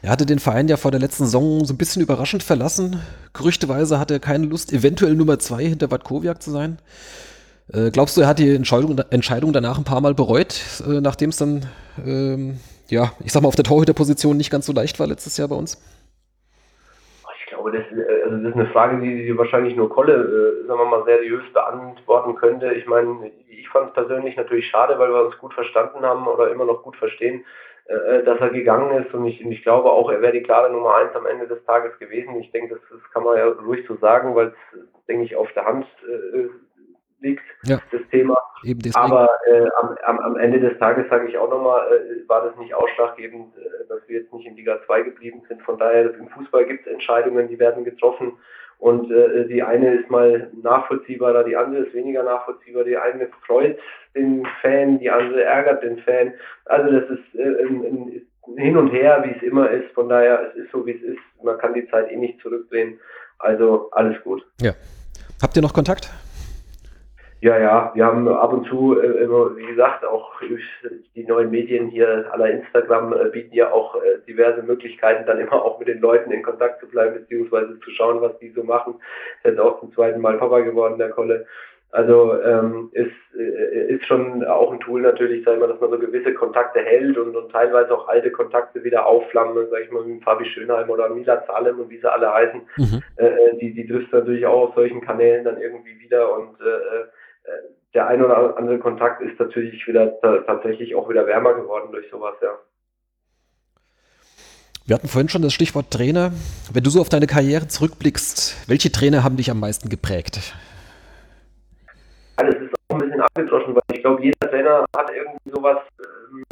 Er 0.00 0.10
hatte 0.10 0.26
den 0.26 0.38
Verein 0.38 0.68
ja 0.68 0.76
vor 0.76 0.90
der 0.90 1.00
letzten 1.00 1.24
Saison 1.24 1.64
so 1.64 1.74
ein 1.74 1.78
bisschen 1.78 2.02
überraschend 2.02 2.42
verlassen. 2.42 3.02
Gerüchteweise 3.34 3.98
hatte 3.98 4.14
er 4.14 4.20
keine 4.20 4.46
Lust, 4.46 4.72
eventuell 4.72 5.14
Nummer 5.14 5.38
zwei 5.38 5.64
hinter 5.64 5.90
Watkowiak 5.90 6.42
zu 6.42 6.50
sein. 6.50 6.78
Äh, 7.72 7.90
glaubst 7.90 8.16
du, 8.16 8.22
er 8.22 8.28
hat 8.28 8.38
die 8.38 8.54
Entscheidung, 8.54 8.98
Entscheidung 9.10 9.52
danach 9.52 9.78
ein 9.78 9.84
paar 9.84 10.00
Mal 10.00 10.14
bereut, 10.14 10.60
äh, 10.86 11.00
nachdem 11.00 11.30
es 11.30 11.36
dann, 11.36 11.66
ähm, 12.04 12.58
ja, 12.88 13.12
ich 13.24 13.32
sag 13.32 13.42
mal, 13.42 13.48
auf 13.48 13.56
der 13.56 13.64
Torhüterposition 13.64 14.36
nicht 14.36 14.50
ganz 14.50 14.66
so 14.66 14.72
leicht 14.72 14.98
war 14.98 15.06
letztes 15.06 15.36
Jahr 15.36 15.48
bei 15.48 15.54
uns? 15.54 15.80
Ich 17.40 17.46
glaube, 17.46 17.72
das, 17.72 17.82
äh, 17.96 18.24
also 18.24 18.36
das 18.38 18.48
ist 18.48 18.60
eine 18.60 18.70
Frage, 18.70 19.00
die, 19.00 19.24
die 19.24 19.38
wahrscheinlich 19.38 19.76
nur 19.76 19.88
Kolle, 19.88 20.12
äh, 20.12 20.66
sagen 20.66 20.80
wir 20.80 20.86
mal, 20.86 21.04
seriös 21.04 21.44
beantworten 21.52 22.34
könnte. 22.34 22.72
Ich 22.72 22.86
meine, 22.86 23.30
ich 23.48 23.68
fand 23.68 23.88
es 23.88 23.94
persönlich 23.94 24.36
natürlich 24.36 24.66
schade, 24.66 24.98
weil 24.98 25.10
wir 25.10 25.24
uns 25.26 25.38
gut 25.38 25.54
verstanden 25.54 26.02
haben 26.02 26.26
oder 26.26 26.50
immer 26.50 26.64
noch 26.64 26.82
gut 26.82 26.96
verstehen. 26.96 27.44
Äh, 27.86 28.22
dass 28.22 28.38
er 28.38 28.50
gegangen 28.50 29.04
ist 29.04 29.12
und 29.12 29.26
ich, 29.26 29.44
ich 29.44 29.62
glaube 29.64 29.90
auch, 29.90 30.08
er 30.08 30.22
wäre 30.22 30.32
die 30.32 30.44
klare 30.44 30.70
Nummer 30.70 30.94
eins 30.94 31.14
am 31.16 31.26
Ende 31.26 31.48
des 31.48 31.64
Tages 31.64 31.98
gewesen. 31.98 32.36
Ich 32.36 32.52
denke, 32.52 32.74
das, 32.74 32.82
das 32.88 33.10
kann 33.12 33.24
man 33.24 33.36
ja 33.36 33.46
ruhig 33.46 33.84
so 33.88 33.96
sagen, 33.96 34.36
weil 34.36 34.48
es, 34.48 35.06
denke 35.08 35.24
ich, 35.24 35.34
auf 35.34 35.52
der 35.54 35.64
Hand 35.64 35.84
äh, 36.08 36.46
liegt, 37.22 37.42
ja. 37.64 37.80
das 37.90 38.00
Thema. 38.12 38.38
Aber 38.94 39.28
äh, 39.50 39.66
am, 39.80 39.96
am, 40.04 40.18
am, 40.20 40.36
Ende 40.36 40.60
des 40.60 40.78
Tages 40.78 41.08
sage 41.10 41.28
ich 41.28 41.36
auch 41.36 41.50
nochmal, 41.50 41.92
äh, 41.92 42.28
war 42.28 42.44
das 42.44 42.56
nicht 42.56 42.72
ausschlaggebend, 42.72 43.52
äh, 43.56 43.88
dass 43.88 44.06
wir 44.06 44.20
jetzt 44.20 44.32
nicht 44.32 44.46
in 44.46 44.54
Liga 44.54 44.78
2 44.86 45.02
geblieben 45.02 45.42
sind. 45.48 45.60
Von 45.62 45.76
daher, 45.78 46.14
im 46.14 46.28
Fußball 46.28 46.64
gibt 46.66 46.86
es 46.86 46.92
Entscheidungen, 46.92 47.48
die 47.48 47.58
werden 47.58 47.82
getroffen. 47.84 48.38
Und 48.82 49.12
äh, 49.12 49.46
die 49.46 49.62
eine 49.62 49.94
ist 49.94 50.10
mal 50.10 50.50
nachvollziehbarer, 50.60 51.44
die 51.44 51.56
andere 51.56 51.84
ist 51.84 51.94
weniger 51.94 52.24
nachvollziehbar. 52.24 52.82
Die 52.82 52.96
eine 52.96 53.28
freut 53.46 53.78
den 54.16 54.44
Fan, 54.60 54.98
die 54.98 55.08
andere 55.08 55.44
ärgert 55.44 55.84
den 55.84 55.98
Fan. 55.98 56.34
Also 56.64 56.90
das 56.90 57.04
ist 57.10 57.38
äh, 57.38 57.62
ein, 57.62 57.84
ein 57.84 58.56
hin 58.56 58.76
und 58.76 58.88
her, 58.88 59.22
wie 59.24 59.36
es 59.36 59.42
immer 59.44 59.70
ist. 59.70 59.88
Von 59.92 60.08
daher, 60.08 60.50
es 60.50 60.64
ist 60.64 60.72
so, 60.72 60.84
wie 60.84 60.96
es 60.96 61.02
ist. 61.02 61.44
Man 61.44 61.58
kann 61.58 61.74
die 61.74 61.88
Zeit 61.90 62.10
eh 62.10 62.16
nicht 62.16 62.40
zurückdrehen. 62.40 62.98
Also 63.38 63.88
alles 63.92 64.20
gut. 64.24 64.44
Ja. 64.60 64.72
Habt 65.40 65.54
ihr 65.54 65.62
noch 65.62 65.74
Kontakt? 65.74 66.10
Ja, 67.42 67.58
ja, 67.58 67.90
wir 67.94 68.06
haben 68.06 68.28
ab 68.28 68.52
und 68.52 68.68
zu, 68.68 68.96
äh, 69.00 69.28
wie 69.56 69.66
gesagt, 69.66 70.04
auch 70.04 70.30
die 71.16 71.24
neuen 71.24 71.50
Medien 71.50 71.88
hier 71.88 72.32
aller 72.32 72.48
Instagram 72.48 73.12
äh, 73.12 73.30
bieten 73.30 73.52
ja 73.52 73.72
auch 73.72 73.96
äh, 73.96 74.20
diverse 74.28 74.62
Möglichkeiten, 74.62 75.26
dann 75.26 75.40
immer 75.40 75.54
auch 75.54 75.80
mit 75.80 75.88
den 75.88 76.00
Leuten 76.00 76.30
in 76.30 76.44
Kontakt 76.44 76.78
zu 76.78 76.86
bleiben, 76.86 77.14
beziehungsweise 77.14 77.80
zu 77.80 77.90
schauen, 77.90 78.20
was 78.20 78.38
die 78.38 78.50
so 78.50 78.62
machen. 78.62 78.94
Er 79.42 79.54
ist 79.54 79.58
auch 79.58 79.80
zum 79.80 79.92
zweiten 79.92 80.20
Mal 80.20 80.38
Papa 80.38 80.60
geworden, 80.60 80.98
der 80.98 81.10
Kolle. 81.10 81.46
Also 81.90 82.40
ähm, 82.42 82.90
ist, 82.92 83.10
äh, 83.36 83.92
ist 83.92 84.06
schon 84.06 84.44
auch 84.44 84.72
ein 84.72 84.78
Tool 84.78 85.02
natürlich, 85.02 85.44
sag 85.44 85.54
ich 85.54 85.60
mal, 85.60 85.66
dass 85.66 85.80
man 85.80 85.90
so 85.90 85.98
gewisse 85.98 86.34
Kontakte 86.34 86.78
hält 86.78 87.18
und, 87.18 87.34
und 87.34 87.50
teilweise 87.50 87.92
auch 87.92 88.06
alte 88.06 88.30
Kontakte 88.30 88.84
wieder 88.84 89.04
aufflammen, 89.04 89.66
sag 89.68 89.80
ich 89.80 89.90
mal, 89.90 90.06
wie 90.06 90.20
Fabi 90.20 90.44
Schönheim 90.44 90.88
oder 90.88 91.08
Mila 91.08 91.44
Zalem 91.44 91.80
und 91.80 91.90
wie 91.90 91.98
sie 91.98 92.10
alle 92.10 92.32
heißen. 92.32 92.60
Mhm. 92.76 93.02
Äh, 93.16 93.56
die, 93.60 93.74
die 93.74 93.88
triffst 93.88 94.12
natürlich 94.12 94.46
auch 94.46 94.68
auf 94.68 94.74
solchen 94.76 95.00
Kanälen 95.00 95.44
dann 95.44 95.60
irgendwie 95.60 95.98
wieder 95.98 96.32
und 96.36 96.60
äh, 96.60 97.08
der 97.94 98.06
ein 98.06 98.22
oder 98.22 98.56
andere 98.56 98.78
Kontakt 98.78 99.20
ist 99.22 99.38
natürlich 99.38 99.86
wieder 99.86 100.18
tatsächlich 100.46 100.94
auch 100.94 101.08
wieder 101.08 101.26
wärmer 101.26 101.54
geworden 101.54 101.92
durch 101.92 102.08
sowas, 102.10 102.34
ja. 102.40 102.58
Wir 104.84 104.96
hatten 104.96 105.06
vorhin 105.06 105.28
schon 105.28 105.42
das 105.42 105.52
Stichwort 105.52 105.92
Trainer. 105.92 106.32
Wenn 106.72 106.82
du 106.82 106.90
so 106.90 107.00
auf 107.00 107.08
deine 107.08 107.28
Karriere 107.28 107.68
zurückblickst, 107.68 108.68
welche 108.68 108.90
Trainer 108.90 109.22
haben 109.22 109.36
dich 109.36 109.48
am 109.50 109.60
meisten 109.60 109.88
geprägt? 109.88 110.52
Alles 112.36 112.56
ist 112.56 112.74
auch 112.88 112.96
ein 112.96 113.06
bisschen 113.06 113.20
abgedroschen, 113.20 113.74
weil 113.76 113.82
ich 113.92 114.02
glaube, 114.02 114.22
jeder 114.22 114.50
Trainer 114.50 114.84
hat 114.96 115.10
irgendwie 115.14 115.50
sowas, 115.50 115.78
ähm, 116.00 116.44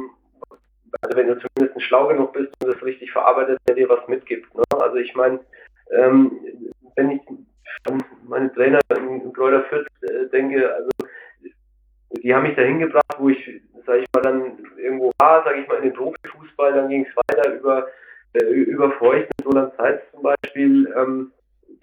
also 1.00 1.16
wenn 1.16 1.26
du 1.26 1.38
zumindest 1.40 1.82
schlau 1.82 2.06
genug 2.06 2.32
bist 2.32 2.52
und 2.62 2.72
das 2.72 2.80
richtig 2.84 3.10
verarbeitet, 3.10 3.58
der 3.66 3.74
dir 3.74 3.88
was 3.88 4.06
mitgibt. 4.06 4.54
Ne? 4.54 4.62
Also 4.78 4.96
ich 4.96 5.12
meine, 5.16 5.40
ähm, 5.90 6.30
wenn 6.94 7.10
ich 7.10 7.20
an 7.88 8.02
meine 8.28 8.52
Trainer 8.52 8.78
in 8.96 9.32
Kräuter 9.32 9.64
Fürth 9.64 9.88
äh, 10.02 10.28
denke, 10.28 10.72
also 10.72 10.90
die 12.30 12.34
haben 12.36 12.44
mich 12.44 12.54
dahin 12.54 12.78
gebracht, 12.78 13.16
wo 13.18 13.28
ich, 13.28 13.60
sage 13.84 14.02
ich 14.02 14.06
mal, 14.14 14.22
dann 14.22 14.56
irgendwo 14.76 15.10
war, 15.18 15.42
sage 15.42 15.62
ich 15.62 15.66
mal, 15.66 15.78
in 15.78 15.82
den 15.82 15.94
Profifußball, 15.94 16.72
dann 16.74 16.88
ging 16.88 17.04
es 17.04 17.16
weiter 17.16 17.54
über, 17.54 17.88
äh, 18.34 18.44
über 18.44 18.92
Feucht 18.92 19.28
mit 19.36 19.46
Roland 19.48 19.74
Zeitz 19.76 20.00
zum 20.12 20.22
Beispiel, 20.22 20.94
ähm, 20.96 21.32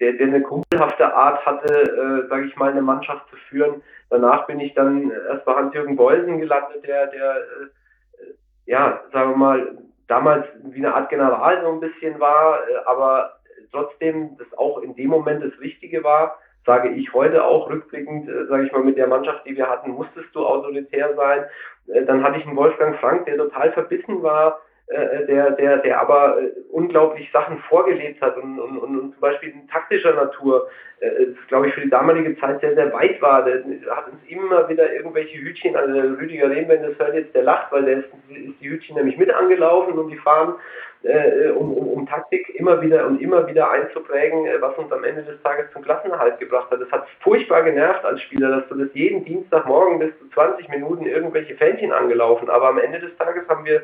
der, 0.00 0.14
der 0.14 0.28
eine 0.28 0.40
kumpelhafte 0.40 1.12
Art 1.12 1.44
hatte, 1.44 1.70
äh, 1.70 2.28
sage 2.30 2.46
ich 2.46 2.56
mal, 2.56 2.70
eine 2.70 2.80
Mannschaft 2.80 3.28
zu 3.28 3.36
führen. 3.50 3.82
Danach 4.08 4.46
bin 4.46 4.58
ich 4.58 4.72
dann 4.72 5.10
erst 5.10 5.44
bei 5.44 5.54
Hans-Jürgen 5.54 5.96
Beusen 5.96 6.40
gelandet, 6.40 6.82
der, 6.86 7.08
der 7.08 7.36
äh, 7.36 8.32
ja, 8.64 9.02
sagen 9.12 9.32
wir 9.32 9.36
mal, 9.36 9.78
damals 10.06 10.46
wie 10.62 10.78
eine 10.78 10.94
Art 10.94 11.10
General 11.10 11.60
so 11.62 11.72
ein 11.72 11.80
bisschen 11.80 12.18
war, 12.20 12.60
äh, 12.70 12.86
aber 12.86 13.34
trotzdem 13.70 14.38
das 14.38 14.46
auch 14.56 14.78
in 14.78 14.96
dem 14.96 15.10
Moment 15.10 15.44
das 15.44 15.60
Richtige 15.60 16.02
war 16.02 16.38
sage 16.68 16.90
ich 16.90 17.14
heute 17.14 17.42
auch 17.44 17.70
rückblickend, 17.70 18.28
äh, 18.28 18.44
sage 18.44 18.66
ich 18.66 18.72
mal, 18.72 18.84
mit 18.84 18.98
der 18.98 19.06
Mannschaft, 19.06 19.46
die 19.46 19.56
wir 19.56 19.70
hatten, 19.70 19.92
musstest 19.92 20.28
du 20.34 20.44
autoritär 20.44 21.14
sein. 21.16 21.44
Äh, 21.88 22.04
dann 22.04 22.22
hatte 22.22 22.38
ich 22.38 22.46
einen 22.46 22.56
Wolfgang 22.56 22.94
Frank, 23.00 23.24
der 23.24 23.38
total 23.38 23.72
verbissen 23.72 24.22
war, 24.22 24.60
äh, 24.88 25.24
der, 25.24 25.52
der, 25.52 25.78
der 25.78 25.98
aber 25.98 26.42
äh, 26.42 26.50
unglaublich 26.70 27.30
Sachen 27.32 27.58
vorgelebt 27.70 28.20
hat 28.20 28.36
und, 28.36 28.60
und, 28.60 28.76
und, 28.76 28.98
und 28.98 29.12
zum 29.12 29.20
Beispiel 29.20 29.48
in 29.48 29.66
taktischer 29.68 30.12
Natur, 30.12 30.68
äh, 31.00 31.28
glaube 31.48 31.68
ich, 31.68 31.74
für 31.74 31.80
die 31.80 31.90
damalige 31.90 32.38
Zeit 32.38 32.60
sehr, 32.60 32.74
sehr 32.74 32.92
weit 32.92 33.20
war. 33.22 33.46
Der 33.46 33.64
hat 33.90 34.08
uns 34.12 34.20
immer 34.28 34.68
wieder 34.68 34.92
irgendwelche 34.92 35.38
Hütchen, 35.38 35.74
also 35.74 35.94
der 35.94 36.18
Rüdiger 36.18 36.50
Rehm, 36.50 36.68
wenn 36.68 36.82
das 36.82 36.98
hört 36.98 37.14
jetzt, 37.14 37.34
der 37.34 37.44
lacht, 37.44 37.72
weil 37.72 37.86
der 37.86 37.98
ist, 38.00 38.08
ist 38.28 38.60
die 38.60 38.68
Hütchen 38.68 38.96
nämlich 38.96 39.16
mit 39.16 39.32
angelaufen 39.32 39.98
und 39.98 40.10
die 40.10 40.16
fahren 40.18 40.54
äh, 41.02 41.50
um, 41.50 41.72
um, 41.72 41.88
um 41.88 42.06
Taktik 42.06 42.48
immer 42.56 42.80
wieder 42.80 43.06
und 43.06 43.20
immer 43.20 43.46
wieder 43.46 43.70
einzuprägen, 43.70 44.46
äh, 44.46 44.60
was 44.60 44.76
uns 44.76 44.90
am 44.92 45.04
Ende 45.04 45.22
des 45.22 45.40
Tages 45.42 45.70
zum 45.72 45.82
Klassenerhalt 45.82 46.38
gebracht 46.38 46.70
hat. 46.70 46.80
Das 46.80 46.90
hat 46.90 47.06
furchtbar 47.20 47.62
genervt 47.62 48.04
als 48.04 48.20
Spieler, 48.22 48.50
dass 48.50 48.68
du 48.68 48.74
das 48.74 48.92
jeden 48.94 49.24
Dienstagmorgen 49.24 49.98
bis 49.98 50.18
zu 50.18 50.28
20 50.30 50.68
Minuten 50.68 51.06
irgendwelche 51.06 51.56
Fähnchen 51.56 51.92
angelaufen, 51.92 52.50
aber 52.50 52.68
am 52.68 52.78
Ende 52.78 53.00
des 53.00 53.16
Tages 53.16 53.48
haben 53.48 53.64
wir 53.64 53.76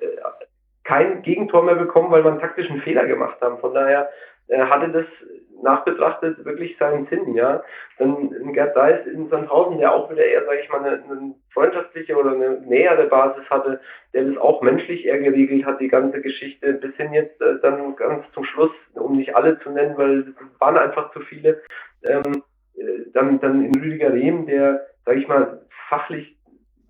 äh, 0.00 0.06
kein 0.84 1.22
Gegentor 1.22 1.62
mehr 1.62 1.74
bekommen, 1.74 2.10
weil 2.10 2.24
wir 2.24 2.30
einen 2.30 2.40
taktischen 2.40 2.80
Fehler 2.82 3.06
gemacht 3.06 3.40
haben. 3.40 3.58
Von 3.58 3.74
daher 3.74 4.10
äh, 4.48 4.58
hatte 4.58 4.88
das 4.88 5.06
nachbetrachtet 5.62 6.44
wirklich 6.44 6.76
seinen 6.78 7.06
Sinn, 7.06 7.34
ja. 7.34 7.62
Dann 7.98 8.52
Gerd 8.52 8.74
Seis 8.74 9.06
in 9.06 9.28
Sandhausen, 9.28 9.78
der 9.78 9.92
auch 9.92 10.10
wieder 10.10 10.24
eher, 10.24 10.44
sage 10.44 10.60
ich 10.62 10.68
mal, 10.68 10.78
eine, 10.78 11.02
eine, 11.02 11.34
freundschaftliche 11.52 12.16
oder 12.16 12.32
eine 12.32 12.60
nähere 12.60 13.06
Basis 13.06 13.48
hatte, 13.50 13.80
der 14.14 14.24
das 14.24 14.36
auch 14.38 14.62
menschlich 14.62 15.04
eher 15.04 15.18
geregelt 15.18 15.64
hat, 15.64 15.80
die 15.80 15.88
ganze 15.88 16.20
Geschichte, 16.20 16.74
bis 16.74 16.94
hin 16.96 17.12
jetzt 17.12 17.40
äh, 17.40 17.58
dann 17.60 17.96
ganz 17.96 18.24
zum 18.32 18.44
Schluss, 18.44 18.70
um 18.94 19.16
nicht 19.16 19.34
alle 19.34 19.58
zu 19.60 19.70
nennen, 19.70 19.96
weil 19.96 20.20
es 20.20 20.60
waren 20.60 20.76
einfach 20.76 21.12
zu 21.12 21.20
viele, 21.20 21.60
ähm, 22.04 22.42
äh, 22.76 23.10
dann, 23.12 23.40
dann 23.40 23.64
in 23.64 23.74
Rüdiger 23.74 24.12
Rehm, 24.12 24.46
der, 24.46 24.86
sage 25.04 25.18
ich 25.18 25.28
mal, 25.28 25.60
fachlich 25.88 26.36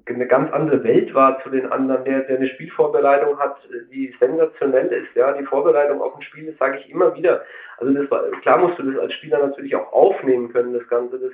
eine 0.07 0.27
ganz 0.27 0.53
andere 0.53 0.83
Welt 0.85 1.15
war 1.15 1.43
zu 1.43 1.51
den 1.51 1.71
anderen, 1.71 2.05
der, 2.05 2.21
der 2.21 2.37
eine 2.37 2.49
Spielvorbereitung 2.49 3.39
hat, 3.39 3.57
die 3.93 4.15
sensationell 4.19 4.87
ist. 4.89 5.15
Ja, 5.15 5.33
die 5.33 5.45
Vorbereitung 5.45 6.01
auf 6.01 6.17
ein 6.17 6.23
Spiel, 6.23 6.47
das 6.47 6.59
sage 6.59 6.79
ich 6.79 6.91
immer 6.91 7.15
wieder. 7.15 7.43
Also 7.79 7.93
das 7.93 8.11
war, 8.11 8.25
klar 8.43 8.59
musst 8.59 8.79
du 8.79 8.91
das 8.91 9.01
als 9.01 9.13
Spieler 9.15 9.39
natürlich 9.39 9.75
auch 9.77 9.93
aufnehmen 9.93 10.53
können, 10.53 10.75
das 10.75 10.87
Ganze, 10.89 11.19
das, 11.19 11.33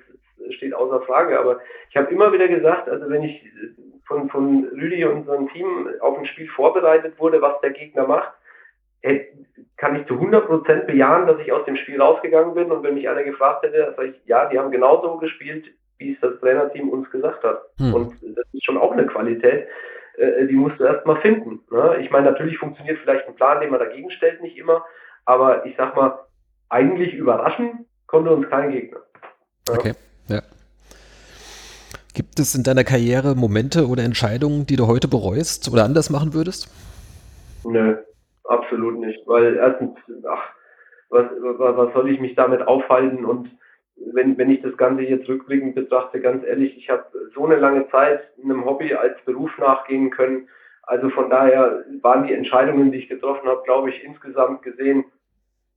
steht 0.54 0.74
außer 0.74 1.00
Frage. 1.02 1.38
Aber 1.38 1.60
ich 1.90 1.96
habe 1.96 2.12
immer 2.12 2.32
wieder 2.32 2.48
gesagt, 2.48 2.88
also 2.88 3.08
wenn 3.08 3.24
ich 3.24 3.42
von, 4.06 4.28
von 4.30 4.64
Rüdi 4.72 5.04
und 5.04 5.26
seinem 5.26 5.48
Team 5.48 5.88
auf 6.00 6.18
ein 6.18 6.26
Spiel 6.26 6.48
vorbereitet 6.48 7.18
wurde, 7.18 7.42
was 7.42 7.60
der 7.62 7.70
Gegner 7.70 8.06
macht, 8.06 8.32
kann 9.76 9.96
ich 9.96 10.06
zu 10.06 10.14
100% 10.14 10.86
bejahen, 10.86 11.26
dass 11.26 11.38
ich 11.40 11.52
aus 11.52 11.64
dem 11.64 11.76
Spiel 11.76 12.00
rausgegangen 12.00 12.54
bin 12.54 12.70
und 12.70 12.82
wenn 12.82 12.94
mich 12.94 13.08
einer 13.08 13.24
gefragt 13.24 13.64
hätte, 13.64 13.94
sage 13.96 14.08
ich, 14.10 14.26
ja, 14.26 14.48
die 14.48 14.58
haben 14.58 14.70
genauso 14.70 15.16
gespielt, 15.18 15.66
wie 15.98 16.12
es 16.12 16.20
das 16.20 16.38
Trainerteam 16.40 16.88
uns 16.90 17.10
gesagt 17.10 17.42
hat. 17.44 17.62
Hm. 17.78 17.94
Und 17.94 18.14
das 18.22 18.46
ist 18.52 18.64
schon 18.64 18.76
auch 18.76 18.92
eine 18.92 19.06
Qualität, 19.06 19.66
äh, 20.16 20.46
die 20.46 20.54
musst 20.54 20.78
du 20.78 20.84
erstmal 20.84 21.20
finden. 21.20 21.60
Ne? 21.70 21.98
Ich 22.00 22.10
meine, 22.10 22.30
natürlich 22.30 22.58
funktioniert 22.58 22.98
vielleicht 22.98 23.26
ein 23.26 23.34
Plan, 23.34 23.60
den 23.60 23.70
man 23.70 23.80
dagegen 23.80 24.10
stellt, 24.10 24.42
nicht 24.42 24.56
immer, 24.56 24.84
aber 25.24 25.66
ich 25.66 25.74
sag 25.76 25.96
mal, 25.96 26.18
eigentlich 26.68 27.14
überraschen 27.14 27.86
konnte 28.06 28.30
uns 28.30 28.48
kein 28.48 28.70
Gegner. 28.70 29.00
Ja? 29.68 29.74
Okay, 29.74 29.92
ja. 30.28 30.42
Gibt 32.14 32.38
es 32.38 32.54
in 32.54 32.62
deiner 32.62 32.84
Karriere 32.84 33.34
Momente 33.34 33.86
oder 33.88 34.02
Entscheidungen, 34.02 34.64
die 34.64 34.76
du 34.76 34.86
heute 34.86 35.06
bereust 35.06 35.70
oder 35.70 35.84
anders 35.84 36.08
machen 36.08 36.32
würdest? 36.32 36.68
Nö, 37.64 37.96
absolut 38.44 38.98
nicht. 39.00 39.20
Weil 39.26 39.56
erstens, 39.56 39.98
ach, 40.26 40.42
was, 41.10 41.26
was 41.58 41.92
soll 41.92 42.10
ich 42.10 42.18
mich 42.18 42.34
damit 42.34 42.66
aufhalten 42.66 43.24
und 43.24 43.50
wenn, 44.12 44.38
wenn 44.38 44.50
ich 44.50 44.62
das 44.62 44.76
Ganze 44.76 45.02
jetzt 45.02 45.28
rückblickend 45.28 45.74
betrachte, 45.74 46.20
ganz 46.20 46.44
ehrlich, 46.44 46.76
ich 46.76 46.90
habe 46.90 47.04
so 47.34 47.44
eine 47.46 47.56
lange 47.56 47.88
Zeit 47.90 48.22
einem 48.42 48.64
Hobby 48.64 48.94
als 48.94 49.20
Beruf 49.24 49.56
nachgehen 49.58 50.10
können. 50.10 50.48
Also 50.82 51.10
von 51.10 51.30
daher 51.30 51.84
waren 52.02 52.26
die 52.26 52.34
Entscheidungen, 52.34 52.92
die 52.92 52.98
ich 52.98 53.08
getroffen 53.08 53.48
habe, 53.48 53.62
glaube 53.64 53.90
ich, 53.90 54.04
insgesamt 54.04 54.62
gesehen 54.62 55.04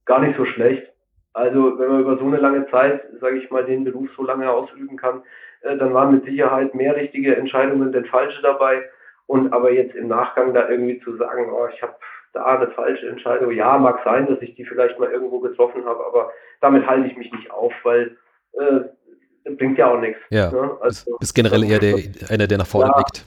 gar 0.05 0.19
nicht 0.21 0.37
so 0.37 0.45
schlecht. 0.45 0.87
Also 1.33 1.79
wenn 1.79 1.89
man 1.89 2.01
über 2.01 2.17
so 2.17 2.25
eine 2.25 2.37
lange 2.37 2.67
Zeit, 2.69 3.01
sage 3.19 3.37
ich 3.37 3.49
mal, 3.49 3.65
den 3.65 3.83
Beruf 3.83 4.09
so 4.15 4.23
lange 4.23 4.49
ausüben 4.49 4.97
kann, 4.97 5.23
äh, 5.61 5.77
dann 5.77 5.93
waren 5.93 6.13
mit 6.13 6.25
Sicherheit 6.25 6.73
mehr 6.75 6.95
richtige 6.95 7.35
Entscheidungen 7.35 7.91
denn 7.91 8.05
falsche 8.05 8.41
dabei. 8.41 8.83
Und 9.27 9.53
aber 9.53 9.71
jetzt 9.71 9.95
im 9.95 10.07
Nachgang 10.07 10.53
da 10.53 10.67
irgendwie 10.69 10.99
zu 11.01 11.15
sagen, 11.17 11.51
oh, 11.51 11.67
ich 11.73 11.81
habe 11.83 11.95
da 12.33 12.45
eine 12.45 12.71
falsche 12.71 13.07
Entscheidung. 13.09 13.51
Ja, 13.51 13.77
mag 13.77 13.99
sein, 14.03 14.27
dass 14.27 14.41
ich 14.41 14.55
die 14.55 14.65
vielleicht 14.65 14.99
mal 14.99 15.11
irgendwo 15.11 15.39
getroffen 15.39 15.85
habe, 15.85 16.05
aber 16.05 16.31
damit 16.61 16.85
halte 16.85 17.07
ich 17.07 17.17
mich 17.17 17.31
nicht 17.31 17.51
auf, 17.51 17.73
weil 17.83 18.17
äh, 18.53 19.51
bringt 19.51 19.77
ja 19.77 19.87
auch 19.87 19.99
nichts. 19.99 20.19
Ja, 20.29 20.51
ne? 20.51 20.77
also, 20.81 21.17
ist 21.19 21.33
generell 21.33 21.63
eher 21.63 21.79
der, 21.79 21.95
einer, 22.29 22.47
der 22.47 22.57
nach 22.57 22.67
vorne 22.67 22.91
ja, 22.91 22.97
blickt. 22.97 23.25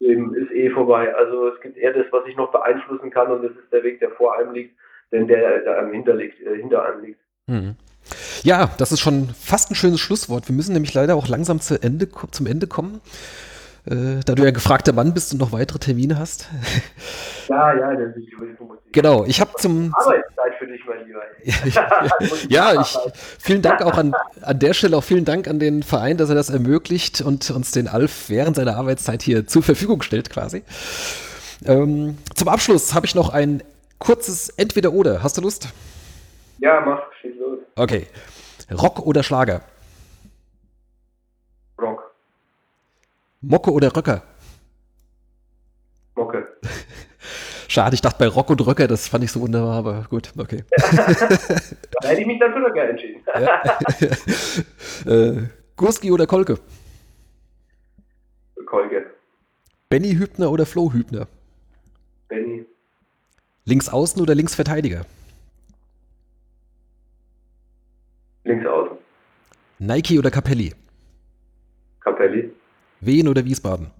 Eben, 0.00 0.34
ist 0.34 0.50
eh 0.52 0.70
vorbei. 0.70 1.14
Also 1.14 1.48
es 1.48 1.60
gibt 1.60 1.76
eher 1.76 1.92
das, 1.92 2.06
was 2.10 2.26
ich 2.26 2.36
noch 2.36 2.52
beeinflussen 2.52 3.10
kann 3.10 3.30
und 3.30 3.42
das 3.42 3.52
ist 3.52 3.72
der 3.72 3.82
Weg, 3.82 4.00
der 4.00 4.10
vor 4.10 4.36
einem 4.36 4.52
liegt, 4.52 4.76
denn 5.12 5.26
der, 5.26 5.60
der 5.60 5.78
einem 5.78 5.92
hinter, 5.92 6.14
liegt, 6.14 6.40
äh, 6.42 6.56
hinter 6.56 6.84
einem 6.84 7.04
liegt. 7.04 7.20
Mhm. 7.46 7.76
Ja, 8.42 8.70
das 8.78 8.92
ist 8.92 9.00
schon 9.00 9.30
fast 9.30 9.70
ein 9.70 9.74
schönes 9.74 10.00
Schlusswort. 10.00 10.48
Wir 10.48 10.54
müssen 10.54 10.72
nämlich 10.72 10.94
leider 10.94 11.16
auch 11.16 11.28
langsam 11.28 11.60
zu 11.60 11.82
Ende, 11.82 12.08
zum 12.30 12.46
Ende 12.46 12.66
kommen. 12.66 13.00
Äh, 13.88 14.20
da 14.24 14.34
du 14.34 14.42
ja 14.42 14.50
gefragter 14.50 14.92
Mann 14.92 15.14
bist 15.14 15.32
und 15.32 15.38
noch 15.38 15.52
weitere 15.52 15.78
Termine 15.78 16.18
hast. 16.18 16.48
Ja, 17.48 17.72
ja, 17.72 17.94
das 17.94 18.16
ist 18.16 18.26
Genau, 18.90 19.24
ich 19.24 19.40
habe 19.40 19.52
zum. 19.58 19.94
Arbeitszeit 19.96 20.54
für 20.58 20.66
dich, 20.66 20.80
mein 20.84 21.06
Lieber. 21.06 21.22
ja, 22.48 22.80
ich, 22.80 22.98
vielen 23.38 23.62
Dank 23.62 23.82
auch 23.82 23.96
an, 23.96 24.14
an 24.42 24.58
der 24.58 24.74
Stelle, 24.74 24.96
auch 24.96 25.04
vielen 25.04 25.24
Dank 25.24 25.46
an 25.46 25.60
den 25.60 25.84
Verein, 25.84 26.16
dass 26.16 26.28
er 26.28 26.34
das 26.34 26.50
ermöglicht 26.50 27.20
und 27.20 27.48
uns 27.52 27.70
den 27.70 27.86
Alf 27.86 28.30
während 28.30 28.56
seiner 28.56 28.76
Arbeitszeit 28.76 29.22
hier 29.22 29.46
zur 29.46 29.62
Verfügung 29.62 30.02
stellt, 30.02 30.28
quasi. 30.28 30.64
Ähm, 31.64 32.18
zum 32.34 32.48
Abschluss 32.48 32.94
habe 32.94 33.06
ich 33.06 33.14
noch 33.14 33.28
ein 33.28 33.62
kurzes 33.98 34.48
Entweder-Oder. 34.48 35.22
Hast 35.22 35.36
du 35.36 35.42
Lust? 35.42 35.68
Ja, 36.58 36.80
mach, 36.80 37.00
schieß 37.20 37.36
los. 37.38 37.58
Okay. 37.76 38.08
Rock 38.72 39.06
oder 39.06 39.22
Schlager? 39.22 39.60
Mocke 43.40 43.72
oder 43.72 43.94
Röcker? 43.94 44.22
Mocke. 46.14 46.46
Schade, 47.68 47.94
ich 47.94 48.00
dachte 48.00 48.18
bei 48.18 48.28
Rock 48.28 48.50
und 48.50 48.66
Röcker, 48.66 48.86
das 48.86 49.08
fand 49.08 49.24
ich 49.24 49.32
so 49.32 49.40
wunderbar, 49.40 49.76
aber 49.76 50.06
gut, 50.08 50.32
okay. 50.38 50.64
da 50.76 52.08
hätte 52.08 52.20
ich 52.20 52.26
mich 52.26 52.38
dann 52.38 52.52
für 52.52 52.60
Röcker 52.60 52.88
entschieden. 52.88 53.22
äh, 55.06 55.48
Gurski 55.76 56.10
oder 56.10 56.26
Kolke? 56.26 56.58
Kolke. 58.64 59.06
Benny 59.88 60.14
Hübner 60.14 60.50
oder 60.50 60.64
Flo 60.64 60.92
Hübner? 60.92 61.28
Benny. 62.28 62.64
Links 63.64 63.88
außen 63.88 64.22
oder 64.22 64.34
links 64.34 64.54
Verteidiger? 64.54 65.04
Links 68.44 68.66
außen. 68.66 68.96
Nike 69.78 70.18
oder 70.18 70.30
Capelli? 70.30 70.72
Capelli. 72.00 72.50
Wien 73.00 73.28
oder 73.28 73.44
Wiesbaden? 73.44 73.90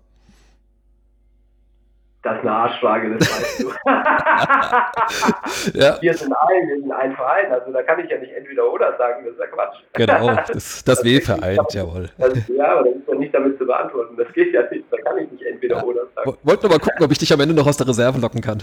Das 2.27 2.39
ist 2.39 2.41
eine 2.41 2.51
Arschfrage, 2.51 3.17
das 3.17 3.31
weißt 3.31 3.63
du. 3.63 3.69
ja. 5.79 6.03
Wir 6.03 6.13
sind 6.13 6.33
ein, 6.33 6.69
wir 6.69 6.81
sind 6.81 6.91
ein 6.91 7.15
Verein, 7.15 7.53
also 7.53 7.71
da 7.71 7.85
kann 7.85 8.01
ich 8.01 8.11
ja 8.11 8.19
nicht 8.19 8.33
entweder 8.33 8.69
oder 8.73 8.99
sagen, 8.99 9.25
das 9.25 9.35
ist 9.35 9.39
ja 9.39 9.47
Quatsch. 9.47 9.77
Genau, 9.93 10.35
das, 10.53 10.83
das 10.83 11.05
W-Verein, 11.05 11.61
jawohl. 11.71 12.09
Das, 12.19 12.49
ja, 12.49 12.73
aber 12.73 12.83
das 12.83 12.97
ist 12.97 13.07
ja 13.07 13.15
nicht 13.15 13.33
damit 13.33 13.57
zu 13.59 13.65
beantworten, 13.65 14.17
das 14.17 14.27
geht 14.33 14.53
ja 14.53 14.69
nicht, 14.69 14.87
da 14.91 14.97
kann 15.03 15.19
ich 15.19 15.31
nicht 15.31 15.45
entweder 15.45 15.77
ja. 15.77 15.85
oder 15.85 16.01
sagen. 16.17 16.37
Wollten 16.43 16.65
wir 16.65 16.71
mal 16.71 16.81
gucken, 16.81 17.05
ob 17.05 17.13
ich 17.13 17.19
dich 17.19 17.33
am 17.33 17.39
Ende 17.39 17.55
noch 17.55 17.69
aus 17.69 17.77
der 17.77 17.87
Reserve 17.87 18.19
locken 18.19 18.41
kann. 18.41 18.61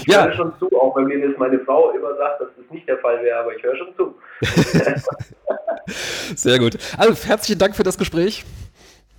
ich 0.00 0.08
ja. 0.08 0.24
höre 0.24 0.32
schon 0.32 0.52
zu, 0.58 0.66
auch 0.76 0.96
wenn 0.96 1.04
mir 1.04 1.28
das 1.28 1.38
meine 1.38 1.60
Frau 1.60 1.92
immer 1.92 2.16
sagt, 2.16 2.40
dass 2.40 2.48
das 2.56 2.68
nicht 2.72 2.88
der 2.88 2.98
Fall 2.98 3.22
wäre, 3.22 3.38
aber 3.38 3.54
ich 3.54 3.62
höre 3.62 3.76
schon 3.76 3.94
zu. 3.94 4.16
Sehr 6.36 6.58
gut. 6.58 6.78
Alf, 6.96 7.26
herzlichen 7.26 7.58
Dank 7.58 7.76
für 7.76 7.82
das 7.82 7.98
Gespräch. 7.98 8.44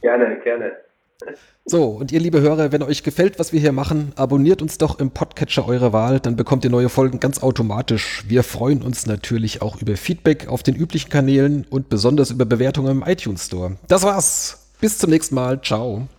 Gerne, 0.02 0.40
gerne. 0.44 0.72
So, 1.66 1.86
und 1.86 2.12
ihr 2.12 2.20
liebe 2.20 2.42
Hörer, 2.42 2.74
wenn 2.74 2.84
euch 2.84 3.04
gefällt, 3.04 3.40
was 3.40 3.54
wir 3.54 3.60
hier 3.62 3.72
machen, 3.72 4.12
abonniert 4.18 4.62
uns 4.62 4.78
doch 4.78 5.00
im 5.00 5.12
Podcatcher 5.12 5.66
eurer 5.66 5.94
Wahl, 5.94 6.20
dann 6.20 6.36
bekommt 6.36 6.66
ihr 6.66 6.70
neue 6.70 6.90
Folgen 6.90 7.22
ganz 7.22 7.42
automatisch. 7.42 8.26
Wir 8.28 8.44
freuen 8.44 8.82
uns 8.82 9.06
natürlich 9.06 9.62
auch 9.62 9.82
über 9.82 9.96
Feedback 9.96 10.50
auf 10.50 10.64
den 10.64 10.76
üblichen 10.76 11.10
Kanälen 11.10 11.66
und 11.70 11.88
besonders 11.88 12.32
über 12.32 12.44
Bewertungen 12.44 13.02
im 13.02 13.04
iTunes 13.08 13.46
Store. 13.46 13.78
Das 13.88 14.04
war's. 14.04 14.72
Bis 14.82 14.98
zum 14.98 15.12
nächsten 15.12 15.36
Mal. 15.36 15.62
Ciao. 15.62 16.10